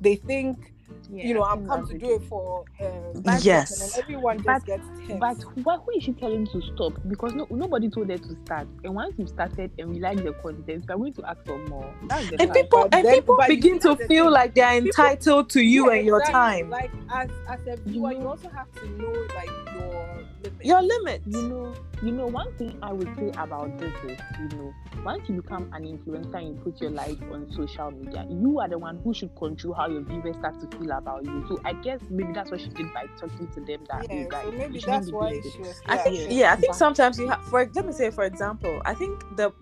they 0.00 0.16
think." 0.16 0.72
yeah 1.10 1.26
you 1.26 1.32
know, 1.34 1.42
I 1.42 1.52
I'm 1.52 1.66
come 1.66 1.86
to 1.88 1.96
do 1.98 2.16
it 2.16 2.22
for 2.24 2.64
um, 2.80 3.22
But- 3.22 3.34
and 3.36 3.44
Yes. 3.44 3.78
then 3.94 4.02
everyone 4.04 4.36
just 4.38 4.46
But- 4.46 4.64
gets 4.66 4.86
tense. 5.06 5.20
But 5.20 5.36
why, 5.64 5.76
who 5.78 5.90
is 5.96 6.02
she 6.04 6.12
telling 6.12 6.46
to 6.48 6.60
stop? 6.74 6.92
Because 7.08 7.32
no, 7.34 7.46
nobody 7.50 7.88
told 7.88 8.10
her 8.10 8.18
to 8.18 8.36
start. 8.44 8.66
And 8.84 8.94
once 8.94 9.14
you've 9.16 9.28
started 9.30 9.70
and 9.78 9.88
we 9.90 10.00
like 10.00 10.22
the 10.22 10.32
content, 10.34 10.84
we're 10.88 10.96
going 10.96 11.14
to 11.14 11.24
ask 11.30 11.40
for 11.46 11.58
more. 11.68 11.90
That's 12.08 12.28
the 12.28 12.40
and 12.42 12.50
fact. 12.50 12.54
people 12.60 12.82
But 12.82 12.94
and 12.94 13.06
then- 13.06 13.14
people 13.14 13.38
begin 13.46 13.78
to 13.80 13.96
feel 13.96 14.24
thing. 14.24 14.32
like 14.32 14.54
they're 14.54 14.76
entitled 14.76 15.48
to 15.50 15.60
you 15.62 15.90
Yeah, 15.90 15.96
and 15.96 16.06
your 16.06 16.20
exactly. 16.20 16.62
time. 16.62 16.70
Like 16.70 16.90
as 17.10 17.30
as 17.48 17.60
a 17.66 17.76
viewer, 17.88 18.12
you 18.12 18.18
know- 18.18 18.28
also 18.30 18.48
have 18.50 18.70
to 18.80 18.88
know 19.00 19.12
like 19.34 19.50
your 19.74 20.07
limits. 20.42 20.64
Your 20.64 20.82
limits. 20.82 21.26
you 21.26 21.48
know, 21.48 21.74
you 22.02 22.12
know, 22.12 22.26
one 22.26 22.52
thing 22.56 22.78
I 22.82 22.92
would 22.92 23.08
say 23.16 23.30
about 23.38 23.76
this 23.78 23.92
is, 24.04 24.18
you 24.40 24.58
know, 24.58 24.72
once 25.04 25.28
you 25.28 25.36
become 25.40 25.70
an 25.72 25.82
influencer 25.84 26.34
and 26.34 26.48
you 26.48 26.54
put 26.62 26.80
your 26.80 26.90
life 26.90 27.16
on 27.32 27.50
social 27.54 27.90
media, 27.90 28.26
you 28.30 28.58
are 28.60 28.68
the 28.68 28.78
one 28.78 28.98
who 29.04 29.12
should 29.14 29.34
control 29.36 29.74
how 29.74 29.88
your 29.88 30.02
viewers 30.02 30.36
start 30.36 30.58
to 30.60 30.78
feel 30.78 30.90
about 30.92 31.24
you. 31.24 31.44
So 31.48 31.60
I 31.64 31.72
guess 31.74 32.00
maybe 32.10 32.32
that's 32.32 32.50
what 32.50 32.60
she 32.60 32.68
did 32.68 32.92
by 32.94 33.06
talking 33.18 33.48
to 33.48 33.60
them 33.60 33.80
that 33.90 34.06
yeah, 34.08 34.14
hey, 34.16 34.26
guys, 34.28 34.44
so 34.44 34.50
maybe 34.52 34.78
shouldn't 34.80 35.02
that's 35.02 35.12
why 35.12 35.30
doing 35.30 35.42
this. 35.42 35.52
she 35.52 35.58
was. 35.60 35.80
I 35.86 35.96
think 35.98 36.16
yeah. 36.16 36.26
yeah, 36.28 36.52
I 36.52 36.56
think 36.56 36.68
But- 36.72 36.76
sometimes 36.76 37.18
you 37.18 37.28
have 37.28 37.42
for 37.44 37.68
let 37.74 37.86
me 37.86 37.92
say 37.92 38.10
for 38.10 38.24
example, 38.24 38.80
I 38.84 38.94
think 38.94 39.20
the 39.36 39.52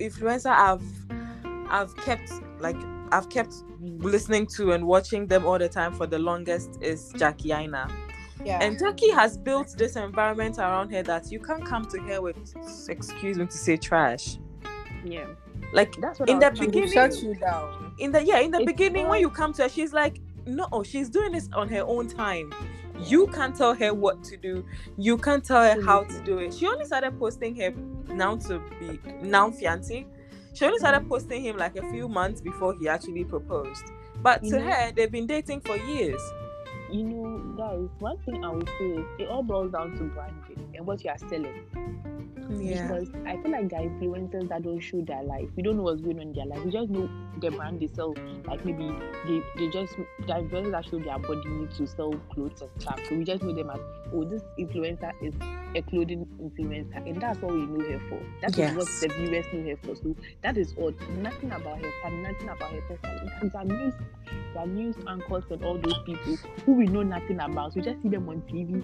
influencer 0.00 0.50
I've 0.50 0.82
I've 1.70 1.94
kept 1.96 2.30
like 2.60 2.76
I've 3.10 3.28
kept 3.30 3.54
listening 3.80 4.46
to 4.56 4.72
and 4.72 4.86
watching 4.86 5.26
them 5.26 5.46
all 5.46 5.58
the 5.58 5.68
time 5.68 5.92
for 5.92 6.06
the 6.06 6.18
longest 6.18 6.78
is 6.82 7.12
Jackie 7.16 7.52
Aina. 7.52 7.88
Yeah. 8.44 8.60
And 8.62 8.78
Jackie 8.78 9.10
has 9.10 9.36
built 9.36 9.74
this 9.76 9.96
environment 9.96 10.58
around 10.58 10.90
her 10.92 11.02
that 11.04 11.30
you 11.32 11.40
can't 11.40 11.64
come 11.64 11.84
to 11.86 11.98
her 12.02 12.20
with 12.22 12.36
excuse 12.88 13.38
me 13.38 13.46
to 13.46 13.52
say 13.58 13.76
trash. 13.76 14.38
Yeah, 15.04 15.26
Like 15.72 15.96
that's 16.00 16.18
what 16.20 16.28
in 16.28 16.36
I 16.42 16.50
the 16.50 16.50
was 16.50 16.58
trying 16.58 16.70
Will 16.70 16.72
to 16.74 16.80
beginning 16.86 17.10
shut 17.12 17.22
you 17.22 17.34
down. 17.34 17.94
in 17.98 18.12
the 18.12 18.24
yeah, 18.24 18.38
in 18.40 18.50
the 18.50 18.58
It's 18.58 18.66
beginning 18.66 19.08
when 19.08 19.20
you 19.20 19.30
come 19.30 19.52
to 19.54 19.62
her, 19.64 19.68
she's 19.68 19.92
like, 19.92 20.20
No, 20.46 20.66
she's 20.84 21.08
doing 21.08 21.32
this 21.32 21.48
on 21.54 21.68
her 21.68 21.82
own 21.82 22.08
time. 22.08 22.52
You 22.98 23.28
can't 23.28 23.54
tell 23.54 23.74
her 23.74 23.94
what 23.94 24.24
to 24.24 24.36
do. 24.36 24.64
You 24.96 25.18
can't 25.18 25.44
tell 25.44 25.62
her 25.62 25.80
how 25.82 26.02
to 26.02 26.20
do 26.24 26.38
it. 26.38 26.52
She 26.52 26.66
only 26.66 26.84
started 26.84 27.16
posting 27.18 27.54
her 27.56 27.70
now 28.12 28.36
to 28.38 28.60
be 28.80 28.98
now 29.22 29.50
fiancé. 29.50 30.04
She 30.54 30.64
only 30.64 30.78
started 30.78 31.08
posting 31.08 31.40
him 31.42 31.56
like 31.56 31.76
a 31.76 31.88
few 31.92 32.08
months 32.08 32.40
before 32.40 32.74
he 32.74 32.88
actually 32.88 33.24
proposed. 33.24 33.84
But 34.20 34.42
to 34.44 34.56
Mhm. 34.56 34.62
her, 34.68 34.92
they've 34.92 35.12
been 35.12 35.28
dating 35.28 35.60
for 35.60 35.76
years. 35.76 36.20
You 36.90 37.04
know, 37.04 37.38
guys, 37.56 37.88
one 37.98 38.18
thing 38.24 38.44
I 38.44 38.50
would 38.50 38.68
say 38.78 38.84
is 38.90 39.06
it 39.18 39.28
all 39.28 39.42
boils 39.42 39.72
down 39.72 39.92
to 39.96 40.04
branding 40.04 40.70
and 40.74 40.86
what 40.86 41.02
you 41.04 41.10
are 41.10 41.18
selling. 41.18 41.64
Because 42.48 43.10
I 43.26 43.36
feel 43.42 43.50
like 43.52 43.68
there 43.68 43.80
are 43.80 43.84
influencers 43.84 44.48
that 44.48 44.62
don't 44.62 44.80
show 44.80 45.02
their 45.02 45.22
life. 45.22 45.48
We 45.54 45.62
don't 45.62 45.76
know 45.76 45.82
what's 45.82 46.00
going 46.00 46.16
on 46.18 46.28
in 46.28 46.32
their 46.32 46.46
life. 46.46 46.64
We 46.64 46.70
just 46.70 46.88
know 46.90 47.08
the 47.40 47.50
brand 47.50 47.80
they 47.80 47.88
sell. 47.88 48.14
Like 48.46 48.64
maybe 48.64 48.88
they, 49.26 49.42
they 49.56 49.70
just 49.70 49.94
the 49.96 50.32
influencers 50.32 50.70
that 50.72 50.84
show 50.86 50.98
their 50.98 51.18
body 51.18 51.68
to 51.76 51.86
sell 51.86 52.12
clothes 52.32 52.62
and 52.62 52.70
stuff. 52.80 53.00
So 53.08 53.16
we 53.16 53.24
just 53.24 53.42
know 53.42 53.54
them 53.54 53.70
as 53.70 53.80
oh 54.14 54.24
this 54.24 54.42
influencer 54.58 55.12
is 55.22 55.34
a 55.74 55.82
clothing 55.82 56.26
influencer 56.40 57.06
and 57.06 57.20
that's 57.20 57.38
all 57.42 57.50
we 57.50 57.66
know 57.66 57.84
her 57.84 58.00
for. 58.08 58.22
That 58.40 58.58
is 58.58 58.74
what 58.74 58.86
the 58.86 59.08
viewers 59.14 59.46
know 59.52 59.68
her 59.68 59.76
for. 59.82 59.96
So 59.96 60.16
that 60.42 60.56
is 60.56 60.74
all. 60.78 60.92
Nothing 61.18 61.52
about 61.52 61.84
her 61.84 61.92
family, 62.02 62.32
nothing 62.32 62.48
about 62.48 62.70
her 62.72 62.80
personality. 62.88 63.30
In 63.42 63.50
fact, 63.50 63.68
There 63.68 63.76
are 63.76 63.80
news 63.80 63.94
there 64.54 64.62
are 64.62 64.66
news 64.66 64.96
anchors 65.06 65.44
and 65.50 65.62
all 65.64 65.78
those 65.78 65.98
people 66.06 66.36
who 66.64 66.72
we 66.72 66.86
know 66.86 67.02
nothing 67.02 67.40
about. 67.40 67.74
We 67.74 67.82
just 67.82 68.02
see 68.02 68.08
them 68.08 68.28
on 68.28 68.42
TV 68.42 68.82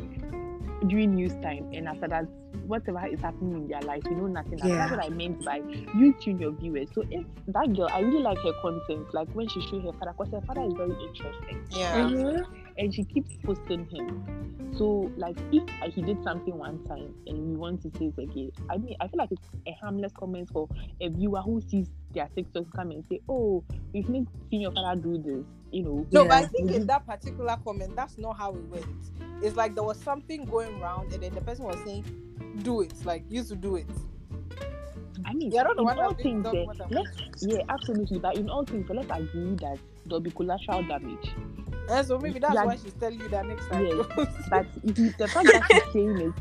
during 0.89 1.15
news 1.15 1.33
time 1.43 1.71
and 1.73 1.89
after 1.89 2.07
that 2.09 2.25
whatever 2.67 3.07
is 3.07 3.21
happening 3.21 3.55
in 3.63 3.69
their 3.69 3.81
lives 3.83 4.05
we 4.09 4.15
know 4.17 4.27
nothing 4.27 4.55
about. 4.55 4.69
that's 4.77 4.91
what 4.91 5.05
i 5.05 5.09
meant 5.09 5.43
by 5.45 5.57
you 5.97 6.13
tune 6.21 6.39
your 6.39 6.51
viewers 6.53 6.89
so 6.95 7.03
if 7.11 7.25
that 7.49 7.75
girl 7.75 7.89
i 7.93 8.01
really 8.01 8.21
like 8.21 8.37
her 8.39 8.53
content 8.61 9.07
like 9.15 9.29
when 9.33 9.49
she 9.49 9.61
show 9.63 9.81
her 9.81 9.93
father 9.99 10.13
because 10.19 10.33
her 10.33 10.41
father 10.47 10.63
is 10.63 10.75
very 10.75 10.91
interesting 11.07 11.65
Yeah. 11.71 11.95
Mhm. 11.95 12.45
And 12.79 12.95
she 12.95 13.05
keeps 13.05 13.37
posting 13.45 13.87
him. 13.87 14.73
So 14.77 15.11
like 15.17 15.37
if 15.53 15.95
he 15.95 16.03
did 16.03 16.23
something 16.25 16.57
one 16.57 16.83
time 16.85 17.15
and 17.27 17.39
we 17.51 17.57
want 17.57 17.83
to 17.83 17.91
say 17.97 18.07
it 18.07 18.21
again 18.21 18.51
i 18.69 18.77
mean 18.77 18.97
i 19.01 19.07
feel 19.07 19.19
like 19.19 19.31
it's 19.31 19.47
a 19.69 19.73
harmless 19.81 20.11
comment 20.19 20.49
for 20.53 20.69
a 21.01 21.09
viewer 21.09 21.41
who 21.43 21.61
sees 21.61 21.87
their 22.13 22.29
tiktok 22.35 22.65
come 22.75 22.91
and 22.91 23.05
say 23.09 23.21
oh 23.29 23.63
we've 23.93 24.05
seen 24.05 24.27
your 24.51 24.73
father 24.73 25.01
do 25.01 25.17
this 25.23 25.45
you 25.75 25.83
know. 25.83 26.07
No, 26.13 26.25
but 26.25 26.33
I 26.35 26.47
think 26.47 26.71
in 26.71 26.87
that 26.87 27.05
particular 27.05 27.59
comment, 27.65 27.97
that's 27.97 28.17
not 28.17 28.39
how 28.39 28.55
it 28.55 28.65
went. 28.69 28.87
It's 29.43 29.57
like 29.57 29.75
there 29.75 29.83
was 29.83 30.01
something 30.01 30.45
going 30.45 30.81
around, 30.81 31.13
and 31.13 31.23
then 31.23 31.35
the 31.35 31.41
person 31.41 31.65
was 31.65 31.77
saying, 31.85 32.05
"Do 32.63 32.81
it, 32.83 32.93
like 33.05 33.25
you 33.29 33.43
to 33.45 33.57
do 33.57 33.77
it." 33.77 33.91
i 35.27 35.33
mean 35.33 35.51
Yeah, 35.51 35.61
I 35.61 35.65
don't 35.65 35.77
know 35.77 35.89
in 35.89 35.99
all 35.99 36.15
things 36.15 36.47
eh, 36.47 36.65
let's 36.91 37.09
yeah 37.41 37.63
absolutely. 37.69 38.19
But 38.19 38.37
in 38.37 38.49
all 38.51 38.65
things 38.65 38.87
let's 38.89 39.11
agree 39.11 39.55
that 39.57 39.79
there'll 40.07 40.21
be 40.21 40.31
collateral 40.31 40.83
damage 40.83 41.35
And 41.91 42.07
so 42.07 42.19
maybe 42.19 42.39
that's 42.39 42.55
Yeah. 42.55 42.65
why 42.65 42.77
she's 42.77 42.95
telling 42.95 43.21
you 43.21 43.29
that 43.29 43.47
next 43.47 43.69
time. 43.69 43.87
Yes. 43.87 44.07
But 44.51 44.67
if 44.83 44.99
you, 44.99 45.13
the 45.19 45.29
fact 45.29 45.51
that 45.53 45.65
she's 45.71 45.85
saying 45.93 46.19
it, 46.21 46.33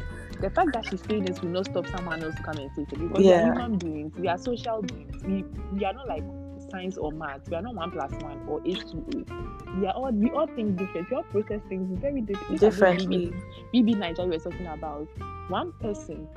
the 0.41 0.49
fact 0.49 0.71
that 0.73 0.86
she's 0.86 1.01
saying 1.08 1.23
this 1.25 1.41
will 1.41 1.49
not 1.49 1.65
stop 1.65 1.88
someone 1.88 2.23
else 2.23 2.36
to 2.36 2.43
come 2.43 2.58
and 2.58 2.71
say 2.75 2.84
it 2.84 2.89
because 2.89 3.19
we 3.19 3.32
are 3.32 3.41
human 3.41 3.77
beings, 3.77 4.13
we 4.17 4.27
are 4.27 4.38
social 4.38 4.82
beings. 4.82 5.23
We 5.23 5.43
we 5.71 5.86
are 5.86 5.93
not 5.93 6.08
like 6.08 6.23
science 6.71 6.97
or 6.97 7.12
math. 7.12 7.47
We 7.49 7.56
are 7.56 7.62
not 7.62 7.75
one 7.75 7.91
plus 7.91 8.12
one 8.21 8.41
or 8.47 8.62
H 8.65 8.82
two 8.91 9.06
O. 9.15 9.79
We 9.79 9.88
are 9.88 9.93
all 9.93 10.12
we 10.12 10.29
all 10.32 10.47
think 10.47 10.75
different. 10.77 11.10
We 11.10 11.17
all 11.17 11.23
process 11.23 11.62
things 11.69 11.97
very 11.99 12.21
different. 12.21 12.60
Differently. 12.60 13.34
BBNaija 13.73 14.27
we're 14.27 14.39
talking 14.39 14.67
about 14.67 15.08
one 15.49 15.71
person. 15.73 16.27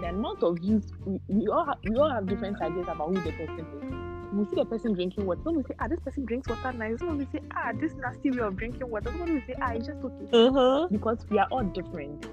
The 0.00 0.08
amount 0.08 0.42
of 0.42 0.58
youth 0.62 0.90
we, 1.04 1.20
we 1.28 1.48
all 1.48 1.64
have, 1.64 1.78
we 1.84 1.96
all 1.96 2.10
have 2.10 2.26
different 2.26 2.60
ideas 2.62 2.86
about 2.88 3.08
who 3.08 3.20
the 3.22 3.32
person 3.32 3.66
is. 3.82 4.07
We 4.32 4.44
see 4.44 4.56
the 4.56 4.64
person 4.66 4.92
drinking 4.94 5.24
water. 5.26 5.40
Some 5.44 5.56
will 5.56 5.64
say, 5.64 5.74
ah, 5.80 5.88
this 5.88 6.00
person 6.00 6.24
drinks 6.26 6.48
water 6.48 6.72
nice. 6.72 6.98
Some 6.98 7.18
will 7.18 7.26
say, 7.32 7.40
ah, 7.56 7.72
this 7.74 7.94
nasty 7.94 8.30
way 8.30 8.40
of 8.40 8.56
drinking 8.56 8.88
water. 8.90 9.10
Some 9.10 9.20
will 9.34 9.42
say, 9.46 9.54
ah, 9.60 9.70
it's 9.72 9.86
just 9.86 10.02
okay 10.04 10.26
Mhm. 10.32 10.90
because 10.90 11.24
we 11.30 11.38
are 11.38 11.48
all 11.50 11.64
different. 11.64 12.28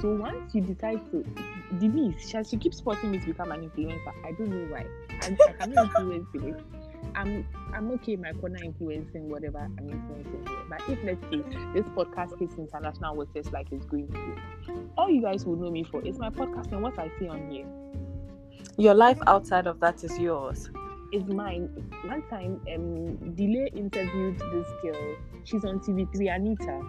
So 0.00 0.14
once 0.14 0.54
you 0.54 0.60
decide 0.62 1.00
to, 1.12 1.24
Denise, 1.78 2.28
she, 2.28 2.44
she 2.44 2.56
keeps 2.56 2.80
forcing 2.80 3.10
me 3.10 3.18
to 3.18 3.26
become 3.26 3.52
an 3.52 3.68
influencer. 3.68 4.12
I 4.24 4.32
don't 4.32 4.48
know 4.48 4.66
why. 4.74 4.86
I, 5.22 5.36
I 5.48 5.52
cannot 5.52 5.84
influence 5.86 6.28
it. 6.34 6.56
I'm 7.14 7.46
I'm 7.72 7.90
okay 7.92 8.14
in 8.14 8.20
my 8.20 8.32
corner 8.32 8.58
influencing 8.62 9.28
whatever 9.30 9.58
I'm 9.58 9.88
influencing 9.88 10.46
here. 10.46 10.58
But 10.68 10.82
if 10.88 10.98
let's 11.04 11.22
say 11.30 11.42
this 11.72 11.86
podcast 11.88 12.38
hits 12.38 12.56
international 12.58 13.16
what 13.16 13.28
waters 13.28 13.52
like 13.52 13.68
it's 13.72 13.86
going 13.86 14.08
to, 14.08 14.90
all 14.96 15.08
you 15.10 15.22
guys 15.22 15.46
will 15.46 15.56
know 15.56 15.70
me 15.70 15.84
for 15.84 16.04
is 16.04 16.18
my 16.18 16.30
podcast 16.30 16.70
and 16.72 16.82
what 16.82 16.98
I 16.98 17.10
say 17.18 17.28
on 17.28 17.48
here 17.50 17.66
Your 18.76 18.94
life 18.94 19.18
outside 19.26 19.66
of 19.66 19.80
that 19.80 20.02
is 20.04 20.18
yours. 20.18 20.70
Is 21.12 21.24
mine. 21.26 21.68
One 22.04 22.22
time, 22.28 22.60
um, 22.74 23.34
Delay 23.34 23.70
interviewed 23.74 24.38
this 24.38 24.68
girl. 24.82 25.16
She's 25.44 25.64
on 25.64 25.80
TV3, 25.80 26.34
Anita. 26.34 26.82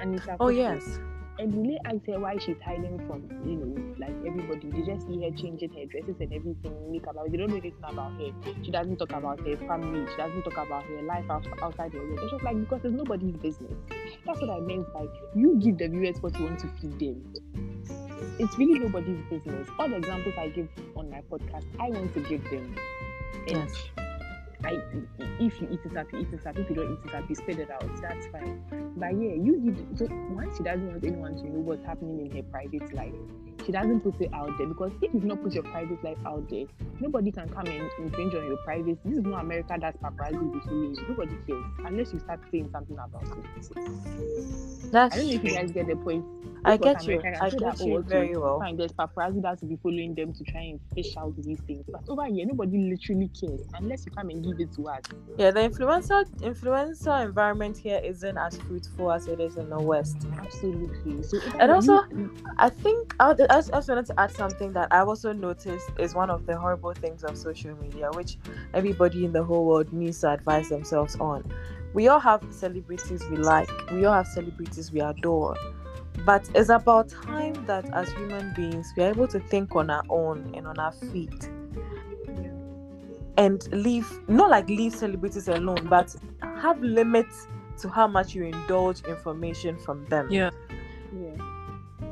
Anita. 0.00 0.36
Oh 0.40 0.46
Kofi. 0.46 0.56
yes. 0.56 0.98
And 1.36 1.50
Delay 1.52 1.78
asked 1.84 2.06
her 2.06 2.20
why 2.20 2.36
she's 2.38 2.60
hiding 2.64 2.96
from, 3.08 3.26
you 3.44 3.56
know, 3.56 3.94
like 3.98 4.14
everybody. 4.24 4.70
They 4.70 4.82
just 4.86 5.04
see 5.08 5.20
her 5.24 5.34
changing 5.36 5.72
her 5.72 5.84
dresses 5.86 6.14
and 6.20 6.32
everything, 6.32 6.92
makeup. 6.92 7.16
They 7.28 7.36
don't 7.36 7.48
know 7.50 7.56
anything 7.56 7.74
about 7.82 8.12
her. 8.20 8.30
She 8.62 8.70
doesn't 8.70 8.96
talk 8.98 9.10
about 9.10 9.40
her 9.40 9.56
family. 9.66 10.06
She 10.12 10.16
doesn't 10.16 10.42
talk 10.44 10.64
about 10.64 10.84
her 10.84 11.02
life 11.02 11.24
outside 11.28 11.92
her 11.92 11.98
world. 11.98 12.20
It's 12.22 12.30
just 12.30 12.44
like 12.44 12.60
because 12.60 12.84
it's 12.84 12.94
nobody's 12.94 13.36
business. 13.38 13.74
That's 14.24 14.40
what 14.40 14.50
I 14.50 14.60
meant 14.60 14.86
by 14.94 15.06
you 15.34 15.58
give 15.60 15.78
the 15.78 15.88
viewers 15.88 16.22
what 16.22 16.38
you 16.38 16.44
want 16.44 16.60
to 16.60 16.68
feed 16.80 17.00
them. 17.00 17.34
It's 18.38 18.56
really 18.56 18.78
nobody's 18.78 19.20
business. 19.28 19.68
All 19.78 19.88
the 19.88 19.96
examples 19.96 20.34
I 20.38 20.48
give 20.48 20.68
on 20.96 21.10
my 21.10 21.20
podcast, 21.30 21.64
I 21.80 21.90
want 21.90 22.14
to 22.14 22.20
give 22.20 22.48
them. 22.50 22.76
And 23.46 23.56
Yes. 23.58 23.90
I, 24.64 24.80
if 25.40 25.60
you 25.60 25.68
eat 25.70 25.80
it 25.84 25.96
up, 25.96 26.10
you 26.12 26.20
eat 26.20 26.32
it 26.32 26.46
up. 26.46 26.58
If 26.58 26.70
you 26.70 26.76
don't 26.76 26.92
eat 26.92 27.10
it 27.10 27.14
up, 27.14 27.28
you 27.28 27.34
spit 27.34 27.58
it 27.58 27.70
out. 27.70 27.84
That's 28.00 28.26
fine. 28.28 28.62
But 28.96 29.12
yeah, 29.20 29.34
you 29.34 29.60
did. 29.60 29.98
So 29.98 30.06
once 30.30 30.56
she 30.56 30.62
doesn't 30.62 30.86
want 30.86 31.04
anyone 31.04 31.36
to 31.36 31.44
know 31.44 31.60
what's 31.60 31.84
happening 31.84 32.26
in 32.26 32.36
her 32.36 32.42
private 32.44 32.92
life, 32.94 33.12
she 33.64 33.72
doesn't 33.72 34.00
put 34.00 34.20
it 34.20 34.32
out 34.32 34.50
there 34.58 34.66
because 34.66 34.92
if 35.02 35.12
you've 35.14 35.24
not 35.24 35.42
put 35.42 35.52
your 35.54 35.62
private 35.64 36.02
life 36.04 36.18
out 36.26 36.48
there, 36.50 36.64
nobody 37.00 37.30
can 37.32 37.48
come 37.48 37.66
and 37.66 37.90
infringe 37.98 38.34
on 38.34 38.46
your 38.46 38.56
privacy. 38.58 38.98
This 39.04 39.18
is 39.18 39.24
not 39.24 39.40
America 39.42 39.76
that's 39.80 39.96
paparazzi 39.98 40.40
will 40.52 40.60
follow 40.60 40.82
you. 40.82 40.96
Nobody 41.08 41.36
cares 41.46 41.64
unless 41.84 42.12
you 42.12 42.20
start 42.20 42.40
saying 42.50 42.68
something 42.72 42.96
about 42.98 43.22
it. 43.22 44.90
That's 44.92 45.14
I 45.14 45.18
don't 45.18 45.28
know 45.28 45.34
if 45.34 45.44
you 45.44 45.50
guys 45.50 45.70
get 45.72 45.86
the 45.88 45.96
point. 45.96 46.24
I 46.66 46.76
get 46.78 47.06
you. 47.06 47.18
America, 47.18 47.44
I 47.44 47.48
so 47.50 47.58
get 47.58 47.76
that, 47.76 47.82
oh, 47.82 47.86
you 47.86 47.94
oh, 47.94 47.98
okay, 47.98 48.08
very 48.08 48.36
well. 48.36 48.58
Fine, 48.60 48.76
there's 48.76 48.92
paparazzi 48.92 49.42
that 49.42 49.60
will 49.60 49.68
be 49.68 49.76
following 49.82 50.14
them 50.14 50.32
to 50.32 50.44
try 50.44 50.62
and 50.62 50.80
fish 50.94 51.14
out 51.16 51.34
these 51.42 51.60
things. 51.60 51.84
But 51.90 52.02
over 52.08 52.24
here, 52.26 52.46
nobody 52.46 52.78
literally 52.78 53.28
cares 53.38 53.60
unless 53.74 54.06
you 54.06 54.12
come 54.12 54.30
and 54.30 54.42
give 54.42 54.58
it 54.60 54.72
to 54.76 54.88
us. 54.88 55.02
Yeah, 55.36 55.50
the 55.50 55.60
influencer 55.60 56.24
influencer 56.40 57.24
environment 57.24 57.76
here 57.76 58.00
isn't 58.02 58.38
as 58.38 58.56
fruitful 58.56 59.12
as 59.12 59.26
it 59.26 59.40
is 59.40 59.56
in 59.56 59.68
the 59.68 59.80
West. 59.80 60.16
Absolutely. 60.38 61.22
So 61.22 61.38
And 61.58 61.70
also- 61.70 62.04
you- 62.10 62.30
I 62.56 62.70
think 62.70 63.14
I 63.20 63.34
I 63.54 63.58
just 63.58 63.72
I 63.72 63.76
just 63.76 63.88
wanted 63.88 64.06
to 64.06 64.20
add 64.20 64.32
something 64.32 64.72
that 64.72 64.88
I 64.90 65.00
also 65.00 65.32
noticed 65.32 65.88
is 66.00 66.12
one 66.12 66.28
of 66.28 66.44
the 66.44 66.58
horrible 66.58 66.92
things 66.92 67.22
of 67.22 67.38
social 67.38 67.76
media, 67.76 68.10
which 68.12 68.36
everybody 68.72 69.24
in 69.24 69.32
the 69.32 69.44
whole 69.44 69.64
world 69.64 69.92
needs 69.92 70.22
to 70.22 70.32
advise 70.32 70.68
themselves 70.70 71.14
on. 71.20 71.52
We 71.92 72.08
all 72.08 72.18
have 72.18 72.44
celebrities 72.50 73.24
we 73.30 73.36
like, 73.36 73.70
we 73.92 74.06
all 74.06 74.14
have 74.14 74.26
celebrities 74.26 74.90
we 74.90 75.02
adore, 75.02 75.56
but 76.26 76.50
it's 76.52 76.68
about 76.68 77.10
time 77.10 77.64
that 77.66 77.88
as 77.94 78.10
human 78.10 78.52
beings 78.54 78.92
we 78.96 79.04
are 79.04 79.10
able 79.10 79.28
to 79.28 79.38
think 79.38 79.76
on 79.76 79.88
our 79.88 80.02
own 80.08 80.52
and 80.56 80.66
on 80.66 80.80
our 80.80 80.90
feet 80.90 81.48
and 83.36 83.68
leave 83.72 84.10
not 84.28 84.50
like 84.50 84.68
leave 84.68 84.96
celebrities 84.96 85.46
alone, 85.46 85.86
but 85.88 86.12
have 86.42 86.82
limits 86.82 87.46
to 87.78 87.88
how 87.88 88.08
much 88.08 88.34
you 88.34 88.42
indulge 88.42 89.02
information 89.02 89.78
from 89.78 90.04
them. 90.06 90.28
Yeah. 90.28 90.50
yeah. 91.12 91.36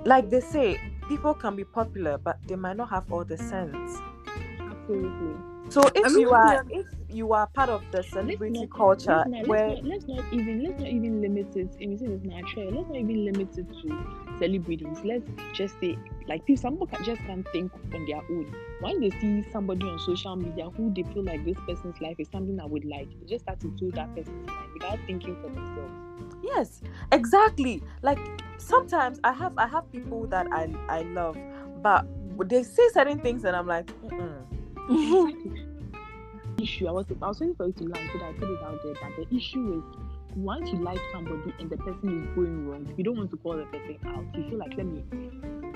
like 0.05 0.31
they 0.31 0.41
say, 0.41 0.81
people 1.13 1.35
can 1.35 1.55
be 1.55 1.63
popular, 1.63 2.17
but 2.17 2.39
they 2.47 2.57
might 2.57 2.75
not 2.75 2.89
have 2.89 3.05
all 3.13 3.23
the 3.23 3.37
sense. 3.37 4.01
Absolutely. 4.59 5.52
So 5.73 5.81
if 5.95 6.05
I 6.05 6.09
mean, 6.11 6.21
you 6.21 6.33
are 6.33 6.65
if 6.69 6.87
you 7.09 7.33
are 7.33 7.47
part 7.47 7.71
of 7.71 7.83
the 7.93 8.03
celebrity 8.03 8.61
not- 8.61 8.71
culture 8.77 9.25
let's 9.25 9.29
not, 9.31 9.47
where 9.49 9.69
let's, 9.69 10.07
not, 10.07 10.17
let's 10.19 10.31
not 10.33 10.33
even 10.41 10.63
let's 10.65 10.79
not 10.79 10.89
even 10.89 11.23
limit 11.23 11.47
it. 11.57 11.71
You 11.79 11.97
say 11.97 12.07
it's 12.07 12.25
natural. 12.25 12.71
Let's 12.75 12.89
not 12.91 12.99
even 12.99 13.25
limit 13.25 13.49
it 13.57 13.67
to 13.81 13.89
celebrities. 14.39 14.99
Let's 15.03 15.25
just 15.55 15.81
say 15.81 15.97
like 16.29 16.45
people, 16.45 16.61
some 16.61 16.77
people 16.79 16.99
just 17.03 17.23
can't 17.23 17.47
think 17.53 17.73
on 17.95 18.05
their 18.07 18.21
own. 18.31 18.53
When 18.81 19.01
they 19.01 19.11
see 19.19 19.45
somebody 19.51 19.87
on 19.87 19.99
social 20.01 20.37
media 20.37 20.69
who 20.77 20.93
they 20.95 21.05
feel 21.15 21.25
like 21.25 21.43
this 21.47 21.57
person's 21.67 21.99
life 22.03 22.17
is 22.19 22.29
something 22.31 22.61
I 22.61 22.67
would 22.67 22.85
like, 22.85 23.09
they 23.21 23.27
just 23.27 23.45
start 23.45 23.61
to 23.61 23.69
do 23.79 23.91
that 23.93 24.15
person's 24.15 24.47
life 24.49 24.69
without 24.75 24.99
thinking 25.07 25.37
for 25.41 25.49
themselves. 25.49 25.95
yes, 26.43 26.83
exactly. 27.13 27.83
Like 28.03 28.19
sometimes 28.59 29.21
I 29.25 29.33
have 29.33 29.55
I 29.57 29.69
have 29.69 29.91
people 29.91 30.27
that 30.27 30.49
I 30.53 30.69
I 30.91 31.03
love, 31.03 31.39
but 31.83 32.05
they 32.45 32.63
say 32.63 32.83
certain 32.93 33.21
things 33.21 33.45
and 33.45 33.57
I'm 33.57 33.67
like, 33.67 33.87
Mm-mm. 34.03 34.45
issue. 36.63 36.87
I 36.89 36.93
was 36.93 37.07
I 37.21 37.29
was 37.29 37.41
waiting 37.41 37.57
for 37.57 37.67
you 37.67 37.73
to 37.73 37.85
learn 37.85 38.11
so 38.13 38.19
that 38.19 38.29
I 38.29 38.33
put 38.33 38.49
it 38.49 38.63
out 38.63 38.81
there 38.83 38.95
that 38.95 39.17
the 39.17 39.37
issue 39.37 39.79
is 39.79 39.99
once 40.37 40.71
you 40.71 40.79
like 40.79 41.01
somebody 41.13 41.53
and 41.59 41.69
the 41.69 41.77
person 41.77 42.23
is 42.23 42.35
going 42.35 42.67
wrong, 42.67 42.95
you 42.97 43.05
don't 43.05 43.17
want 43.17 43.31
to 43.33 43.37
call 43.37 43.57
the 43.57 43.65
person 43.65 43.99
out. 44.07 44.25
You 44.35 44.49
feel 44.49 44.59
like 44.59 44.75
let 44.77 44.87
me 44.87 45.05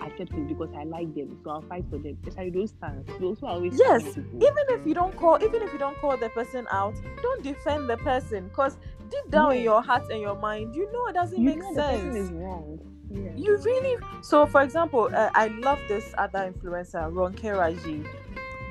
accept 0.03 0.33
it 0.33 0.49
because 0.49 0.71
I 0.75 0.85
like 0.85 1.15
them, 1.15 1.39
so 1.45 1.51
I'll 1.51 1.63
fight 1.63 1.85
for 1.91 1.99
them. 1.99 2.17
Especially 2.27 2.51
those 2.51 2.71
stands. 2.71 3.11
Those 3.21 3.39
who 3.41 3.47
are 3.47 3.55
always 3.55 3.79
Yes, 3.79 4.17
even 4.17 4.65
if 4.69 4.87
you 4.87 4.95
don't 4.95 5.15
call 5.17 5.43
even 5.43 5.63
if 5.63 5.73
you 5.73 5.79
don't 5.79 5.99
call 5.99 6.17
the 6.17 6.31
person 6.31 6.67
out, 6.71 6.95
don't 7.23 7.43
defend 7.43 7.91
the 7.91 7.97
person 7.99 8.49
because 8.49 8.79
deep 9.11 9.31
down 9.31 9.57
in 9.57 9.63
your 9.63 9.83
heart 9.83 10.09
and 10.11 10.21
your 10.21 10.37
mind, 10.37 10.75
you 10.75 10.91
know 10.93 11.07
it 11.09 11.15
doesn't 11.15 11.39
you 11.41 11.51
make 11.51 11.59
know 11.59 11.75
sense. 11.75 12.03
the 12.03 12.11
person 12.11 12.17
is 12.17 12.31
wrong. 12.33 12.81
Yeah. 13.11 13.31
You 13.37 13.57
really 13.59 14.03
so 14.23 14.47
for 14.47 14.63
example, 14.63 15.11
uh, 15.15 15.31
I 15.35 15.49
love 15.49 15.79
this 15.89 16.15
other 16.17 16.53
influencer, 16.53 17.13
Ronke 17.13 17.57
Raji. 17.57 18.05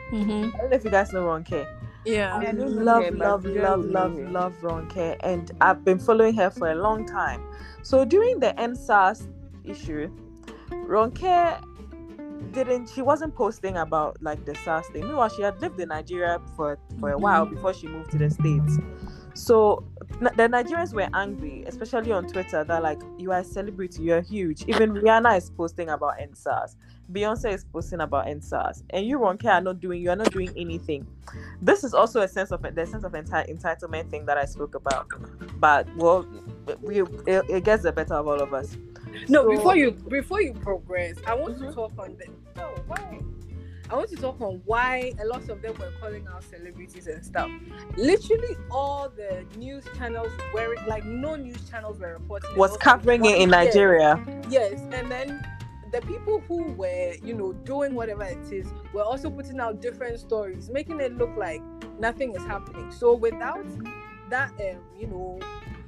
Hmm 0.10 0.22
I 0.54 0.58
don't 0.58 0.70
know 0.70 0.76
if 0.76 0.84
you 0.84 0.92
guys 0.92 1.12
know 1.14 1.24
Ronke. 1.24 1.68
Yeah. 2.06 2.38
I 2.38 2.44
don't 2.44 2.58
know 2.58 2.66
love, 2.84 3.04
her, 3.04 3.12
love, 3.12 3.46
love, 3.46 3.86
love, 3.86 4.20
yeah. 4.20 4.30
love 4.30 4.54
Ronke, 4.62 5.18
and 5.22 5.52
I've 5.60 5.84
been 5.84 5.98
following 5.98 6.36
her 6.36 6.52
for 6.52 6.70
a 6.70 6.76
long 6.76 7.06
time. 7.06 7.42
So 7.82 8.06
during 8.06 8.40
the 8.40 8.54
EndSARS 8.58 9.28
issue, 9.64 10.12
Ronke 10.70 11.60
didn't. 12.52 12.90
She 12.90 13.02
wasn't 13.02 13.36
posting 13.36 13.78
about 13.78 14.22
like 14.22 14.46
the 14.46 14.56
SARS 14.56 14.88
thing. 14.88 15.04
Meanwhile, 15.08 15.30
she 15.30 15.42
had 15.42 15.60
lived 15.62 15.80
in 15.80 15.90
Nigeria 15.90 16.40
for 16.56 16.78
for 17.00 17.12
a 17.12 17.18
while 17.18 17.46
before 17.46 17.74
she 17.74 17.88
moved 17.88 18.12
to 18.12 18.18
the 18.18 18.30
states. 18.30 18.78
So 19.34 19.84
n- 20.22 20.30
the 20.38 20.48
Nigerians 20.48 20.94
were 20.94 21.10
angry, 21.14 21.64
especially 21.68 22.12
on 22.12 22.28
Twitter. 22.28 22.64
That 22.64 22.84
like 22.84 23.02
you 23.18 23.32
are 23.32 23.40
a 23.40 23.44
celebrity, 23.44 24.04
you're 24.04 24.22
huge. 24.22 24.64
Even 24.68 24.94
Rihanna 24.94 25.38
is 25.38 25.50
posting 25.50 25.90
about 25.90 26.20
EndSARS. 26.20 26.76
Beyonce 27.12 27.54
is 27.54 27.64
posting 27.66 28.02
about 28.02 28.26
EndSARS, 28.28 28.82
and 28.90 29.06
you 29.06 29.20
Ronke 29.20 29.46
are 29.46 29.62
not 29.62 29.80
doing. 29.80 30.02
You 30.02 30.10
are 30.10 30.16
not 30.16 30.32
doing 30.32 30.50
anything. 30.58 31.06
This 31.62 31.84
is 31.84 31.94
also 31.94 32.22
a 32.22 32.28
sense 32.28 32.52
of 32.52 32.62
the 32.64 32.86
sense 32.86 33.04
of 33.04 33.12
enti- 33.12 33.50
entitlement 33.50 34.10
thing 34.10 34.26
that 34.26 34.38
I 34.38 34.46
spoke 34.46 34.76
about. 34.76 35.08
But 35.60 35.88
well, 35.96 36.26
we 36.82 37.02
it, 37.02 37.46
it 37.50 37.64
gets 37.64 37.84
the 37.84 37.92
better 37.92 38.16
of 38.16 38.28
all 38.28 38.42
of 38.42 38.54
us. 38.54 38.76
No, 39.30 39.44
So- 39.44 39.50
before 39.52 39.76
you 39.76 39.92
before 39.92 40.42
you 40.42 40.54
progress, 40.54 41.18
I 41.28 41.36
want 41.36 41.58
to 41.60 41.66
Mhm. 41.66 41.76
talk 41.76 41.92
on 42.00 42.18
the 42.18 42.26
no 42.58 42.70
why. 42.88 43.20
I 43.88 43.94
want 43.96 44.10
to 44.10 44.16
talk 44.16 44.42
on 44.42 44.64
why 44.66 45.14
a 45.22 45.26
lot 45.28 45.48
of 45.48 45.62
them 45.62 45.76
were 45.80 45.92
calling 46.02 46.26
out 46.28 46.44
celebrities 46.44 47.06
and 47.06 47.24
stuff. 47.24 47.52
Literally, 47.96 48.58
all 48.72 49.10
the 49.16 49.46
news 49.60 49.86
channels 49.96 50.32
were 50.56 50.76
like 50.88 51.06
no 51.06 51.36
news 51.36 51.70
channels 51.70 52.00
were 52.00 52.14
reporting. 52.14 52.50
Was 52.58 52.76
covering 52.78 53.26
it 53.26 53.36
in 53.40 53.50
Yes, 53.50 53.66
Nigeria. 53.66 54.42
Yes, 54.50 54.80
and 54.92 55.12
then 55.12 55.46
the 55.92 56.02
people 56.02 56.42
who 56.48 56.64
were, 56.74 57.14
you 57.24 57.34
know, 57.34 57.54
doing 57.54 57.94
whatever 57.96 58.24
it 58.24 58.52
is 58.52 58.68
were 58.94 59.04
also 59.04 59.30
putting 59.30 59.60
out 59.60 59.82
different 59.82 60.20
stories, 60.20 60.70
making 60.70 61.00
it 61.00 61.18
look 61.18 61.36
like 61.38 61.62
nothing 62.00 62.36
is 62.36 62.44
happening. 62.44 62.92
So 62.92 63.14
without 63.16 63.66
that, 64.30 64.52
um, 64.60 64.82
you 65.00 65.08
know, 65.08 65.40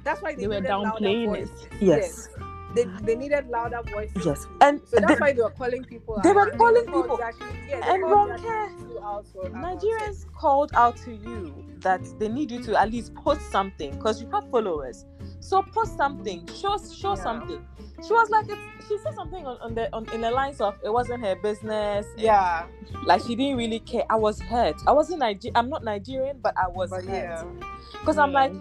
that's 0.04 0.22
why 0.22 0.34
they, 0.34 0.42
They 0.42 0.48
were 0.48 0.54
needed 0.60 0.70
louder 0.70 0.90
downplaying 1.04 1.36
it. 1.36 1.48
voices. 1.48 1.66
Yes. 1.80 2.28
They, 2.74 2.84
they 3.02 3.16
needed 3.16 3.48
louder 3.48 3.80
voices. 3.90 4.24
Yes. 4.24 4.44
too. 4.44 4.56
And 4.60 4.80
so 4.86 4.98
that's 5.00 5.14
the- 5.14 5.20
why 5.20 5.32
they 5.32 5.42
were 5.42 5.50
calling 5.50 5.84
people. 5.84 6.20
they 6.22 6.32
were 6.32 6.50
calling 6.52 6.84
called 6.86 7.02
people. 7.04 7.16
Jackie- 7.18 7.44
yeah, 7.68 7.92
And 7.92 8.02
called 8.04 8.30
Ronke, 8.30 8.42
Jackie 8.42 8.98
out 9.02 9.26
for- 9.32 9.46
about 9.46 9.82
it. 9.82 9.86
Nigerians 9.88 10.32
called 10.34 10.70
out 10.74 10.96
to 10.98 11.12
you 11.12 11.64
that 11.80 12.00
they 12.18 12.28
need 12.28 12.50
you 12.50 12.62
to 12.64 12.80
at 12.80 12.90
least 12.92 13.14
post 13.14 13.40
something 13.50 13.90
because 13.96 14.22
you 14.22 14.28
have 14.30 14.48
followers. 14.50 15.06
So 15.40 15.62
post 15.62 15.96
something, 15.96 16.46
show 16.48 16.76
show 16.78 17.14
Yeah. 17.14 17.22
something. 17.22 17.64
She 18.06 18.12
was 18.12 18.30
like, 18.30 18.46
it's, 18.48 18.88
she 18.88 18.96
said 18.98 19.14
something 19.14 19.44
on, 19.44 19.56
on 19.60 19.74
the 19.74 19.92
on 19.94 20.08
in 20.12 20.20
the 20.20 20.30
lines 20.30 20.60
of 20.60 20.74
it 20.84 20.92
wasn't 20.92 21.24
her 21.24 21.34
business. 21.36 22.06
Yeah, 22.16 22.66
like 23.04 23.22
she 23.22 23.34
didn't 23.34 23.56
really 23.56 23.80
care. 23.80 24.04
I 24.10 24.16
was 24.16 24.40
hurt. 24.40 24.76
I 24.86 24.92
wasn't 24.92 25.20
Niger. 25.20 25.50
I'm 25.54 25.68
not 25.68 25.82
Nigerian, 25.84 26.38
but 26.40 26.54
I 26.56 26.68
was 26.68 26.90
but 26.90 27.04
yeah. 27.04 27.38
hurt 27.42 27.46
because 27.92 28.18
I'm 28.18 28.32
like, 28.32 28.52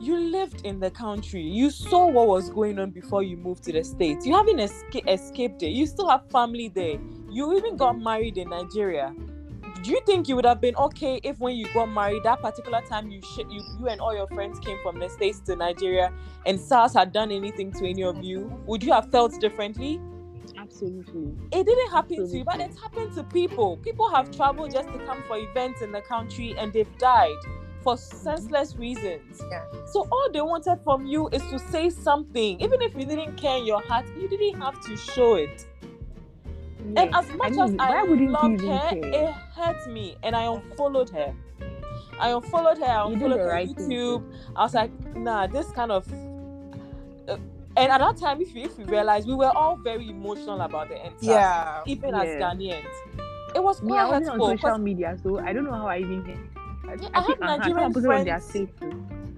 you 0.00 0.16
lived 0.18 0.64
in 0.64 0.80
the 0.80 0.90
country. 0.90 1.42
You 1.42 1.70
saw 1.70 2.06
what 2.06 2.28
was 2.28 2.50
going 2.50 2.78
on 2.78 2.90
before 2.90 3.22
you 3.22 3.36
moved 3.36 3.64
to 3.64 3.72
the 3.72 3.82
states. 3.82 4.26
You 4.26 4.34
haven't 4.34 4.58
esca- 4.58 5.08
escaped 5.08 5.62
it. 5.62 5.70
You 5.70 5.86
still 5.86 6.08
have 6.08 6.28
family 6.30 6.68
there. 6.68 6.98
You 7.30 7.56
even 7.56 7.76
got 7.76 7.98
married 7.98 8.38
in 8.38 8.50
Nigeria. 8.50 9.14
Do 9.84 9.90
you 9.90 10.00
think 10.06 10.28
you 10.28 10.36
would 10.36 10.46
have 10.46 10.62
been 10.62 10.74
okay 10.76 11.20
if 11.22 11.38
when 11.38 11.56
you 11.56 11.66
got 11.74 11.90
married 11.90 12.22
that 12.22 12.40
particular 12.40 12.80
time 12.88 13.10
you 13.10 13.20
sh- 13.20 13.44
you 13.50 13.60
you 13.78 13.88
and 13.88 14.00
all 14.00 14.16
your 14.16 14.26
friends 14.28 14.58
came 14.58 14.78
from 14.82 14.98
the 14.98 15.10
states 15.10 15.40
to 15.40 15.56
Nigeria 15.56 16.10
and 16.46 16.58
SARS 16.58 16.94
had 16.94 17.12
done 17.12 17.30
anything 17.30 17.70
to 17.72 17.86
any 17.86 18.02
of 18.02 18.24
you? 18.24 18.50
Would 18.64 18.82
you 18.82 18.94
have 18.94 19.10
felt 19.10 19.38
differently? 19.38 20.00
Absolutely. 20.56 21.36
it 21.52 21.66
didn't 21.66 21.90
happen 21.90 22.16
to 22.16 22.36
you, 22.38 22.44
but 22.44 22.60
it's 22.60 22.80
happened 22.80 23.14
to 23.16 23.24
people. 23.24 23.76
People 23.76 24.08
have 24.08 24.34
traveled 24.34 24.72
just 24.72 24.88
to 24.88 24.98
come 25.00 25.22
for 25.28 25.36
events 25.36 25.82
in 25.82 25.92
the 25.92 26.00
country 26.00 26.54
and 26.56 26.72
they've 26.72 26.96
died 26.96 27.36
for 27.82 27.98
senseless 27.98 28.74
reasons. 28.76 29.42
Yeah. 29.50 29.64
So 29.84 30.08
all 30.10 30.28
they 30.32 30.40
wanted 30.40 30.80
from 30.82 31.04
you 31.04 31.28
is 31.28 31.42
to 31.50 31.58
say 31.58 31.90
something. 31.90 32.58
Even 32.58 32.80
if 32.80 32.94
you 32.96 33.04
didn't 33.04 33.36
care 33.36 33.58
in 33.58 33.66
your 33.66 33.82
heart, 33.82 34.06
you 34.18 34.26
didn't 34.28 34.58
have 34.62 34.80
to 34.86 34.96
show 34.96 35.34
it. 35.34 35.66
And 36.84 37.14
as 37.14 37.28
much 37.32 37.50
mean, 37.52 37.60
as 37.60 37.70
why 37.72 38.00
I 38.00 38.02
wouldn't 38.02 38.20
you 38.20 38.30
loved 38.30 38.60
her, 38.60 39.00
care? 39.00 39.28
it 39.28 39.32
hurt 39.56 39.90
me 39.90 40.16
and 40.22 40.36
I 40.36 40.44
unfollowed 40.44 41.10
her. 41.10 41.34
I 42.20 42.30
unfollowed 42.30 42.78
her, 42.78 42.84
I 42.84 43.06
unfollowed 43.06 43.38
her 43.38 43.48
right 43.48 43.68
thing 43.68 43.90
YouTube. 43.90 44.32
I 44.54 44.62
was 44.62 44.74
like, 44.74 44.90
nah, 45.16 45.46
this 45.46 45.70
kind 45.72 45.90
of 45.90 46.06
uh, 47.28 47.36
and 47.76 47.90
at 47.90 47.98
that 47.98 48.16
time, 48.16 48.40
if 48.40 48.54
you 48.54 48.62
if 48.62 48.78
you 48.78 48.84
realize, 48.84 49.26
we 49.26 49.34
were 49.34 49.50
all 49.56 49.76
very 49.76 50.08
emotional 50.08 50.60
about 50.60 50.88
the 50.88 50.96
end. 50.96 51.14
Yeah. 51.20 51.82
even 51.86 52.14
as 52.14 52.28
Yeah. 52.28 52.40
Ghanaians. 52.40 53.54
It 53.54 53.62
was 53.62 53.82
Me, 53.82 53.88
quite 53.88 54.00
I 54.00 54.08
wasn't 54.08 54.40
on 54.40 54.58
social 54.58 54.78
media, 54.78 55.16
so 55.22 55.38
I 55.38 55.52
don't 55.52 55.64
know 55.64 55.72
how 55.72 55.86
I 55.86 55.98
even. 55.98 56.50
I, 56.86 56.94
Yeah, 57.00 57.08
I, 57.14 57.20
I 57.20 57.22
think 57.24 57.42
have 57.42 57.58
Nigerian 57.58 57.92
someone 57.92 57.92
put 57.92 58.04
it 58.04 58.10
on 58.10 58.24
their 58.24 58.40
friends. 58.40 58.70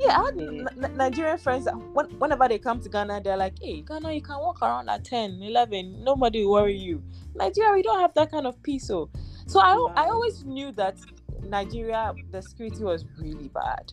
Yeah, 0.00 0.18
I 0.20 0.24
had 0.24 0.34
N- 0.38 0.68
N- 0.84 0.96
Nigerian 0.96 1.38
friends 1.38 1.68
when, 1.92 2.06
whenever 2.18 2.48
they 2.48 2.58
come 2.58 2.80
to 2.80 2.88
Ghana, 2.88 3.22
they're 3.22 3.36
like, 3.36 3.54
hey, 3.60 3.82
Ghana, 3.82 4.12
you 4.12 4.22
can 4.22 4.38
walk 4.38 4.62
around 4.62 4.88
at 4.88 5.04
10, 5.04 5.42
11, 5.42 6.04
nobody 6.04 6.44
will 6.44 6.52
worry 6.52 6.76
you. 6.76 7.02
Nigeria, 7.34 7.72
we 7.72 7.82
don't 7.82 8.00
have 8.00 8.14
that 8.14 8.30
kind 8.30 8.46
of 8.46 8.62
peace. 8.62 8.86
So, 8.86 9.10
so 9.46 9.60
I, 9.60 9.88
I 9.96 10.04
always 10.04 10.44
knew 10.44 10.72
that 10.72 10.98
Nigeria, 11.42 12.14
the 12.30 12.42
security 12.42 12.82
was 12.82 13.04
really 13.18 13.48
bad. 13.48 13.92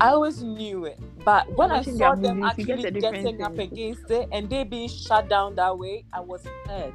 I 0.00 0.10
always 0.10 0.42
knew 0.42 0.84
it. 0.84 0.98
But 1.24 1.48
when 1.56 1.70
I 1.70 1.76
Watching 1.78 1.96
saw 1.96 2.14
them 2.14 2.42
actually 2.44 2.84
getting 3.00 3.42
up 3.42 3.58
against 3.58 4.10
it 4.10 4.28
and 4.32 4.48
they 4.48 4.64
being 4.64 4.88
shut 4.88 5.28
down 5.28 5.54
that 5.56 5.78
way, 5.78 6.04
I 6.12 6.20
was 6.20 6.44
hurt. 6.66 6.94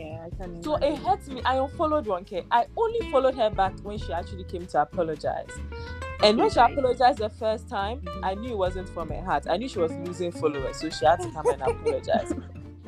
Yeah, 0.00 0.26
I 0.26 0.30
can. 0.36 0.62
So 0.62 0.76
it 0.76 0.96
hurts 0.98 1.28
me. 1.28 1.42
I 1.44 1.56
unfollowed 1.56 2.06
Ronke. 2.06 2.44
I 2.50 2.66
only 2.76 3.10
followed 3.10 3.34
her 3.34 3.50
back 3.50 3.78
when 3.82 3.98
she 3.98 4.12
actually 4.12 4.44
came 4.44 4.66
to 4.66 4.82
apologize. 4.82 5.50
And 6.22 6.38
when 6.38 6.50
she 6.50 6.58
apologized 6.58 7.18
the 7.18 7.28
first 7.30 7.68
time, 7.68 8.00
mm-hmm. 8.00 8.24
I 8.24 8.34
knew 8.34 8.52
it 8.52 8.58
wasn't 8.58 8.88
from 8.88 9.08
her 9.08 9.22
heart. 9.22 9.46
I 9.48 9.56
knew 9.56 9.68
she 9.68 9.78
was 9.78 9.92
losing 9.92 10.32
followers, 10.32 10.76
so 10.76 10.90
she 10.90 11.04
had 11.04 11.20
to 11.20 11.30
come 11.30 11.46
and 11.48 11.62
apologize. 11.62 12.32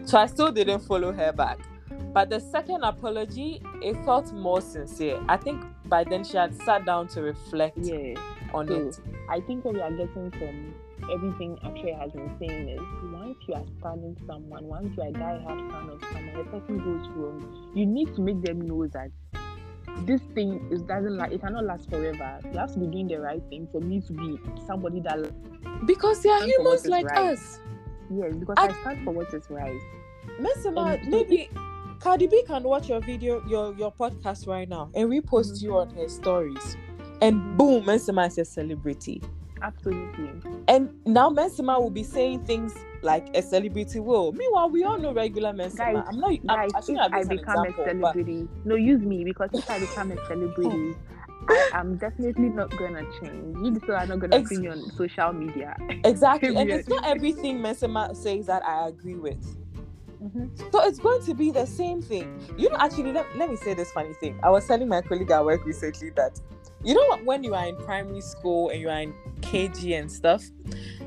So 0.05 0.19
I 0.19 0.27
still 0.27 0.51
didn't 0.51 0.81
follow 0.81 1.13
her 1.13 1.33
back. 1.33 1.61
But 2.13 2.29
the 2.29 2.41
second 2.41 2.83
apology, 2.83 3.63
it 3.81 3.95
felt 4.05 4.33
more 4.33 4.61
sincere. 4.61 5.23
I 5.29 5.37
think 5.37 5.65
by 5.87 6.03
then 6.03 6.25
she 6.25 6.37
had 6.37 6.61
sat 6.63 6.85
down 6.85 7.07
to 7.09 7.23
reflect 7.23 7.79
Yeah. 7.79 8.15
on 8.53 8.69
it. 8.69 8.99
I 9.31 9.41
think 9.41 9.65
what 9.65 9.75
we 9.75 9.81
are 9.81 9.93
getting 9.93 10.33
from 10.33 10.75
everything 11.11 11.59
Akshay 11.65 11.93
has 11.93 12.13
been 12.13 12.35
saying 12.39 12.69
is 12.69 12.81
once 13.13 13.37
you 13.49 13.55
are 13.55 13.65
standing 13.81 14.17
someone, 14.27 14.65
once 14.67 14.97
you 14.97 15.03
are 15.03 15.09
a 15.09 15.13
die-hard 15.13 15.73
fan 15.73 15.89
of 15.91 16.01
someone, 16.13 16.35
the 16.37 16.45
person 16.45 16.79
goes 16.79 17.09
wrong, 17.17 17.71
you 17.75 17.87
need 17.87 18.15
to 18.15 18.21
make 18.21 18.43
them 18.43 18.61
know 18.61 18.87
that 18.89 19.11
this 20.07 20.21
thing 20.35 20.67
is 20.71 20.83
doesn't 20.83 21.17
like 21.17 21.33
it 21.33 21.41
cannot 21.41 21.65
last 21.65 21.91
forever. 21.91 22.39
You 22.53 22.59
have 22.59 22.73
to 22.75 22.79
be 22.79 22.87
doing 22.87 23.09
the 23.09 23.21
right 23.21 23.43
thing 23.51 23.69
for 23.73 23.81
me 23.81 24.01
to 24.01 24.13
be 24.13 24.39
somebody 24.67 25.01
that 25.01 25.31
Because 25.87 26.23
they 26.23 26.31
are 26.31 26.43
humans 26.45 26.87
like 26.87 27.07
right. 27.07 27.33
us. 27.33 27.61
yes, 28.11 28.35
because 28.37 28.55
I- 28.59 28.69
I, 28.69 28.73
stand 28.81 29.05
for 29.05 29.11
what 29.13 29.33
is 29.35 29.49
right. 29.51 29.81
Mensima, 30.41 30.99
And- 31.03 31.09
maybe 31.11 31.51
Cardi 31.99 32.27
B 32.27 32.43
can 32.47 32.63
watch 32.65 32.89
your 32.89 33.01
video, 33.01 33.43
your 33.47 33.75
your 33.75 33.93
podcast 33.93 34.47
right 34.49 34.69
now, 34.69 34.91
and 34.95 35.09
repost 35.11 35.55
Mhm. 35.59 35.63
you 35.63 35.77
on 35.77 35.91
her 35.91 36.09
stories, 36.09 36.77
and 37.21 37.57
boom, 37.57 37.85
Mensima 37.85 38.27
is 38.27 38.39
a 38.39 38.45
celebrity. 38.45 39.21
Absolutely. 39.63 40.31
And 40.69 40.91
now 41.07 41.31
Mensima 41.31 41.81
will 41.81 41.91
be 41.91 42.03
saying 42.03 42.45
things 42.45 42.75
like 43.03 43.35
a 43.37 43.43
celebrity 43.43 44.01
will. 44.01 44.33
Meanwhile, 44.33 44.71
we 44.71 44.85
all 44.85 44.99
know 44.99 45.13
regular 45.13 45.53
Mensima. 45.53 45.77
Guys, 45.77 46.05
I'm 46.09 46.21
not. 46.21 46.33
I'm, 46.49 46.49
Guys, 46.49 46.73
I 46.75 46.79
I 47.13 47.19
used 47.19 47.31
an 47.31 47.37
become 47.39 47.65
a 47.65 47.69
example, 47.69 47.85
but 48.01 48.13
celebrity, 48.13 48.49
no, 48.65 48.75
use 48.75 49.01
me 49.03 49.25
because 49.25 49.51
if 49.53 49.69
I 49.71 49.79
become 49.79 50.13
a 50.13 50.27
celebrity, 50.27 50.95
I 51.49 51.71
am 51.81 51.97
definitely 51.97 52.49
not 52.51 52.71
gonna 52.77 53.03
change. 53.21 53.57
You 53.59 53.81
still 53.83 53.97
are 53.97 54.07
not 54.07 54.21
gonna 54.21 54.37
Ex- 54.37 54.49
see 54.51 54.59
me 54.59 54.69
on 54.69 54.91
social 54.97 55.33
media. 55.33 55.77
exactly. 56.05 56.55
And 56.57 56.71
it's 56.71 56.89
not 56.89 57.05
everything 57.07 57.59
Mensima 57.59 58.15
says 58.17 58.47
that 58.47 58.65
I 58.65 58.89
agree 58.89 59.17
with. 59.17 59.59
Mhm. 60.23 60.73
So 60.73 60.85
it's 60.85 61.01
going 61.01 61.23
to 61.25 61.35
be 61.35 61.51
the 61.51 61.67
same 61.67 62.01
thing. 62.01 62.39
You 62.57 62.71
know, 62.71 62.77
actually, 62.79 63.13
let, 63.13 63.27
let 63.37 63.51
me 63.51 63.57
say 63.57 63.75
this 63.75 63.91
funny 63.91 64.13
thing. 64.15 64.39
I 64.43 64.51
was 64.51 64.67
telling 64.67 64.89
my 64.89 65.03
colleague 65.03 65.31
at 65.33 65.45
work 65.45 65.65
recently 65.67 66.11
that, 66.11 66.41
you 66.85 66.95
know 66.95 67.18
when 67.24 67.43
you 67.45 67.55
are 67.55 67.66
in 67.66 67.76
primary 67.76 68.20
school 68.20 68.70
and 68.70 68.80
you 68.80 68.89
are 68.89 69.01
in 69.01 69.14
KG 69.41 69.99
and 69.99 70.11
stuff, 70.11 70.43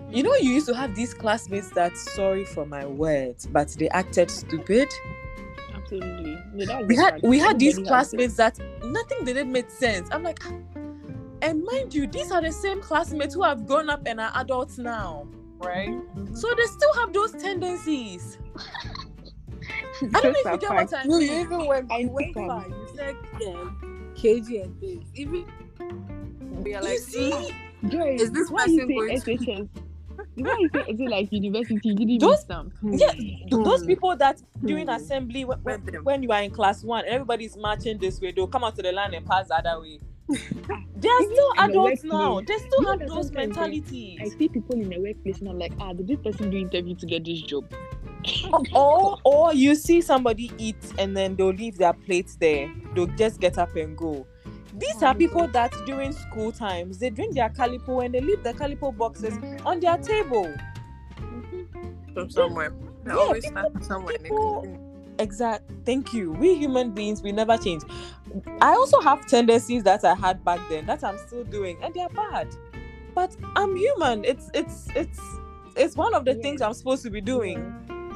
you 0.10 0.24
know, 0.24 0.34
you 0.36 0.52
used 0.52 0.68
to 0.68 0.76
have 0.76 0.96
these 0.96 1.14
classmates 1.14 1.70
that, 1.72 1.96
sorry 1.98 2.46
for 2.46 2.66
my 2.66 2.86
words, 2.86 3.46
but 3.48 3.70
they 3.80 3.90
acted 3.90 4.30
stupid. 4.32 4.88
Absolutely. 5.74 6.38
No, 6.54 6.66
that's 6.66 6.88
We 6.88 6.96
had 6.96 7.22
we 7.24 7.40
had 7.40 7.60
these 7.60 7.74
Everybody 7.74 7.96
has 7.96 8.14
it. 8.14 8.18
classmates 8.18 8.36
that 8.36 8.60
nothing 8.86 9.26
they 9.26 9.34
did 9.34 9.48
made 9.48 9.70
sense. 9.72 10.08
I'm 10.12 10.24
like, 10.24 10.40
"Ah." 10.46 10.54
and 11.42 11.64
mind 11.64 11.94
you, 11.94 12.08
these 12.08 12.32
are 12.32 12.42
the 12.42 12.52
same 12.52 12.82
classmates 12.82 13.34
who 13.36 13.44
have 13.44 13.68
grown 13.68 13.90
up 13.90 14.02
and 14.06 14.20
are 14.22 14.32
adults 14.36 14.78
now, 14.78 15.28
right? 15.60 15.94
So 16.34 16.54
they 16.56 16.66
still 16.66 16.94
have 16.96 17.14
those 17.14 17.32
tendencies. 17.34 18.38
I 20.14 20.22
don't 20.22 20.24
know 20.24 20.30
Those 20.32 20.36
if 20.38 20.46
you 20.46 20.52
are 20.52 20.58
get 20.58 20.70
what 20.74 20.94
I 20.94 21.04
No, 21.04 21.18
mean. 21.20 21.32
you 21.32 21.40
even 21.42 21.66
went, 21.68 21.92
I 21.92 21.98
you 22.00 22.10
went 22.10 22.34
think, 22.34 22.48
far. 22.48 22.66
um, 22.66 22.72
You 22.72 22.88
said 22.96 23.16
um, 23.48 24.14
KG 24.16 24.64
and 24.64 24.80
this. 24.82 25.00
Even 25.14 25.46
we 26.66 26.74
are 26.76 26.82
you 26.84 26.90
like, 26.90 27.00
see, 27.00 27.32
"Mm, 27.84 28.20
is 28.20 28.32
this 28.32 28.50
why 28.50 28.66
you 28.66 28.80
person 28.86 28.88
say 28.88 28.96
going 28.96 29.22
to- 29.22 29.46
SHS? 29.56 29.68
Why 30.38 30.58
you 30.60 30.70
say 30.74 30.84
it's 30.88 31.00
like 31.02 31.32
university? 31.32 31.90
You 31.90 31.96
didn't 31.96 32.20
Those- 32.22 32.32
miss 32.32 32.46
some. 32.48 32.72
yeah, 32.84 33.12
th- 33.12 33.50
those 33.50 33.82
Hmm. 33.82 33.88
people 33.88 34.16
that 34.18 34.42
during 34.64 34.88
Hmm. 34.88 34.94
assembly 34.94 35.46
when, 35.46 35.60
when, 35.60 35.82
when 36.04 36.24
you 36.24 36.32
are 36.32 36.42
in 36.42 36.52
class 36.52 36.84
one 36.84 37.06
and 37.06 37.14
everybody's 37.14 37.56
marching 37.58 37.98
this 37.98 38.20
way, 38.20 38.32
they'll 38.32 38.48
come 38.48 38.64
out 38.64 38.76
to 38.76 38.82
the 38.82 38.92
line 38.92 39.14
and 39.14 39.26
pass 39.26 39.48
the 39.48 39.56
other 39.56 39.80
way. 39.82 40.00
they 40.28 41.10
are 41.10 41.22
still 41.22 41.52
In 41.52 41.56
the 41.56 41.62
adults 41.64 42.04
now. 42.04 42.36
workplace, 42.36 42.48
They 42.62 42.68
still 42.68 42.82
you 42.82 42.88
have 42.90 43.00
know 43.02 43.16
those 43.16 43.32
mentalities. 43.32 44.20
I 44.22 44.26
see 44.30 44.50
people 44.50 44.76
in 44.82 44.90
the 44.90 44.98
workplace 45.00 45.40
and 45.40 45.50
I'm 45.50 45.60
like, 45.60 45.74
ah, 45.80 45.94
did 45.94 46.08
this 46.08 46.20
person 46.20 46.50
do 46.50 46.58
interview 46.58 46.96
to 46.96 47.06
get 47.06 47.24
this 47.26 47.42
job? 47.42 47.66
or 48.74 49.20
or 49.24 49.54
you 49.54 49.76
see 49.76 50.02
somebody 50.02 50.52
eat 50.58 50.76
and 50.98 51.16
then 51.16 51.36
they'll 51.36 51.54
leave 51.54 51.78
their 51.78 51.94
plates 51.94 52.36
there 52.38 52.68
they'll 52.96 53.06
just 53.18 53.40
get 53.40 53.60
up 53.60 53.76
and 53.76 53.96
go 53.96 54.26
these 54.78 55.02
are 55.04 55.14
people 55.16 55.48
that 55.50 55.74
during 55.86 56.12
school 56.12 56.52
times 56.52 56.98
they 57.00 57.10
drink 57.10 57.36
their 57.36 57.50
Kalyppo 57.50 58.04
and 58.06 58.14
they 58.14 58.22
leave 58.22 58.44
the 58.44 58.54
Kalyppo 58.54 58.96
boxes 58.98 59.34
on 59.66 59.80
their 59.80 59.98
table 59.98 60.54
from 62.14 62.30
somewhere. 62.30 62.72
They 63.04 63.12
Yeah, 63.12 63.18
always 63.18 63.46
people- 63.46 63.70
start 63.70 63.84
somewhere. 63.86 64.16
and 64.16 64.24
people- 64.24 64.80
exact 65.18 65.64
thank 65.86 66.14
you 66.14 66.34
we 66.34 66.56
human 66.56 66.92
beings 66.92 67.24
we 67.24 67.32
never 67.32 67.56
change 67.58 67.82
i 68.60 68.72
also 68.74 69.00
have 69.00 69.26
tendencies 69.26 69.82
that 69.82 70.04
i 70.04 70.14
had 70.14 70.44
back 70.44 70.60
then 70.68 70.86
that 70.86 71.02
i'm 71.06 71.18
still 71.20 71.46
doing 71.46 71.78
and 71.82 71.94
they're 71.94 72.10
bad 72.10 72.54
but 73.14 73.34
i'm 73.56 73.78
human 73.78 74.26
it's 74.26 74.50
it's 74.54 74.90
it's 74.94 75.22
it's 75.78 75.96
one 75.96 76.14
of 76.14 76.26
the 76.26 76.36
Yeah. 76.36 76.42
things 76.42 76.62
i'm 76.62 76.74
supposed 76.74 77.02
to 77.04 77.10
be 77.10 77.22
doing 77.22 77.58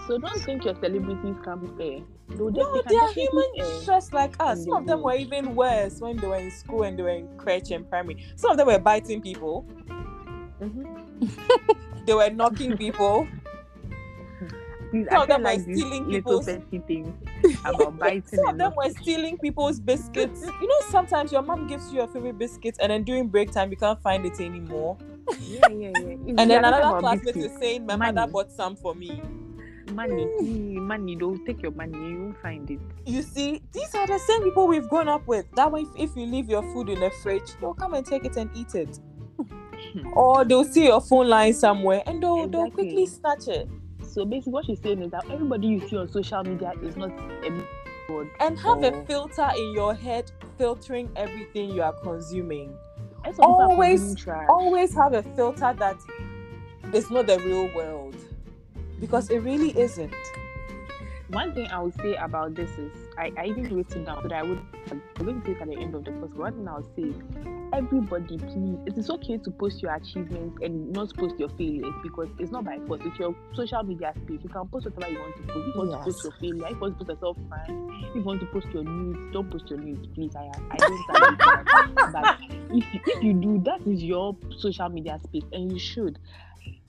So 0.09 0.17
don't 0.17 0.41
think 0.41 0.65
your 0.65 0.75
celebrities 0.75 1.37
come 1.41 1.73
fair. 1.77 2.01
No, 2.29 2.49
just- 2.51 2.87
they 2.87 2.95
are 2.95 3.11
human 3.13 3.45
just 3.85 4.13
like 4.13 4.35
us. 4.39 4.63
Some 4.63 4.73
of 4.73 4.85
them 4.85 5.01
were 5.01 5.15
even 5.15 5.55
worse 5.55 5.99
when 5.99 6.17
they 6.17 6.27
were 6.27 6.35
in 6.37 6.51
school 6.51 6.83
and 6.83 6.97
they 6.97 7.03
were 7.03 7.09
in 7.09 7.27
crèche 7.37 7.75
and 7.75 7.89
primary. 7.89 8.23
Some 8.35 8.51
of 8.51 8.57
them 8.57 8.67
were 8.67 8.79
biting 8.79 9.21
people. 9.21 9.65
Mhm. 10.61 12.05
They 12.05 12.13
were 12.13 12.29
knocking 12.29 12.77
people. 12.77 13.27
Please, 14.91 15.07
Some 15.11 15.21
of 15.21 15.27
them 15.27 15.43
like 15.43 15.59
were 15.67 15.73
stealing 15.75 16.05
people's- 16.09 16.45
things 16.87 17.07
about 17.65 17.99
biting 17.99 18.23
Some 18.39 18.47
of 18.47 18.57
them 18.57 18.73
were 18.75 18.89
stealing 18.89 19.37
people's 19.37 19.79
biscuits. 19.79 20.41
You 20.61 20.67
know, 20.67 20.79
sometimes 20.89 21.31
your 21.31 21.43
mom 21.43 21.67
gives 21.67 21.91
you 21.91 21.99
your 21.99 22.07
favorite 22.07 22.39
biscuit 22.39 22.77
and 22.81 22.91
then 22.91 23.03
during 23.03 23.27
break 23.27 23.51
time 23.51 23.69
you 23.69 23.77
can't 23.77 24.01
find 24.01 24.25
it 24.25 24.39
anymore. 24.41 24.97
Yeah, 25.41 25.67
yeah, 25.69 25.91
yeah. 25.95 26.33
And 26.37 26.49
then 26.49 26.65
another 26.65 26.99
classmate 26.99 27.35
biscuits. 27.35 27.53
is 27.53 27.59
saying, 27.59 27.85
My 27.85 27.95
Money. 27.95 28.13
mother 28.13 28.31
bought 28.31 28.51
some 28.51 28.75
for 28.75 28.95
me. 28.95 29.21
Money, 30.07 30.25
mm, 30.41 30.75
money. 30.75 31.15
Don't 31.15 31.45
take 31.45 31.61
your 31.61 31.71
money. 31.71 31.97
You 31.97 32.19
won't 32.21 32.41
find 32.41 32.69
it. 32.71 32.79
You 33.05 33.21
see, 33.21 33.61
these 33.73 33.93
are 33.95 34.07
the 34.07 34.17
same 34.19 34.43
people 34.43 34.67
we've 34.67 34.87
grown 34.89 35.07
up 35.09 35.27
with. 35.27 35.45
That 35.55 35.71
way, 35.71 35.81
if, 35.81 35.89
if 36.11 36.15
you 36.15 36.25
leave 36.25 36.49
your 36.49 36.63
food 36.73 36.89
in 36.89 36.99
the 36.99 37.09
fridge, 37.21 37.51
they'll 37.59 37.73
come 37.73 37.93
and 37.93 38.05
take 38.05 38.23
it 38.25 38.37
and 38.37 38.49
eat 38.55 38.75
it. 38.75 38.99
or 40.13 40.45
they'll 40.45 40.63
see 40.63 40.85
your 40.85 41.01
phone 41.01 41.27
line 41.27 41.53
somewhere 41.53 42.01
and 42.05 42.21
they'll, 42.23 42.47
they'll 42.47 42.71
quickly 42.71 43.05
snatch 43.05 43.47
it. 43.47 43.67
So 44.03 44.25
basically, 44.25 44.53
what 44.53 44.65
she's 44.65 44.79
saying 44.81 45.01
is 45.01 45.11
that 45.11 45.25
everybody 45.29 45.67
you 45.67 45.87
see 45.87 45.97
on 45.97 46.07
social 46.09 46.43
media 46.43 46.73
is 46.81 46.95
not 46.95 47.11
a. 47.11 47.63
And 48.39 48.57
have 48.59 48.81
a 48.83 48.91
Oh. 48.91 49.05
filter 49.05 49.49
in 49.55 49.71
your 49.73 49.93
head 49.93 50.31
filtering 50.57 51.11
everything 51.15 51.69
you 51.69 51.83
are 51.83 51.93
consuming. 51.93 52.73
And 53.23 53.35
some 53.35 53.43
people 53.45 53.61
are 53.61 53.69
Always- 53.69 54.01
consuming. 54.15 54.47
Always 54.49 54.95
have 54.95 55.13
a 55.13 55.21
filter 55.21 55.73
that 55.77 55.97
is 56.91 57.11
not 57.11 57.27
the 57.27 57.37
real 57.39 57.69
world. 57.75 58.08
Because 58.99 59.29
it 59.29 59.39
really 59.39 59.77
isn't. 59.77 60.13
One 61.29 61.53
thing 61.53 61.67
I 61.67 61.79
would 61.81 61.93
say 62.01 62.15
about 62.15 62.55
this 62.55 62.71
is 62.71 62.91
I, 63.15 63.31
I 63.37 63.45
even 63.45 63.75
wrote 63.75 63.95
it 63.95 64.05
down 64.05 64.23
so 64.23 64.27
that 64.29 64.37
I 64.37 64.41
would 64.41 64.59
I'm 64.89 65.01
going 65.15 65.41
to 65.41 65.45
say 65.45 65.51
it 65.51 65.61
at 65.61 65.67
the 65.67 65.77
end 65.77 65.93
of 65.93 66.03
the 66.03 66.11
post. 66.13 66.33
One 66.33 66.53
thing 66.53 66.67
I'll 66.67 66.89
say 66.95 67.13
everybody 67.71 68.37
please 68.39 68.79
it 68.87 68.97
is 68.97 69.11
okay 69.11 69.37
to 69.37 69.51
post 69.51 69.79
your 69.83 69.93
achievements 69.93 70.57
and 70.63 70.91
not 70.91 71.15
post 71.15 71.35
your 71.37 71.49
failures 71.49 71.93
because 72.01 72.29
it's 72.39 72.51
not 72.51 72.65
by 72.65 72.79
force. 72.87 73.01
It's 73.05 73.19
your 73.19 73.35
social 73.53 73.83
media 73.83 74.11
space. 74.23 74.39
You 74.41 74.49
can 74.49 74.67
post 74.69 74.85
whatever 74.85 75.11
you 75.11 75.19
want 75.19 75.35
to 75.37 75.43
post. 75.43 75.67
If 75.67 75.75
you 75.75 75.81
want 75.81 75.91
to 75.91 75.97
post 75.99 76.23
your 76.23 76.33
failure, 76.41 76.65
if 76.65 76.71
you 76.71 76.79
want 76.79 76.99
to 76.99 77.05
post 77.05 77.09
yourself 77.09 77.37
if 78.09 78.15
you 78.15 78.21
want 78.21 78.39
to 78.39 78.45
post 78.47 78.67
your 78.73 78.83
news, 78.83 79.33
don't 79.33 79.51
post 79.51 79.69
your 79.69 79.79
news, 79.79 80.07
please. 80.15 80.35
I 80.35 80.49
I 80.71 80.77
don't. 80.77 81.95
But 82.11 82.39
if 82.71 82.93
you, 82.93 82.99
if 83.05 83.23
you 83.23 83.33
do, 83.33 83.61
that 83.65 83.81
is 83.85 84.03
your 84.03 84.35
social 84.57 84.89
media 84.89 85.19
space 85.23 85.43
and 85.53 85.71
you 85.71 85.77
should. 85.77 86.17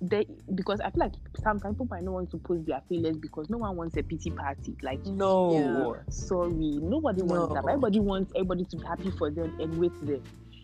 They, 0.02 0.26
because 0.54 0.80
I 0.80 0.90
feel 0.90 1.00
like 1.00 1.12
sometimes 1.42 1.74
people 1.74 1.88
might 1.90 2.02
not 2.02 2.12
want 2.14 2.30
to 2.30 2.38
post 2.38 2.64
their 2.66 2.80
failures 2.88 3.18
because 3.18 3.50
no 3.50 3.58
one 3.58 3.76
wants 3.76 3.96
a 3.98 4.02
pity 4.02 4.30
party. 4.30 4.74
Like 4.82 5.04
No. 5.04 5.96
sorry, 6.08 6.78
nobody 6.80 7.22
wants 7.22 7.54
that. 7.54 7.64
No. 7.64 7.68
Everybody 7.70 8.00
wants 8.00 8.32
everybody 8.34 8.64
to 8.64 8.76
be 8.78 8.86
happy 8.86 9.10
for 9.10 9.30
them 9.30 9.54
and 9.60 9.76
with 9.78 9.98
them. 10.06 10.22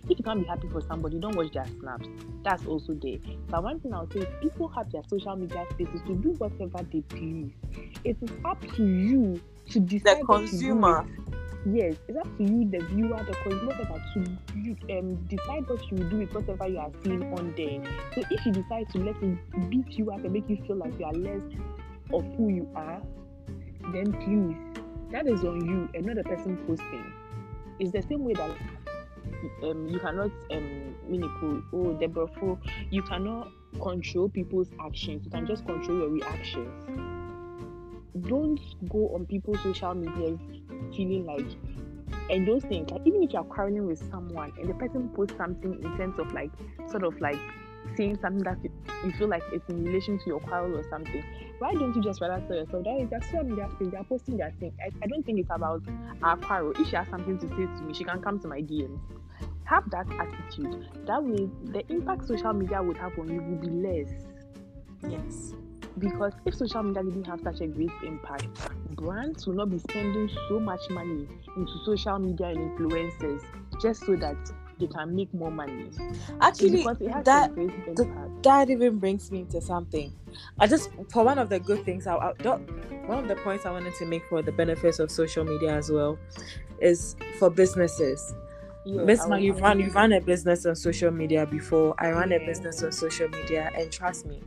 If 0.09 0.18
you 0.18 0.24
can't 0.24 0.41
be 0.41 0.47
happy 0.47 0.68
for 0.68 0.80
somebody, 0.80 1.18
don't 1.18 1.34
watch 1.34 1.53
their 1.53 1.66
snaps. 1.80 2.09
That's 2.45 2.64
also 2.64 2.95
there. 2.95 3.18
But 3.49 3.62
one 3.64 3.80
thing 3.80 3.93
I'll 3.93 4.09
say 4.11 4.20
is 4.20 4.26
people 4.41 4.68
have 4.68 4.91
their 4.93 5.03
social 5.09 5.34
media 5.37 5.66
spaces 5.70 6.01
to 6.07 6.14
do 6.14 6.30
whatever 6.39 6.78
they 6.93 7.01
please. 7.03 7.51
It 8.05 8.16
is 8.22 8.30
up 8.45 8.61
to 8.76 8.84
you 8.87 9.41
to 9.70 9.80
decide 9.80 10.20
The 10.20 10.24
what 10.24 10.47
to 10.47 10.47
do 10.47 10.51
consumer. 10.51 11.07
Yes, 11.68 11.96
it's 12.06 12.16
up 12.16 12.28
to 12.36 12.44
you, 12.44 12.70
the 12.70 12.78
viewer, 12.78 13.16
the 13.24 13.34
consumer, 13.42 13.74
to 14.14 14.38
you, 14.54 14.76
um, 14.96 15.16
decide 15.26 15.68
what 15.68 15.90
you 15.90 15.98
do 15.98 16.18
with 16.18 16.32
whatever 16.32 16.68
you 16.68 16.78
are 16.78 16.92
seeing 17.02 17.24
on 17.36 17.54
there. 17.56 17.82
So 18.14 18.22
if 18.30 18.46
you 18.46 18.52
decide 18.52 18.88
to 18.90 18.98
let 18.98 19.20
it 19.20 19.68
beat 19.68 19.98
you 19.98 20.12
up 20.12 20.22
and 20.22 20.32
make 20.32 20.48
you 20.48 20.62
feel 20.64 20.76
like 20.76 20.96
you 20.96 21.06
are 21.06 21.12
less 21.12 21.42
of 22.14 22.24
who 22.36 22.50
you 22.50 22.70
are, 22.76 23.02
then 23.92 24.12
please, 24.12 24.56
that 25.10 25.26
is 25.26 25.42
on 25.42 25.66
you 25.66 25.88
and 25.92 26.06
not 26.06 26.14
the 26.14 26.22
person 26.22 26.56
posting. 26.68 27.12
It's 27.80 27.90
the 27.90 28.02
same 28.02 28.22
way 28.22 28.34
that 28.34 28.50
um, 29.64 29.88
you 29.88 29.98
cannot 29.98 30.30
um, 30.52 30.94
manipulate. 31.08 31.64
Oh, 31.72 31.94
Deborah, 31.94 32.58
you 32.90 33.02
cannot 33.02 33.48
control 33.82 34.28
people's 34.28 34.68
actions. 34.80 35.24
You 35.24 35.32
can 35.32 35.48
just 35.48 35.66
control 35.66 35.98
your 35.98 36.10
reactions. 36.10 37.26
Don't 38.16 38.60
go 38.88 39.08
on 39.14 39.26
people's 39.26 39.60
social 39.62 39.94
media 39.94 40.36
feeling 40.94 41.26
like 41.26 41.46
and 42.30 42.46
those 42.46 42.62
things 42.64 42.90
like 42.90 43.02
even 43.04 43.22
if 43.22 43.32
you're 43.32 43.44
quarreling 43.44 43.86
with 43.86 43.98
someone 44.10 44.52
and 44.58 44.68
the 44.68 44.74
person 44.74 45.08
posts 45.10 45.36
something 45.36 45.74
in 45.74 45.96
terms 45.96 46.18
of 46.18 46.32
like 46.32 46.50
sort 46.88 47.04
of 47.04 47.20
like 47.20 47.38
saying 47.96 48.18
something 48.20 48.42
that 48.42 48.58
you, 48.64 49.12
feel 49.12 49.28
like 49.28 49.42
it's 49.52 49.68
in 49.68 49.84
relation 49.84 50.18
to 50.18 50.26
your 50.26 50.40
quarrel 50.40 50.76
or 50.76 50.84
something 50.90 51.22
why 51.58 51.72
don't 51.72 51.94
you 51.94 52.02
just 52.02 52.20
rather 52.20 52.44
tell 52.46 52.56
yourself 52.56 52.84
that 52.84 53.20
is 53.20 53.30
social 53.30 53.44
media 53.44 53.68
page 53.78 53.90
they're 53.90 54.04
posting 54.04 54.36
their 54.36 54.52
thing? 54.58 54.72
I, 54.80 54.90
I 55.02 55.06
don't 55.06 55.24
think 55.24 55.38
it's 55.38 55.48
about 55.50 55.82
our 56.22 56.36
quarrel. 56.36 56.72
If 56.72 56.88
she 56.88 56.96
has 56.96 57.08
something 57.08 57.38
to 57.38 57.48
say 57.48 57.54
to 57.54 57.82
me 57.82 57.94
she 57.94 58.04
can 58.04 58.20
come 58.20 58.38
to 58.40 58.48
my 58.48 58.60
DMs 58.60 58.98
have 59.66 59.88
that 59.90 60.06
attitude. 60.18 60.88
That 61.06 61.22
way 61.22 61.48
the 61.64 61.84
impact 61.92 62.26
social 62.26 62.52
media 62.52 62.82
would 62.82 62.96
have 62.96 63.18
on 63.18 63.28
you 63.28 63.42
will 63.42 63.58
be 63.58 63.68
less. 63.68 64.10
Yes. 65.08 65.52
Because 65.99 66.32
if 66.44 66.55
social 66.55 66.82
media 66.82 67.03
didn't 67.03 67.24
have 67.26 67.40
such 67.40 67.61
a 67.61 67.66
great 67.66 67.90
impact, 68.05 68.47
brands 68.97 69.47
will 69.47 69.55
not 69.55 69.70
be 69.70 69.78
spending 69.78 70.30
so 70.49 70.61
much 70.61 70.80
money 70.90 71.26
into 71.57 71.72
social 71.84 72.18
media 72.18 72.49
and 72.49 72.59
influencers 72.78 73.42
just 73.80 74.05
so 74.05 74.16
that 74.16 74.36
they 74.78 74.86
can 74.86 75.14
make 75.16 75.32
more 75.32 75.51
money. 75.51 75.88
Actually, 76.40 76.82
that 77.24 77.51
a 77.51 77.55
great 77.55 77.97
the- 77.97 78.03
impact. 78.03 78.42
that 78.42 78.70
even 78.70 78.99
brings 78.99 79.32
me 79.32 79.44
to 79.51 79.61
something. 79.61 80.12
I 80.59 80.66
just 80.66 80.90
for 81.11 81.24
one 81.24 81.38
of 81.38 81.49
the 81.49 81.59
good 81.59 81.84
things, 81.84 82.07
I, 82.07 82.16
I 82.16 82.32
one 83.07 83.18
of 83.18 83.28
the 83.28 83.36
points 83.36 83.64
I 83.64 83.70
wanted 83.70 83.94
to 83.94 84.05
make 84.05 84.22
for 84.28 84.42
the 84.42 84.53
benefits 84.53 84.99
of 84.99 85.11
social 85.11 85.44
media 85.44 85.74
as 85.74 85.90
well 85.90 86.18
is 86.80 87.16
for 87.38 87.49
businesses. 87.51 88.34
Yeah, 88.87 89.03
Miss 89.03 89.26
Ma, 89.26 89.34
you've 89.34 89.61
run 89.61 89.80
you've 89.80 89.97
run 89.97 90.12
a 90.12 90.20
business 90.20 90.64
on 90.64 90.76
social 90.76 91.11
media 91.11 91.45
before. 91.45 91.97
I 91.99 92.11
ran 92.11 92.30
a 92.30 92.39
business 92.39 92.84
on 92.84 92.93
social 92.93 93.28
media, 93.28 93.72
and 93.76 93.91
trust 93.91 94.26
me, 94.26 94.41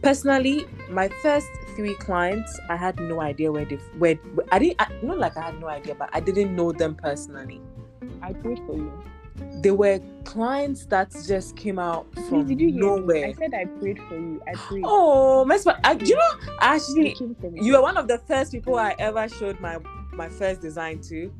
personally, 0.00 0.66
my 0.88 1.08
first 1.22 1.48
three 1.74 1.96
clients, 1.96 2.56
I 2.68 2.76
had 2.76 3.00
no 3.00 3.20
idea 3.20 3.50
where 3.50 3.64
they 3.64 3.74
where 3.98 4.16
I 4.52 4.60
didn't 4.60 4.76
I, 4.80 4.92
not 5.02 5.18
like 5.18 5.36
I 5.36 5.46
had 5.46 5.60
no 5.60 5.66
idea, 5.66 5.96
but 5.96 6.08
I 6.12 6.20
didn't 6.20 6.54
know 6.54 6.70
them 6.70 6.94
personally. 6.94 7.60
I 8.22 8.32
prayed 8.32 8.60
for 8.64 8.76
you. 8.76 8.92
They 9.60 9.72
were 9.72 9.98
clients 10.22 10.86
that 10.86 11.10
just 11.26 11.56
came 11.56 11.80
out 11.80 12.06
from 12.28 12.46
did 12.46 12.60
you 12.60 12.68
hear 12.68 12.76
me? 12.76 13.00
nowhere. 13.00 13.26
I 13.26 13.32
said 13.32 13.54
I 13.54 13.64
prayed 13.64 13.98
for 14.08 14.14
you. 14.14 14.40
I 14.46 14.54
prayed. 14.54 14.84
Oh, 14.86 15.44
Miss 15.44 15.66
Ma, 15.66 15.74
I, 15.82 15.94
you 15.94 16.14
know, 16.14 16.54
actually 16.60 17.08
It 17.08 17.18
came 17.18 17.34
from 17.34 17.56
you 17.56 17.72
were 17.72 17.82
one 17.82 17.96
of 17.96 18.06
the 18.06 18.18
first 18.18 18.52
people 18.52 18.76
I 18.76 18.94
ever 19.00 19.28
showed 19.28 19.58
my 19.58 19.78
my 20.12 20.28
first 20.28 20.60
design 20.60 21.00
to. 21.08 21.32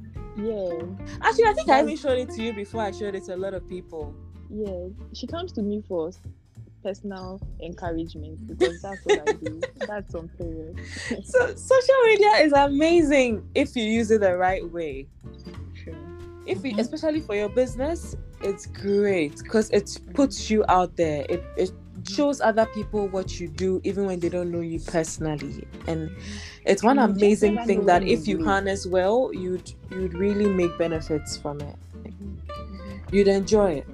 Yeah, 0.43 0.83
Actually, 1.23 1.45
I 1.45 1.53
think 1.55 1.69
I 1.69 1.83
even 1.83 1.97
showed 1.97 2.19
it 2.19 2.31
to 2.31 2.43
you 2.43 2.53
before 2.53 2.83
I 2.83 2.91
showed 2.93 3.15
it 3.15 3.25
to 3.25 3.35
a 3.35 3.37
lot 3.37 3.55
of 3.55 3.69
people. 3.69 4.15
yeah. 4.51 4.89
She 5.13 5.27
comes 5.27 5.53
to 5.53 5.63
me 5.63 5.83
for 5.87 6.11
personal 6.83 7.41
encouragement 7.63 8.47
because 8.47 8.81
that's 8.81 9.05
what 9.05 9.19
I 9.19 9.33
do. 9.35 9.63
That's 9.87 10.15
on 10.15 10.29
period. 10.29 10.77
So 11.25 11.55
social 11.55 11.95
media 12.07 12.31
is 12.45 12.53
amazing 12.53 13.47
if 13.55 13.77
you 13.77 13.85
use 13.85 14.11
it 14.11 14.21
the 14.23 14.37
right 14.37 14.67
way. 14.71 15.07
Sure. 15.85 15.95
If 16.47 16.65
you, 16.65 16.73
Mhm. 16.75 16.81
especially 16.81 17.21
for 17.21 17.35
your 17.35 17.49
business, 17.51 18.17
it's 18.43 18.67
great 18.67 19.37
because 19.43 19.69
it 19.71 19.99
puts 20.15 20.51
you 20.51 20.65
out 20.69 20.97
there. 20.97 21.27
It 21.29 21.43
it 21.57 21.71
shows 22.15 22.41
other 22.41 22.67
people 22.67 23.09
what 23.09 23.39
you 23.41 23.49
do 23.49 23.81
even 23.85 24.07
when 24.07 24.21
they 24.21 24.29
don't 24.29 24.51
know 24.51 24.61
you 24.61 24.81
personally. 24.81 25.67
And 25.87 26.11
it's 26.65 26.83
one 26.83 26.99
And 26.99 27.13
amazing 27.17 27.59
thing 27.65 27.87
that 27.87 28.03
if 28.03 28.27
you 28.29 28.39
you 28.39 28.45
harness 28.45 28.87
well, 28.87 29.31
you'd 29.33 29.73
you'd 29.91 30.15
really 30.15 30.47
make 30.49 30.77
benefits 30.79 31.37
from 31.37 31.61
it. 31.61 31.77
Mhm. 32.05 32.37
You'd 33.13 33.29
enjoy 33.29 33.73
it. 33.83 33.87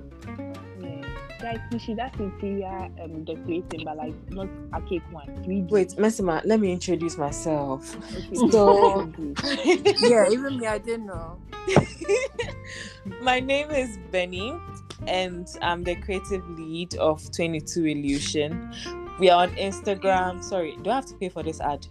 Yeah. 0.80 1.02
Guys, 1.40 1.60
you 1.70 1.78
should 1.78 1.96
that's 1.98 2.18
interior 2.18 2.88
um 3.02 3.24
decorating, 3.24 3.84
but 3.84 3.96
like 3.96 4.14
not 4.30 4.48
a 4.72 4.80
cake 4.82 5.02
one. 5.10 5.26
3D. 5.44 5.70
Wait, 5.70 5.88
Messima, 5.96 6.42
let 6.44 6.58
me 6.60 6.72
introduce 6.72 7.16
myself. 7.16 7.96
Okay. 8.16 8.50
So- 8.50 9.12
yeah, 10.10 10.28
even 10.30 10.58
me, 10.58 10.66
I 10.66 10.78
didn't 10.78 11.06
know. 11.06 11.38
My 13.22 13.40
name 13.40 13.70
is 13.70 13.98
Benny, 14.10 14.54
and 15.06 15.46
I'm 15.62 15.82
the 15.84 15.96
creative 15.96 16.48
lead 16.50 16.94
of 16.96 17.22
22 17.34 17.84
Illusion. 17.86 18.72
We 19.18 19.30
are 19.30 19.42
on 19.44 19.50
Instagram. 19.56 20.42
Sorry, 20.42 20.76
do 20.82 20.90
I 20.90 20.96
have 20.96 21.06
to 21.06 21.14
pay 21.14 21.28
for 21.28 21.42
this 21.42 21.60
ad? 21.60 21.86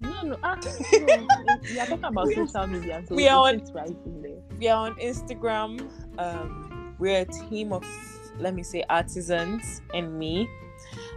No, 0.00 0.22
no, 0.22 0.36
ah, 0.44 0.54
no. 0.54 1.26
We 1.62 1.80
are 1.80 1.86
talking 1.86 2.04
about 2.04 2.28
social 2.28 2.66
media, 2.68 3.02
so 3.08 3.14
we 3.16 3.26
are 3.28 3.48
on- 3.48 3.62
right. 3.74 3.96
We 4.58 4.68
are 4.68 4.86
on 4.86 4.94
Instagram. 4.96 5.90
Um, 6.18 6.94
we're 6.98 7.20
a 7.22 7.24
team 7.24 7.72
of, 7.72 7.84
let 8.38 8.54
me 8.54 8.62
say, 8.62 8.84
artisans 8.88 9.82
and 9.94 10.18
me. 10.18 10.48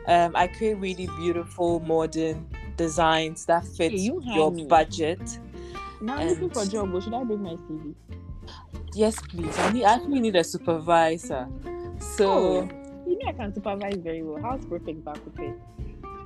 Um, 0.07 0.31
I 0.35 0.47
create 0.47 0.77
really 0.79 1.07
beautiful 1.17 1.79
modern 1.81 2.47
designs 2.75 3.45
that 3.45 3.65
fit 3.65 3.91
Hey, 3.91 3.97
you 3.99 4.21
your 4.25 4.51
me. 4.51 4.65
budget. 4.65 5.21
Now 6.01 6.15
I'm 6.17 6.29
looking 6.29 6.49
for 6.49 6.63
a 6.63 6.65
job, 6.65 6.91
should 7.03 7.13
I 7.13 7.23
bring 7.23 7.43
my 7.43 7.51
CV? 7.53 7.93
Yes, 8.93 9.15
please. 9.21 9.57
I 9.57 9.71
need. 9.71 9.83
I 9.85 9.93
actually 9.93 10.19
need 10.19 10.35
a 10.35 10.43
supervisor. 10.43 11.47
So. 11.99 12.31
Oh. 12.31 12.69
You 13.07 13.17
know 13.17 13.29
I 13.29 13.33
can 13.33 13.53
supervise 13.53 13.97
very 13.97 14.23
well. 14.23 14.41
How's 14.41 14.65
perfect 14.65 15.03
back 15.03 15.23
with 15.25 15.39
it? 15.39 15.55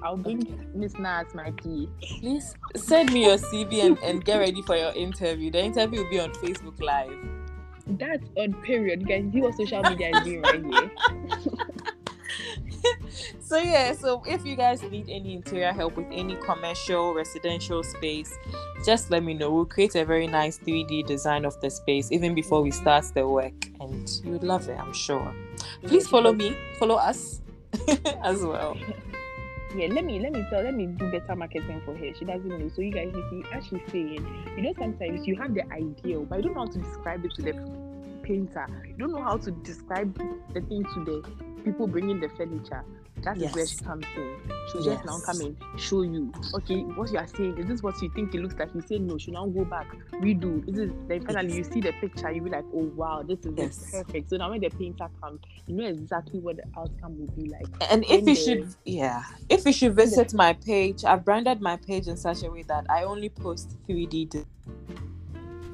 I'll 0.04 0.18
bring 0.18 0.46
Miss 0.76 0.94
Na 1.00 1.22
as 1.22 1.34
my 1.34 1.52
PA. 1.52 1.86
Please 2.20 2.56
send 2.76 3.12
me 3.12 3.26
your 3.26 3.38
CV 3.38 3.84
and, 3.84 3.98
and 4.00 4.24
get 4.24 4.38
ready 4.38 4.62
for 4.62 4.76
your 4.76 4.94
interview. 4.94 5.50
The 5.50 5.64
interview 5.64 6.04
will 6.04 6.10
be 6.10 6.20
on 6.20 6.32
Facebook 6.34 6.80
Live. 6.80 7.18
That's 7.88 8.24
on 8.38 8.54
period, 8.62 9.02
You 9.02 9.08
guys. 9.08 9.32
See 9.34 9.42
what 9.42 9.56
social 9.56 9.82
media 9.82 10.12
is 10.16 10.24
doing 10.24 10.42
right 10.42 10.64
here. 10.64 10.92
So 13.40 13.58
yeah, 13.58 13.94
so 13.94 14.24
if 14.26 14.44
you 14.44 14.56
guys 14.56 14.82
need 14.82 15.08
any 15.08 15.34
interior 15.34 15.72
help 15.72 15.98
with 15.98 16.08
any 16.12 16.36
commercial 16.38 17.14
residential 17.14 17.84
space, 17.84 18.36
just 18.84 19.12
let 19.12 19.24
me 19.24 19.36
know. 19.36 19.52
We'll 19.52 19.66
create 19.66 19.94
a 19.96 20.04
very 20.04 20.26
nice 20.26 20.58
3D 20.58 21.06
design 21.06 21.46
of 21.46 21.60
the 21.62 21.70
space 21.70 22.12
even 22.12 22.34
before 22.34 22.64
we 22.64 22.72
start 22.72 23.06
the 23.14 23.28
work, 23.28 23.54
and 23.80 24.10
you 24.24 24.32
would 24.32 24.44
love 24.44 24.68
it, 24.68 24.80
I'm 24.80 24.94
sure. 24.94 25.34
Please 25.84 26.08
follow 26.08 26.34
me, 26.34 26.58
follow 26.80 26.96
us 26.96 27.42
as 28.24 28.42
well. 28.42 28.76
Yeah, 29.76 29.88
let 29.92 30.06
me 30.06 30.20
let 30.20 30.32
me 30.32 30.46
tell 30.50 30.64
let 30.64 30.74
me 30.74 30.86
do 30.86 31.12
better 31.12 31.36
marketing 31.36 31.82
for 31.86 31.96
her. 31.96 32.14
She 32.18 32.26
doesn't 32.26 32.48
know. 32.48 32.70
So 32.76 32.82
you 32.82 32.92
guys 32.92 33.12
you 33.14 33.24
see 33.30 33.44
as 33.54 33.68
she's 33.68 33.82
saying, 33.92 34.54
you 34.56 34.64
know 34.64 34.74
sometimes 34.80 35.28
you 35.28 35.36
have 35.36 35.54
the 35.54 35.64
idea, 35.72 36.20
but 36.20 36.38
you 36.38 36.44
don't 36.44 36.56
know 36.56 36.66
how 36.66 36.72
to 36.72 36.80
describe 36.80 37.26
it 37.26 37.34
to 37.36 37.42
the 37.42 37.54
painter. 38.24 38.68
You 38.88 38.96
don't 38.98 39.12
know 39.12 39.22
how 39.22 39.38
to 39.38 39.52
describe 39.52 40.18
the 40.54 40.62
thing 40.62 40.84
to 40.84 41.04
the 41.04 41.45
people 41.66 41.88
bringing 41.88 42.20
the 42.20 42.30
furniture. 42.30 42.84
That 43.24 43.38
is 43.38 43.56
where 43.56 43.66
she 43.66 43.78
comes 43.78 44.06
in. 44.16 44.38
She'll 44.72 44.84
just 44.84 45.04
now 45.06 45.18
Yes. 45.18 45.26
come 45.26 45.58
show 45.78 46.04
you. 46.04 46.32
Okay, 46.54 46.82
what 46.82 47.12
you 47.12 47.18
are 47.18 47.26
saying 47.28 47.58
is 47.58 47.66
this 47.66 47.82
what 47.82 48.00
you 48.02 48.10
think 48.14 48.36
it 48.36 48.42
looks 48.42 48.54
like? 48.56 48.70
You 48.76 48.82
say 48.82 49.00
no. 49.00 49.18
She 49.18 49.32
now 49.32 49.48
go 49.48 49.66
back, 49.66 49.88
redo. 50.22 50.64
This 50.66 50.78
is 50.78 50.92
then 51.08 51.26
finally 51.26 51.56
you 51.56 51.64
see 51.64 51.82
the 51.82 51.92
picture. 51.94 52.30
You 52.32 52.42
be 52.42 52.50
like, 52.52 52.66
oh 52.74 52.92
wow, 52.96 53.24
this 53.28 53.40
is 53.40 53.54
Yes. 53.58 53.90
perfect. 53.92 54.30
So 54.30 54.38
now 54.38 54.52
when 54.52 54.62
the 54.62 54.70
painter 54.70 55.08
comes, 55.22 55.40
you 55.66 55.76
know 55.76 55.88
exactly 55.88 56.40
what 56.40 56.58
the 56.58 56.64
outcome 56.78 57.18
will 57.20 57.34
be 57.36 57.50
like. 57.50 57.66
And 57.90 58.04
if 58.06 58.28
you 58.28 58.36
should, 58.36 58.68
yeah, 58.86 59.24
if 59.50 59.66
you 59.66 59.74
should 59.74 59.96
visit 59.96 60.34
my 60.34 60.54
page, 60.54 61.04
I've 61.04 61.26
branded 61.26 61.62
my 61.62 61.78
page 61.78 62.08
in 62.08 62.18
such 62.18 62.44
a 62.44 62.52
way 62.52 62.64
that 62.64 62.86
I 62.90 63.04
only 63.06 63.30
post 63.30 63.76
3D. 63.88 64.30
de- 64.30 64.46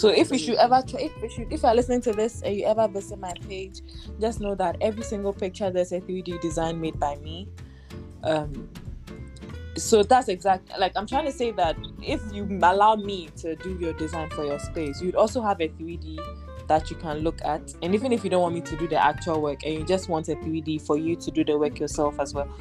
So 0.02 0.08
if 0.08 0.32
you 0.32 0.40
should 0.40 0.56
ever 0.56 0.82
try, 0.82 1.02
if 1.02 1.22
you 1.22 1.30
should, 1.30 1.54
if 1.54 1.62
you're 1.62 1.76
listening 1.76 2.02
to 2.02 2.12
this 2.12 2.42
and 2.42 2.56
you 2.56 2.66
ever 2.66 2.88
visit 2.88 3.20
my 3.20 3.34
page, 3.48 3.82
just 4.20 4.40
know 4.42 4.56
that 4.56 4.78
every 4.82 5.04
single 5.04 5.32
picture 5.32 5.70
there's 5.70 5.92
a 5.92 6.02
3D 6.02 6.42
design 6.42 6.82
made 6.82 7.00
by 7.00 7.18
me. 7.18 7.48
Um, 8.24 8.68
so 9.78 10.02
that's 10.02 10.28
exact. 10.28 10.72
Like 10.80 10.94
I'm 10.96 11.06
trying 11.06 11.26
to 11.26 11.32
say 11.32 11.52
that 11.52 11.78
if 12.02 12.20
you 12.34 12.46
allow 12.64 12.96
me 12.96 13.30
to 13.42 13.56
do 13.58 13.78
your 13.80 13.94
design 13.94 14.32
for 14.32 14.44
your 14.44 14.58
space, 14.58 15.04
you'd 15.04 15.14
also 15.14 15.40
have 15.40 15.62
a 15.62 15.70
3D 15.70 16.18
that 16.68 16.90
you 16.90 16.96
can 16.96 17.20
look 17.20 17.40
at. 17.46 17.62
And 17.84 17.94
even 17.94 18.12
if 18.12 18.24
you 18.24 18.32
don't 18.32 18.42
want 18.42 18.56
me 18.56 18.62
to 18.62 18.76
do 18.78 18.88
the 18.88 18.98
actual 18.98 19.40
work 19.40 19.64
and 19.64 19.76
you 19.76 19.84
just 19.86 20.10
want 20.10 20.30
a 20.30 20.36
3D 20.36 20.82
for 20.82 20.98
you 20.98 21.16
to 21.18 21.30
do 21.30 21.44
the 21.44 21.60
work 21.60 21.80
yourself 21.80 22.20
as 22.20 22.34
well, 22.34 22.52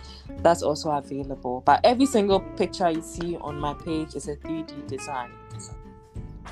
that's 0.42 0.62
also 0.62 0.90
available. 0.90 1.62
But 1.64 1.80
every 1.84 2.04
single 2.04 2.40
picture 2.40 2.90
you 2.90 3.00
see 3.00 3.38
on 3.38 3.58
my 3.58 3.72
page 3.72 4.14
is 4.14 4.28
a 4.28 4.36
3D 4.36 4.86
design. 4.88 5.30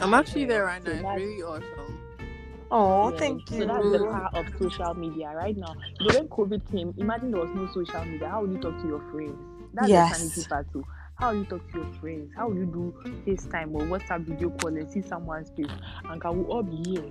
I'm 0.00 0.14
actually 0.14 0.44
there 0.44 0.64
right 0.64 0.82
now. 0.84 0.92
It's 0.92 1.02
really 1.02 1.42
awesome. 1.42 1.98
Oh, 2.70 3.10
Yeah, 3.10 3.18
thank 3.18 3.50
you. 3.50 3.60
So 3.60 3.66
that's 3.66 3.90
the 3.92 3.98
power 4.00 4.30
of 4.34 4.46
social 4.58 4.94
media 4.94 5.32
right 5.34 5.56
now. 5.56 5.74
You 6.00 6.06
know, 6.12 6.18
when 6.18 6.28
COVID 6.28 6.70
came, 6.70 6.94
imagine 6.98 7.30
there 7.30 7.40
was 7.40 7.50
no 7.54 7.66
social 7.72 8.04
media. 8.04 8.28
How 8.28 8.42
would 8.42 8.50
you 8.52 8.58
talk 8.58 8.80
to 8.82 8.86
your 8.88 9.00
friends? 9.10 9.38
That's 9.74 9.88
Yes. 9.88 10.10
the 10.10 10.16
sanity 10.18 10.48
part 10.48 10.72
too. 10.72 10.84
How 11.16 11.30
will 11.32 11.38
you 11.40 11.44
talk 11.46 11.72
to 11.72 11.78
your 11.78 11.92
friends? 11.94 12.30
How 12.36 12.48
will 12.48 12.56
you 12.58 12.66
do 12.66 12.94
FaceTime 13.26 13.74
or 13.74 13.82
WhatsApp 13.82 14.24
video 14.26 14.50
call 14.50 14.76
and 14.76 14.88
see 14.88 15.02
someone's 15.02 15.50
face? 15.50 15.66
And 16.08 16.20
can 16.20 16.38
we 16.38 16.44
all 16.44 16.62
be 16.62 16.76
here? 16.76 17.10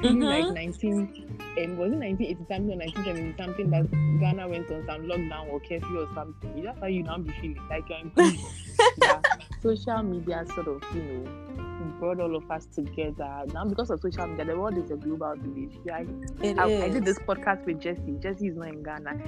Feeling 0.00 0.20
Mhm. 0.22 0.28
like 0.28 0.54
19, 0.54 1.26
um, 1.64 1.76
was 1.78 1.92
it 1.92 1.96
1980 1.98 2.44
something 2.46 2.72
or 2.72 2.76
1970 2.76 3.34
something 3.42 3.70
that 3.70 3.90
Ghana 4.20 4.46
went 4.48 4.70
on 4.70 4.84
some 4.86 5.02
lockdown 5.06 5.48
or 5.50 5.58
curfew 5.60 6.00
or 6.02 6.08
something? 6.14 6.62
That's 6.62 6.78
how 6.78 6.86
you 6.86 7.02
now 7.02 7.18
be 7.18 7.32
feeling 7.40 7.66
like 7.68 7.88
you're 7.88 7.98
in 7.98 8.10
prison. 8.10 8.38
yeah. 9.02 9.20
Social 9.62 10.02
media 10.02 10.44
sort 10.54 10.68
of, 10.68 10.82
you 10.94 11.02
know, 11.02 11.77
brought 11.98 12.20
all 12.20 12.34
of 12.36 12.50
us 12.50 12.66
together. 12.66 13.44
Now, 13.52 13.64
because 13.64 13.90
of 13.90 14.00
social 14.00 14.26
media, 14.26 14.44
the 14.44 14.58
world 14.58 14.78
is 14.78 14.90
a 14.90 14.96
global 14.96 15.34
village. 15.36 15.72
Yeah, 15.84 16.02
It 16.42 16.58
I, 16.58 16.84
I 16.84 16.88
did 16.88 17.04
this 17.04 17.18
podcast 17.18 17.64
with 17.64 17.80
Jesse. 17.80 18.16
Jesse 18.20 18.48
is 18.48 18.56
not 18.56 18.68
in 18.68 18.82
Ghana. 18.82 19.20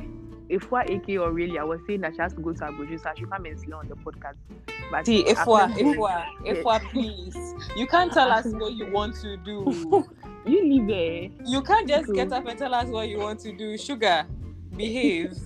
if 0.48 0.70
what 0.70 0.90
AK 0.90 1.08
or 1.20 1.30
really 1.32 1.58
I 1.58 1.64
was 1.64 1.80
saying 1.86 2.00
that 2.02 2.14
she 2.16 2.22
has 2.22 2.32
to 2.34 2.40
go 2.40 2.52
to 2.52 2.58
Abuja, 2.60 3.00
so 3.02 3.10
she 3.16 3.24
come 3.24 3.44
and 3.44 3.58
slay 3.60 3.72
on 3.72 3.88
the 3.88 3.94
podcast. 3.96 4.34
But 4.90 5.06
See, 5.06 5.20
if 5.20 5.44
doing- 5.44 5.76
if 5.92 5.96
what, 5.96 6.26
if 6.44 6.64
what, 6.64 6.82
please. 6.90 7.36
You 7.76 7.86
can't 7.86 8.12
tell 8.12 8.30
us 8.32 8.46
what 8.46 8.72
you 8.72 8.90
want 8.90 9.14
to 9.16 9.36
do. 9.36 10.06
you 10.46 10.62
leave 10.64 10.86
there. 10.88 11.28
You 11.46 11.62
can't 11.62 11.88
just 11.88 12.06
Cool. 12.06 12.14
get 12.16 12.32
up 12.32 12.46
and 12.46 12.58
tell 12.58 12.74
us 12.74 12.88
what 12.88 13.08
you 13.08 13.18
want 13.18 13.38
to 13.40 13.52
do. 13.52 13.76
Sugar, 13.78 14.26
behave. 14.76 15.38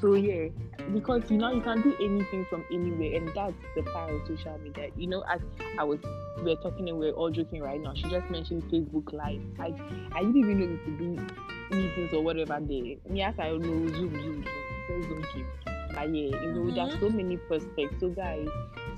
So 0.00 0.14
yeah, 0.14 0.48
because 0.94 1.30
you 1.30 1.38
know 1.38 1.52
you 1.52 1.60
can 1.60 1.82
do 1.82 1.94
anything 2.00 2.46
from 2.48 2.64
anywhere, 2.72 3.16
and 3.16 3.28
that's 3.34 3.54
the 3.76 3.82
power 3.82 4.10
of 4.10 4.26
social 4.26 4.58
media. 4.58 4.88
You 4.96 5.08
know, 5.08 5.22
as 5.30 5.40
I 5.78 5.84
was 5.84 5.98
we 6.42 6.52
are 6.52 6.56
talking 6.56 6.88
and 6.88 6.98
we're 6.98 7.12
all 7.12 7.30
joking 7.30 7.62
right 7.62 7.80
now. 7.80 7.94
She 7.94 8.02
just 8.04 8.30
mentioned 8.30 8.64
Facebook 8.64 9.12
Live. 9.12 9.42
I 9.58 9.74
I 10.12 10.20
didn't 10.20 10.36
even 10.36 10.60
know 10.60 10.66
we 10.66 10.76
could 10.78 10.98
do 10.98 11.76
meetings 11.76 12.12
or 12.12 12.22
whatever 12.22 12.58
there. 12.60 12.96
Yes, 13.12 13.34
I 13.38 13.50
know 13.50 13.58
Zoom, 13.58 13.88
Zoom, 13.88 14.12
Zoom, 14.22 14.44
so 14.88 15.02
Zoom 15.02 15.24
came. 15.34 15.46
But 15.94 16.14
yeah, 16.14 16.42
you 16.42 16.52
know, 16.52 16.70
there's 16.70 16.94
mm-hmm. 16.94 17.00
so 17.00 17.10
many 17.10 17.36
prospects. 17.36 18.00
So 18.00 18.08
guys, 18.10 18.48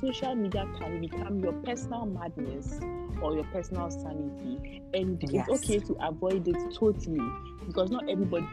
social 0.00 0.34
media 0.34 0.68
can 0.78 1.00
become 1.00 1.40
your 1.40 1.52
personal 1.52 2.06
madness 2.06 2.78
or 3.20 3.34
your 3.34 3.44
personal 3.44 3.90
sanity, 3.90 4.82
and 4.94 5.22
Yes. 5.30 5.46
it's 5.48 5.64
okay 5.64 5.78
to 5.78 5.96
avoid 6.06 6.46
it 6.48 6.74
totally 6.74 7.20
because 7.66 7.90
not 7.90 8.08
everybody 8.08 8.46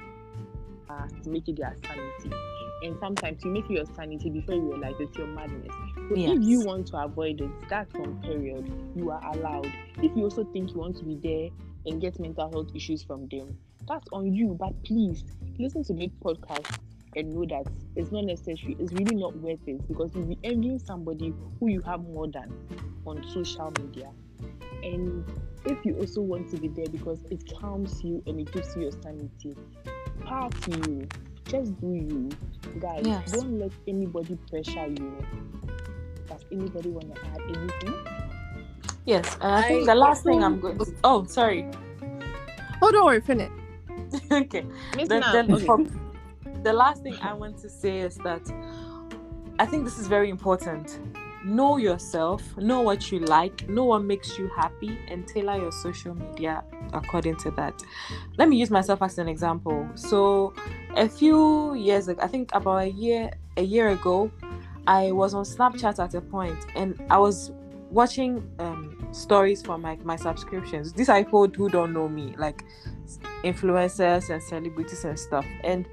uh, 0.90 1.08
to 1.24 1.30
make 1.30 1.48
it 1.48 1.58
their 1.58 1.76
sanity. 1.86 2.36
And 2.82 2.98
sometimes 3.00 3.44
you 3.44 3.52
make 3.52 3.66
it 3.66 3.74
your 3.74 3.86
sanity 3.96 4.30
before 4.30 4.56
you 4.56 4.72
realize 4.74 4.96
it's 5.00 5.18
your 5.18 5.28
madness. 5.28 5.74
So 5.96 6.16
if 6.16 6.44
you 6.44 6.62
want 6.62 6.88
to 6.88 6.98
avoid 6.98 7.42
it, 7.42 7.50
that's 7.70 7.94
one 7.94 8.22
period. 8.22 8.72
You 8.96 9.12
are 9.12 9.22
allowed. 9.34 9.72
If 10.02 10.16
you 10.16 10.24
also 10.24 10.44
think 10.46 10.72
you 10.72 10.78
want 10.78 10.98
to 10.98 11.04
be 11.04 11.16
there 11.16 11.50
and 11.86 12.02
get 12.02 12.20
mental 12.20 12.50
health 12.50 12.70
issues 12.74 13.04
from 13.04 13.28
them, 13.28 13.58
that's 13.88 14.08
on 14.12 14.34
you. 14.34 14.56
But 14.60 14.82
please 14.84 15.24
listen 15.58 15.84
to 15.86 15.94
this 15.94 16.12
podcast 16.24 16.80
and 17.16 17.34
know 17.34 17.46
that 17.46 17.72
it's 17.96 18.12
not 18.12 18.24
necessary. 18.26 18.78
It's 18.80 18.94
really 18.94 19.16
not 19.16 19.36
worth 19.38 19.68
it 19.68 19.88
because 19.88 20.14
you'll 20.16 20.26
be 20.26 20.40
envying 20.44 20.80
somebody 20.80 21.34
who 21.60 21.68
you 21.68 21.82
have 21.82 22.02
more 22.02 22.28
than 22.28 22.54
on 23.06 23.24
social 23.30 23.72
media. 23.80 24.10
And 24.84 25.26
if 25.66 25.84
you 25.86 25.96
also 25.98 26.22
want 26.22 26.50
to 26.52 26.58
be 26.58 26.68
there 26.70 26.88
because 26.88 27.24
it 27.32 27.44
calms 27.60 28.04
you 28.04 28.24
and 28.28 28.40
it 28.40 28.52
gives 28.52 28.76
you 28.76 28.84
your 28.84 28.92
sanity, 28.92 29.56
power 30.26 30.50
to 30.50 30.72
you. 30.90 31.08
Just 31.46 31.80
do 31.82 31.88
you. 31.94 32.30
Guys, 32.80 33.02
Yes. 33.06 33.32
don't 33.32 33.58
let 33.60 33.72
anybody 33.88 34.38
pressure 34.50 34.88
you. 34.88 35.18
Does 36.28 36.46
anybody 36.52 36.90
want 36.90 37.14
to 37.16 37.22
add 37.26 37.42
anything? 37.42 37.94
Yes, 39.06 39.36
and 39.42 39.56
I 39.56 39.62
think 39.68 39.90
I 39.90 39.94
the 39.94 40.00
last 40.00 40.24
thing 40.24 40.44
I'm 40.44 40.60
going 40.60 40.78
to. 40.78 40.86
Oh, 41.04 41.26
sorry. 41.26 41.66
Oh, 42.82 42.92
don't 42.92 43.06
worry, 43.06 43.22
finish. 43.22 43.50
okay. 44.32 44.64
Miss 44.96 45.10
the, 45.10 45.20
Nam, 45.20 45.48
the, 45.48 45.54
okay. 45.56 45.66
for- 45.66 45.86
the 46.64 46.74
last 46.74 47.02
thing 47.04 47.16
I 47.22 47.34
want 47.34 47.58
to 47.60 47.70
say 47.70 48.00
is 48.00 48.16
that 48.18 48.42
I 49.58 49.66
think 49.66 49.86
this 49.86 49.98
is 49.98 50.08
very 50.08 50.30
important. 50.30 51.00
Know 51.46 51.78
yourself, 51.78 52.58
know 52.58 52.82
what 52.82 53.12
you 53.12 53.20
like, 53.20 53.68
know 53.70 53.86
what 53.86 54.04
makes 54.04 54.38
you 54.38 54.50
happy, 54.56 54.98
and 55.08 55.28
tailor 55.28 55.58
your 55.58 55.72
social 55.72 56.14
media 56.14 56.64
according 56.94 57.38
to 57.38 57.52
that. 57.52 57.82
Let 58.38 58.50
me 58.50 58.58
use 58.58 58.70
myself 58.70 59.02
as 59.02 59.18
an 59.18 59.28
example. 59.28 59.88
So, 59.96 60.54
a 60.96 61.08
few 61.08 61.76
years 61.76 62.08
ago, 62.08 62.22
I 62.22 62.28
think 62.28 62.50
about 62.54 62.78
a 62.78 62.90
year 62.90 63.32
a 63.58 63.64
year 63.64 63.90
ago, 63.90 64.32
I 64.88 65.12
was 65.12 65.34
on 65.34 65.46
Snapchat 65.46 66.04
at 66.04 66.14
a 66.14 66.22
point, 66.22 66.58
and 66.76 67.02
I 67.10 67.18
was 67.18 67.52
watching 67.90 68.48
um, 68.60 69.08
stories 69.12 69.62
from 69.62 69.82
like 69.82 70.04
my 70.06 70.16
subscriptions. 70.16 70.94
These 70.94 71.10
are 71.10 71.24
people 71.24 71.48
who 71.48 71.70
don't 71.70 71.94
know 71.94 72.08
me, 72.08 72.36
like 72.38 72.64
influencers 73.44 74.30
and 74.30 74.42
celebrities 74.42 75.04
and 75.06 75.20
stuff. 75.20 75.46
And 75.64 75.88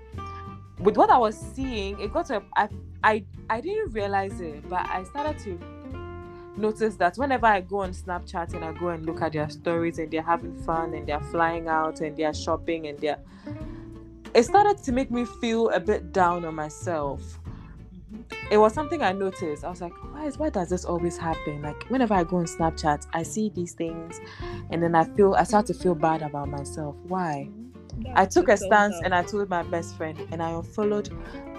with 0.78 0.96
what 0.96 1.10
I 1.10 1.18
was 1.18 1.36
seeing, 1.54 1.98
it 2.00 2.12
got 2.12 2.26
to 2.26 2.36
a, 2.38 2.42
I, 2.56 2.68
I 3.02 3.24
I 3.48 3.60
didn't 3.60 3.92
realize 3.92 4.40
it, 4.40 4.68
but 4.68 4.86
I 4.88 5.04
started 5.04 5.38
to 5.44 5.58
notice 6.56 6.96
that 6.96 7.16
whenever 7.16 7.46
I 7.46 7.60
go 7.60 7.80
on 7.80 7.92
Snapchat 7.92 8.54
and 8.54 8.64
I 8.64 8.72
go 8.72 8.88
and 8.88 9.04
look 9.04 9.22
at 9.22 9.32
their 9.32 9.48
stories 9.48 9.98
and 9.98 10.10
they're 10.10 10.22
having 10.22 10.54
fun 10.62 10.94
and 10.94 11.06
they're 11.06 11.20
flying 11.20 11.68
out 11.68 12.00
and 12.00 12.16
they're 12.16 12.34
shopping 12.34 12.86
and 12.86 12.98
they're 12.98 13.18
it 14.34 14.44
started 14.44 14.76
to 14.84 14.92
make 14.92 15.10
me 15.10 15.24
feel 15.24 15.70
a 15.70 15.80
bit 15.80 16.12
down 16.12 16.44
on 16.44 16.54
myself. 16.54 17.20
Mm-hmm. 18.12 18.52
It 18.52 18.58
was 18.58 18.74
something 18.74 19.02
I 19.02 19.12
noticed. 19.12 19.64
I 19.64 19.70
was 19.70 19.80
like, 19.80 19.94
why 20.12 20.26
is 20.26 20.36
why 20.38 20.50
does 20.50 20.68
this 20.68 20.84
always 20.84 21.16
happen? 21.16 21.62
Like 21.62 21.84
whenever 21.84 22.14
I 22.14 22.24
go 22.24 22.36
on 22.36 22.44
Snapchat, 22.44 23.06
I 23.14 23.22
see 23.22 23.48
these 23.50 23.72
things 23.72 24.20
and 24.70 24.82
then 24.82 24.94
I 24.94 25.04
feel 25.04 25.34
I 25.34 25.44
start 25.44 25.66
to 25.66 25.74
feel 25.74 25.94
bad 25.94 26.22
about 26.22 26.48
myself. 26.48 26.96
Why? 27.08 27.48
Mm-hmm. 27.48 27.65
I 28.14 28.26
took 28.26 28.48
a 28.48 28.56
stance 28.56 28.96
and 29.04 29.14
I 29.14 29.22
told 29.22 29.48
my 29.48 29.62
best 29.62 29.96
friend 29.96 30.18
and 30.30 30.42
I 30.42 30.50
unfollowed 30.50 31.10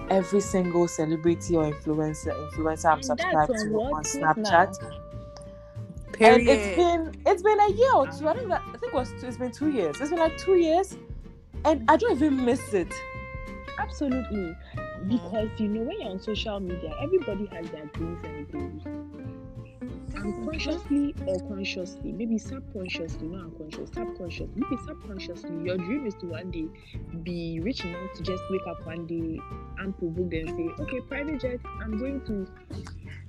every 0.09 0.41
single 0.41 0.87
celebrity 0.87 1.55
or 1.55 1.71
influencer 1.71 2.33
influencer 2.49 2.91
I'm 2.91 3.03
subscribed 3.03 3.51
to 3.51 3.75
on 3.75 4.03
Snapchat. 4.03 4.81
now? 4.81 5.07
And 6.19 6.47
it's 6.47 6.75
been 6.75 7.21
it's 7.25 7.43
been 7.43 7.59
a 7.59 7.71
year 7.71 7.93
or 7.93 8.07
two. 8.07 8.27
I 8.27 8.33
think 8.33 8.49
that 8.49 8.61
I 8.61 8.77
think 8.77 8.93
it 8.93 8.93
was 8.93 9.09
two, 9.19 9.27
it's 9.27 9.37
been 9.37 9.51
two 9.51 9.69
years. 9.69 9.99
It's 9.99 10.09
been 10.09 10.19
like 10.19 10.37
two 10.37 10.55
years, 10.55 10.97
and 11.65 11.83
I 11.89 11.97
don't 11.97 12.13
even 12.13 12.43
miss 12.43 12.73
it. 12.73 12.91
Absolutely. 13.77 14.55
Mm-hmm. 14.75 15.09
Because 15.09 15.49
you 15.57 15.67
know, 15.67 15.81
when 15.81 16.01
you're 16.01 16.09
on 16.09 16.19
social 16.19 16.59
media, 16.59 16.91
everybody 17.01 17.45
has 17.47 17.69
their 17.69 17.85
dreams 17.87 18.19
and 18.23 18.51
goals. 18.51 19.06
Unconsciously 20.17 21.13
or 21.25 21.39
consciously, 21.47 22.11
maybe 22.11 22.37
subconsciously, 22.37 23.27
not 23.27 23.45
unconscious, 23.45 23.89
subconsciously, 23.93 24.49
maybe 24.55 24.81
subconsciously, 24.85 25.63
your 25.63 25.77
dream 25.77 26.05
is 26.07 26.15
to 26.15 26.25
one 26.25 26.49
day 26.51 26.67
be 27.23 27.59
rich 27.59 27.85
enough 27.85 28.13
to 28.15 28.23
just 28.23 28.43
wake 28.49 28.65
up 28.67 28.85
one 28.85 29.05
day 29.05 29.39
unprovoked 29.79 30.33
and 30.33 30.49
say, 30.49 30.83
okay, 30.83 31.01
private 31.01 31.39
jet, 31.39 31.59
I'm 31.81 31.97
going 31.97 32.21
to 32.25 32.47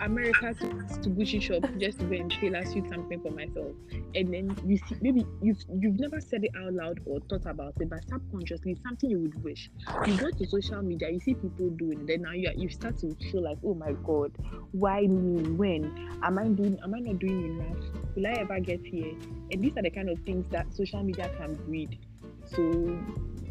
America 0.01 0.55
to, 0.55 0.68
to 1.03 1.11
Gucci 1.11 1.40
shop 1.40 1.64
just 1.78 1.99
to 2.01 2.05
go 2.05 2.14
and 2.14 2.30
tailor 2.30 2.64
suit 2.64 2.88
something 2.88 3.20
for 3.20 3.30
myself. 3.30 3.72
And 4.14 4.32
then 4.32 4.57
you 4.64 4.78
see, 4.78 4.96
maybe 5.01 5.26
you've 5.42 5.62
you've 5.80 5.99
never 5.99 6.20
said 6.20 6.44
it 6.44 6.53
out 6.57 6.72
loud 6.72 7.01
or 7.05 7.20
thought 7.28 7.46
about 7.46 7.74
it, 7.80 7.88
but 7.88 8.01
subconsciously, 8.09 8.76
something 8.86 9.11
you 9.11 9.20
would 9.20 9.42
wish. 9.42 9.70
You 10.07 10.16
go 10.16 10.30
to 10.30 10.46
social 10.46 10.82
media, 10.82 11.11
you 11.11 11.20
see 11.20 11.34
people 11.34 11.70
doing, 11.70 12.01
it, 12.01 12.07
then 12.07 12.22
now 12.22 12.32
you 12.32 12.51
you 12.57 12.68
start 12.68 12.99
to 12.99 13.14
feel 13.30 13.42
like, 13.42 13.59
oh 13.64 13.74
my 13.74 13.92
god, 14.05 14.32
why 14.72 15.03
me? 15.03 15.42
When 15.51 16.20
am 16.22 16.38
I 16.38 16.49
doing? 16.49 16.78
Am 16.82 16.94
I 16.94 17.01
not 17.01 17.18
doing 17.18 17.59
enough? 17.59 17.84
Will 18.14 18.26
I 18.26 18.32
ever 18.40 18.61
get 18.61 18.84
here? 18.84 19.14
And 19.51 19.62
these 19.62 19.76
are 19.76 19.82
the 19.82 19.90
kind 19.90 20.09
of 20.09 20.18
things 20.20 20.46
that 20.51 20.72
social 20.74 21.03
media 21.03 21.30
can 21.38 21.55
breed. 21.66 21.99
So 22.44 22.99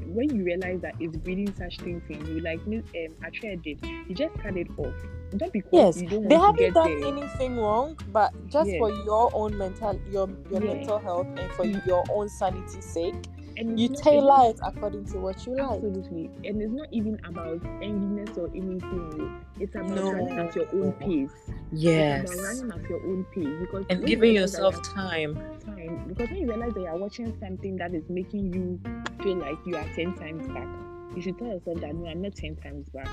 when 0.07 0.35
you 0.35 0.43
realize 0.43 0.81
that 0.81 0.95
it's 0.99 1.15
breeding 1.17 1.53
such 1.55 1.77
things 1.79 2.03
in 2.09 2.25
you, 2.25 2.39
like 2.41 2.65
Miss 2.67 2.83
um, 2.95 3.13
Atre 3.25 3.61
did, 3.63 3.83
you 4.07 4.15
just 4.15 4.33
cut 4.41 4.55
it 4.57 4.67
off. 4.77 4.93
Not 5.33 5.51
because 5.51 5.69
Yes, 5.73 5.95
They 6.09 6.35
haven't 6.35 6.73
done 6.73 6.99
there. 7.01 7.07
anything 7.09 7.57
wrong, 7.57 7.97
but 8.13 8.31
just 8.47 8.69
Yeah. 8.69 8.79
for 8.79 8.91
your 8.91 9.29
own 9.33 9.57
mental 9.57 9.99
your 10.09 10.29
your 10.49 10.61
Yeah. 10.63 10.73
mental 10.73 10.99
health 10.99 11.27
and 11.37 11.51
for 11.53 11.65
Mm. 11.65 11.85
your 11.85 12.03
own 12.11 12.29
sanity's 12.29 12.85
sake, 12.85 13.15
and 13.57 13.79
you 13.79 13.89
tailor 13.89 14.49
it 14.51 14.59
according 14.63 15.05
to 15.05 15.17
what 15.19 15.45
you 15.45 15.55
like. 15.55 15.65
Absolutely. 15.75 16.29
And 16.45 16.61
it's 16.61 16.71
not 16.73 16.87
even 16.91 17.19
about 17.25 17.59
enviness 17.81 18.37
or 18.37 18.47
anything. 18.49 18.81
oh. 19.19 19.59
It's 19.59 19.73
about 19.75 19.89
No. 19.89 20.11
running 20.13 20.37
at 20.39 20.55
your 20.55 20.67
own 20.75 20.91
pace. 20.93 21.31
Yes, 21.71 22.29
running 22.43 22.71
at 22.71 22.89
your 22.89 23.01
own 23.05 23.25
pace. 23.33 23.47
Because 23.59 23.85
and 23.89 23.99
when 23.99 24.07
you 24.07 24.15
giving 24.15 24.33
that 24.35 24.41
yourself 24.41 24.81
time. 24.83 25.35
time 25.65 26.05
because 26.07 26.29
when 26.29 26.39
you 26.41 26.47
realize 26.47 26.73
that 26.73 26.81
you're 26.81 26.95
watching 26.97 27.37
something 27.39 27.75
that 27.77 27.93
is 27.93 28.03
making 28.09 28.53
you 28.53 28.79
feel 29.23 29.37
like 29.37 29.57
you 29.65 29.75
are 29.75 29.87
10 29.95 30.13
times 30.15 30.47
back 30.49 30.67
you 31.15 31.21
should 31.21 31.37
tell 31.37 31.47
yourself 31.47 31.79
that 31.81 31.93
no 31.95 32.07
i'm 32.09 32.21
not 32.21 32.33
10 32.35 32.55
times 32.57 32.87
back 32.89 33.07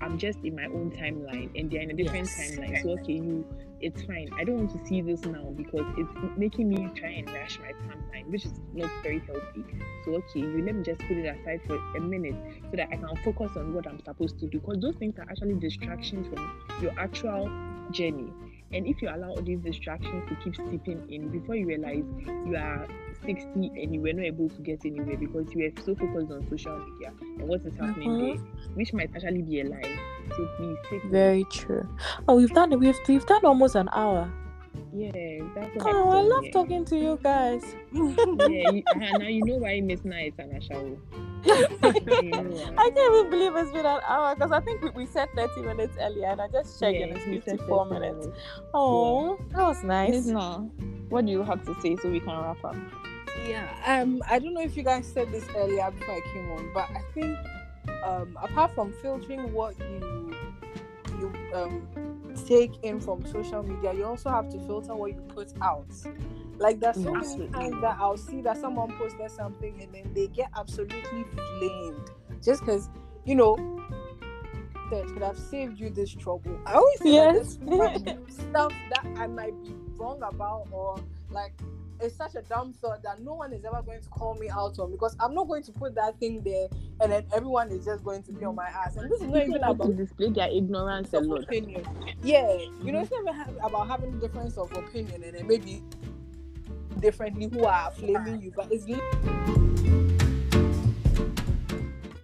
i'm 0.00 0.18
just 0.18 0.38
in 0.44 0.54
my 0.54 0.66
own 0.66 0.90
timeline 0.90 1.50
and 1.58 1.70
they're 1.70 1.82
in 1.82 1.90
a 1.90 1.94
different 1.94 2.28
Yes. 2.28 2.50
timeline 2.50 2.82
so 2.82 2.90
okay 2.90 3.14
you 3.14 3.44
it's 3.82 4.02
fine. 4.02 4.28
I 4.38 4.44
don't 4.44 4.56
want 4.58 4.72
to 4.78 4.86
see 4.86 5.00
this 5.00 5.22
now 5.24 5.54
because 5.56 5.86
it's 5.96 6.10
making 6.36 6.68
me 6.68 6.90
try 6.94 7.08
and 7.08 7.26
rush 7.30 7.58
my 7.60 7.72
timeline 7.72 8.26
which 8.26 8.44
is 8.44 8.52
not 8.74 8.90
very 9.02 9.20
healthy. 9.20 9.64
So 10.04 10.16
okay 10.16 10.40
you 10.40 10.62
let 10.66 10.74
me 10.74 10.82
just 10.82 11.00
put 11.00 11.12
it 11.12 11.24
aside 11.24 11.62
for 11.66 11.76
a 11.96 12.00
minute 12.00 12.34
so 12.70 12.76
that 12.76 12.88
i 12.92 12.96
can 12.96 13.08
focus 13.24 13.52
on 13.56 13.72
what 13.72 13.86
i'm 13.86 13.98
supposed 14.04 14.38
to 14.40 14.46
do 14.48 14.60
because 14.60 14.80
those 14.80 14.96
things 14.96 15.18
are 15.18 15.26
actually 15.30 15.54
distractions 15.54 16.26
from 16.28 16.60
your 16.82 16.92
actual 17.00 17.48
journey. 17.90 18.30
And 18.72 18.86
if 18.86 19.00
you 19.00 19.08
allow 19.08 19.30
all 19.30 19.42
these 19.42 19.60
distractions 19.60 20.28
to 20.28 20.34
keep 20.44 20.56
seeping 20.70 21.10
in, 21.10 21.28
before 21.30 21.56
you 21.56 21.66
realize 21.66 22.04
you 22.46 22.56
are 22.56 22.86
60 23.24 23.44
and 23.54 23.94
you 23.94 24.00
were 24.00 24.12
not 24.12 24.24
able 24.24 24.48
to 24.48 24.62
get 24.62 24.84
anywhere 24.84 25.16
because 25.16 25.46
you 25.54 25.64
were 25.64 25.82
so 25.84 25.94
focused 25.94 26.30
on 26.32 26.46
social 26.48 26.76
media 26.78 27.12
and 27.20 27.48
what 27.48 27.60
is 27.64 27.72
happening 27.78 28.08
Mhm. 28.10 28.36
there, 28.36 28.44
which 28.74 28.92
might 28.92 29.10
actually 29.14 29.42
be 29.42 29.60
a 29.60 29.64
lie. 29.64 29.98
So 30.36 30.48
please 30.56 30.76
take. 30.88 31.02
Very 31.04 31.44
true. 31.50 31.86
Oh, 32.28 32.36
we've 32.36 32.50
done 32.52 32.72
it. 32.72 32.78
We've 32.80 32.98
we've 33.08 33.26
done 33.26 33.44
almost 33.44 33.74
an 33.74 33.88
hour. 33.92 34.30
Yeah, 34.92 35.10
that's 35.54 35.74
what 35.84 35.94
Oh, 35.94 36.10
I 36.10 36.20
love 36.22 36.42
saying. 36.42 36.52
talking 36.52 36.84
to 36.86 36.96
you 36.98 37.18
guys. 37.22 37.62
Yeah, 37.92 38.70
you, 38.70 38.82
now 38.96 39.26
you 39.26 39.44
know 39.44 39.56
why 39.56 39.80
Miss 39.80 40.04
Night 40.04 40.34
and 40.38 40.52
Ashawo. 40.52 40.96
know. 41.46 42.74
I 42.76 42.90
can't 42.90 43.14
even 43.14 43.30
believe 43.30 43.56
it's 43.56 43.70
been 43.72 43.86
an 43.86 44.00
hour 44.06 44.34
because 44.34 44.52
I 44.52 44.60
think 44.60 44.82
we, 44.82 44.90
we 44.90 45.06
said 45.06 45.28
30 45.36 45.62
minutes 45.62 45.96
earlier 46.00 46.26
and 46.26 46.40
I 46.40 46.48
just 46.48 46.78
checked 46.80 46.96
and 46.98 47.10
Yeah, 47.10 47.16
it's 47.16 47.26
you 47.26 47.40
said 47.40 47.58
54 47.60 47.88
30 47.88 48.00
minutes. 48.00 48.28
Oh, 48.74 49.38
that 49.50 49.62
was 49.62 49.82
nice. 49.84 50.26
What 51.08 51.26
do 51.26 51.32
you 51.32 51.42
have 51.42 51.64
to 51.66 51.74
say 51.80 51.96
so 51.96 52.10
we 52.10 52.20
can 52.20 52.28
wrap 52.40 52.62
up? 52.64 52.76
Yeah. 53.46 53.68
Um, 53.86 54.22
I 54.28 54.38
don't 54.38 54.54
know 54.54 54.62
if 54.62 54.76
you 54.76 54.82
guys 54.82 55.06
said 55.06 55.32
this 55.32 55.44
earlier 55.56 55.90
before 55.90 56.14
I 56.14 56.20
came 56.32 56.50
on, 56.52 56.70
but 56.74 56.88
I 56.90 57.02
think 57.14 57.36
um, 58.04 58.38
apart 58.42 58.74
from 58.74 58.92
filtering 59.02 59.52
what 59.52 59.78
you 59.78 60.34
you 61.18 61.32
um, 61.54 61.86
take 62.46 62.82
in 62.82 63.00
from 63.00 63.24
social 63.26 63.62
media, 63.62 63.92
you 63.92 64.04
also 64.04 64.30
have 64.30 64.48
to 64.50 64.58
filter 64.66 64.94
what 64.94 65.12
you 65.12 65.20
put 65.28 65.52
out. 65.62 65.86
Like 66.58 66.80
there's 66.80 67.02
so 67.02 67.12
many 67.12 67.48
times 67.48 67.80
that 67.80 67.96
I'll 67.98 68.18
see 68.18 68.42
that 68.42 68.58
someone 68.58 68.92
posted 68.98 69.30
something 69.30 69.80
and 69.82 69.94
then 69.94 70.12
they 70.14 70.26
get 70.28 70.50
absolutely 70.56 71.24
flamed 71.58 72.10
just 72.42 72.60
because 72.60 72.90
you 73.24 73.34
know 73.34 73.56
that 74.90 75.06
could 75.06 75.22
have 75.22 75.38
saved 75.38 75.78
you 75.80 75.88
this 75.88 76.12
trouble. 76.12 76.58
I 76.66 76.74
always 76.74 77.00
feel 77.00 77.44
like 77.76 78.18
stuff 78.28 78.72
that 78.90 79.06
I 79.16 79.26
might 79.26 79.60
be 79.62 79.74
wrong 79.96 80.20
about 80.22 80.66
or 80.70 80.98
like 81.30 81.54
it's 82.00 82.16
such 82.16 82.34
a 82.34 82.42
dumb 82.42 82.72
thought 82.72 83.02
that 83.02 83.20
no 83.20 83.34
one 83.34 83.52
is 83.52 83.64
ever 83.64 83.82
going 83.82 84.00
to 84.00 84.08
call 84.08 84.34
me 84.34 84.48
out 84.48 84.78
on 84.78 84.90
because 84.90 85.16
I'm 85.20 85.34
not 85.34 85.48
going 85.48 85.62
to 85.64 85.72
put 85.72 85.94
that 85.96 86.18
thing 86.18 86.42
there 86.42 86.68
and 87.00 87.12
then 87.12 87.24
everyone 87.32 87.70
is 87.70 87.84
just 87.84 88.04
going 88.04 88.22
to 88.24 88.32
be 88.32 88.44
on 88.44 88.54
my 88.54 88.66
ass. 88.66 88.96
And 88.96 89.10
this 89.10 89.20
is 89.20 89.28
not 89.28 89.42
even 89.42 89.62
about 89.62 89.86
to 89.86 89.92
display 89.92 90.30
their 90.30 90.48
ignorance 90.50 91.12
a 91.12 91.20
lot. 91.20 91.44
opinion. 91.44 91.84
Yeah, 92.22 92.58
you 92.82 92.92
know, 92.92 93.00
it's 93.00 93.10
never 93.10 93.32
ha- 93.32 93.50
about 93.62 93.88
having 93.88 94.14
a 94.14 94.18
difference 94.18 94.56
of 94.56 94.72
opinion 94.72 95.22
and 95.22 95.34
then 95.34 95.46
maybe 95.46 95.82
differently 97.00 97.48
who 97.52 97.64
are 97.64 97.90
flaming 97.92 98.40
you, 98.42 98.52
but 98.54 98.68
it's 98.70 98.84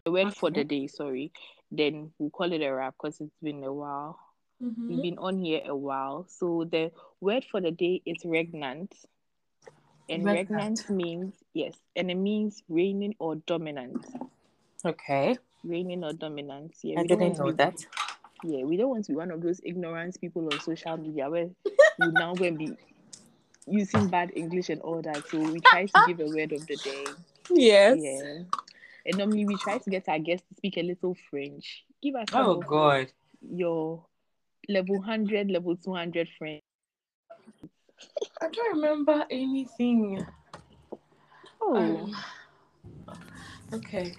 The 0.04 0.10
word 0.10 0.34
for 0.34 0.50
the 0.50 0.64
day, 0.64 0.86
sorry. 0.86 1.32
Then 1.70 2.12
we'll 2.18 2.30
call 2.30 2.52
it 2.52 2.62
a 2.62 2.70
wrap 2.70 2.94
because 3.00 3.20
it's 3.20 3.36
been 3.42 3.64
a 3.64 3.72
while. 3.72 4.18
Mm-hmm. 4.62 4.88
We've 4.88 5.02
been 5.02 5.18
on 5.18 5.38
here 5.38 5.62
a 5.66 5.76
while. 5.76 6.26
So 6.28 6.66
the 6.70 6.92
word 7.20 7.44
for 7.50 7.60
the 7.60 7.70
day 7.70 8.02
is 8.06 8.24
regnant. 8.24 8.92
And 10.08 10.24
Regnant. 10.24 10.48
regnant 10.50 10.90
means 10.90 11.34
yes, 11.52 11.74
and 11.96 12.10
it 12.10 12.14
means 12.16 12.62
reigning 12.68 13.14
or 13.18 13.36
dominant. 13.46 14.04
Okay. 14.84 15.36
Reigning 15.64 16.04
or 16.04 16.12
dominant. 16.12 16.74
Yeah, 16.82 17.00
I 17.00 17.02
we 17.02 17.08
don't 17.08 17.18
didn't 17.18 17.38
want 17.38 17.38
know 17.38 17.46
to 17.46 17.52
be- 17.52 17.56
that. 17.56 17.86
Yeah, 18.44 18.64
we 18.64 18.76
don't 18.76 18.90
want 18.90 19.04
to 19.06 19.12
be 19.12 19.16
one 19.16 19.30
of 19.32 19.40
those 19.42 19.60
ignorant 19.64 20.20
people 20.20 20.44
on 20.52 20.60
social 20.60 20.96
media 20.96 21.28
where 21.28 21.48
we 21.98 22.06
now 22.12 22.34
going 22.34 22.58
to 22.58 22.66
be 22.66 22.76
using 23.66 24.06
bad 24.08 24.30
English 24.36 24.68
and 24.68 24.80
all 24.82 25.02
that. 25.02 25.26
So 25.28 25.38
we 25.38 25.58
try 25.60 25.86
to 25.86 26.04
give 26.06 26.20
a 26.20 26.26
word 26.26 26.52
of 26.52 26.64
the 26.66 26.76
day. 26.76 27.04
Yes. 27.50 27.98
Yeah. 28.00 28.42
And 29.06 29.18
normally 29.18 29.44
we 29.46 29.56
try 29.56 29.78
to 29.78 29.90
get 29.90 30.08
our 30.08 30.18
guests 30.20 30.46
to 30.48 30.54
speak 30.56 30.76
a 30.76 30.82
little 30.82 31.16
French. 31.30 31.84
Give 32.02 32.14
us 32.14 32.26
Oh 32.32 32.56
God. 32.60 33.08
your 33.40 34.04
level 34.68 34.96
100, 34.98 35.50
level 35.50 35.76
200 35.76 36.28
French. 36.38 36.62
I 38.40 38.48
don't 38.48 38.74
remember 38.76 39.24
anything. 39.30 40.24
Oh, 41.60 41.76
Um, 41.76 42.16
okay. 43.72 44.14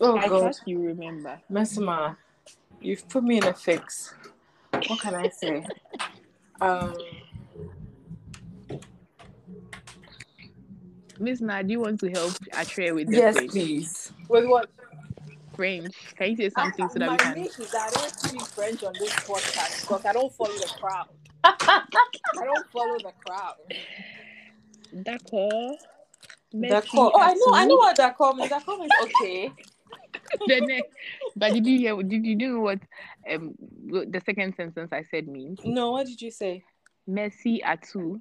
Oh 0.00 0.16
I 0.16 0.28
God, 0.28 0.40
trust 0.40 0.62
you 0.66 0.80
remember. 0.80 1.40
Messima, 1.50 2.16
you've 2.80 3.08
put 3.08 3.22
me 3.22 3.36
in 3.38 3.44
a 3.44 3.54
fix. 3.54 4.14
What 4.88 5.00
can 5.00 5.14
I 5.14 5.28
say? 5.28 5.64
um, 6.60 6.94
Miss 11.20 11.40
Nad, 11.40 11.66
do 11.68 11.72
you 11.72 11.80
want 11.80 12.00
to 12.00 12.10
help 12.10 12.32
Atre 12.54 12.94
with 12.94 13.08
the 13.10 13.16
yes, 13.16 13.34
French? 13.36 13.50
please. 13.52 14.12
with 14.28 14.46
what 14.46 14.68
French. 15.54 15.94
Can 16.16 16.30
you 16.30 16.36
say 16.36 16.50
something 16.50 16.88
so 16.88 16.98
that 16.98 17.06
my 17.06 17.12
we 17.12 17.18
can? 17.18 17.34
niche 17.34 17.58
is 17.60 17.74
I 17.74 17.90
don't 17.90 18.10
speak 18.10 18.40
French 18.46 18.82
on 18.82 18.92
this 18.94 19.12
podcast 19.12 19.82
because 19.82 20.04
I 20.04 20.12
don't 20.14 20.32
follow 20.32 20.50
the 20.52 20.72
crowd. 20.80 21.08
I 21.44 22.44
don't 22.44 22.66
follow 22.72 22.98
the 22.98 23.12
crowd. 23.24 23.54
D'accord. 25.02 25.76
D'accord. 26.54 27.12
Oh, 27.14 27.20
I 27.20 27.34
know. 27.34 27.54
I 27.54 27.64
know 27.64 27.76
what 27.76 27.96
d'accord 27.96 28.36
means. 28.36 28.50
D'accord 28.50 28.78
means 28.78 28.92
okay. 29.02 29.52
Then, 30.46 30.66
but 31.36 31.52
did 31.52 31.66
you 31.66 31.78
hear? 31.78 32.02
Did 32.02 32.24
you 32.24 32.36
know 32.36 32.60
what 32.60 32.78
um 33.30 33.54
the 33.58 34.20
second 34.24 34.54
sentence 34.56 34.90
I 34.92 35.02
said 35.10 35.26
means? 35.28 35.60
No, 35.64 35.92
what 35.92 36.06
did 36.06 36.20
you 36.20 36.30
say? 36.30 36.64
Merci 37.08 37.60
à 37.64 37.76
tous. 37.80 38.20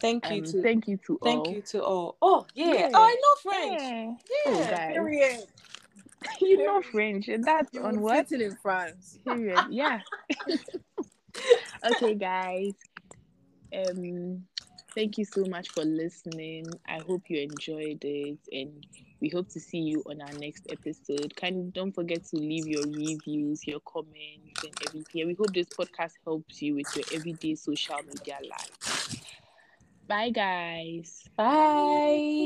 Thank 0.00 0.28
you 0.30 0.38
Um, 0.38 0.44
to 0.44 0.62
thank 0.62 0.88
you 0.88 0.96
to 1.06 1.18
thank 1.22 1.46
all. 1.46 1.54
you 1.54 1.62
to 1.62 1.82
all. 1.84 2.16
Oh 2.22 2.46
yeah. 2.54 2.72
Yeah. 2.74 2.90
Oh, 2.94 3.02
I 3.02 3.16
know 3.22 3.50
French. 3.50 3.80
Yeah. 4.46 4.52
Yeah. 4.52 4.86
Oh. 4.90 4.92
Period. 4.94 5.46
you 6.40 6.64
know 6.64 6.82
French. 6.82 7.28
and 7.28 7.44
That's 7.44 7.72
You 7.72 7.82
on 7.84 8.00
would 8.00 8.02
what? 8.02 8.32
in 8.32 8.56
France. 8.62 9.18
Period. 9.24 9.58
Yeah. 9.70 10.00
okay, 11.84 12.14
guys. 12.14 12.74
Um, 13.74 14.44
thank 14.94 15.18
you 15.18 15.24
so 15.24 15.44
much 15.46 15.68
for 15.70 15.84
listening. 15.84 16.66
I 16.88 16.98
hope 16.98 17.22
you 17.28 17.40
enjoyed 17.40 18.04
it, 18.04 18.38
and 18.52 18.86
we 19.20 19.28
hope 19.28 19.48
to 19.50 19.60
see 19.60 19.78
you 19.78 20.02
on 20.06 20.20
our 20.20 20.32
next 20.34 20.66
episode. 20.68 21.34
Kind 21.36 21.72
don't 21.72 21.92
forget 21.94 22.24
to 22.26 22.36
leave 22.36 22.66
your 22.66 22.84
reviews, 22.84 23.66
your 23.66 23.80
comments, 23.80 24.62
and 24.64 24.74
everything. 24.88 25.26
We 25.26 25.34
hope 25.34 25.54
this 25.54 25.68
podcast 25.68 26.12
helps 26.24 26.60
you 26.60 26.74
with 26.76 26.94
your 26.96 27.04
everyday 27.12 27.54
social 27.54 28.00
media 28.06 28.38
life. 28.48 29.18
Bye, 30.08 30.30
guys. 30.30 31.24
Bye. 31.36 32.32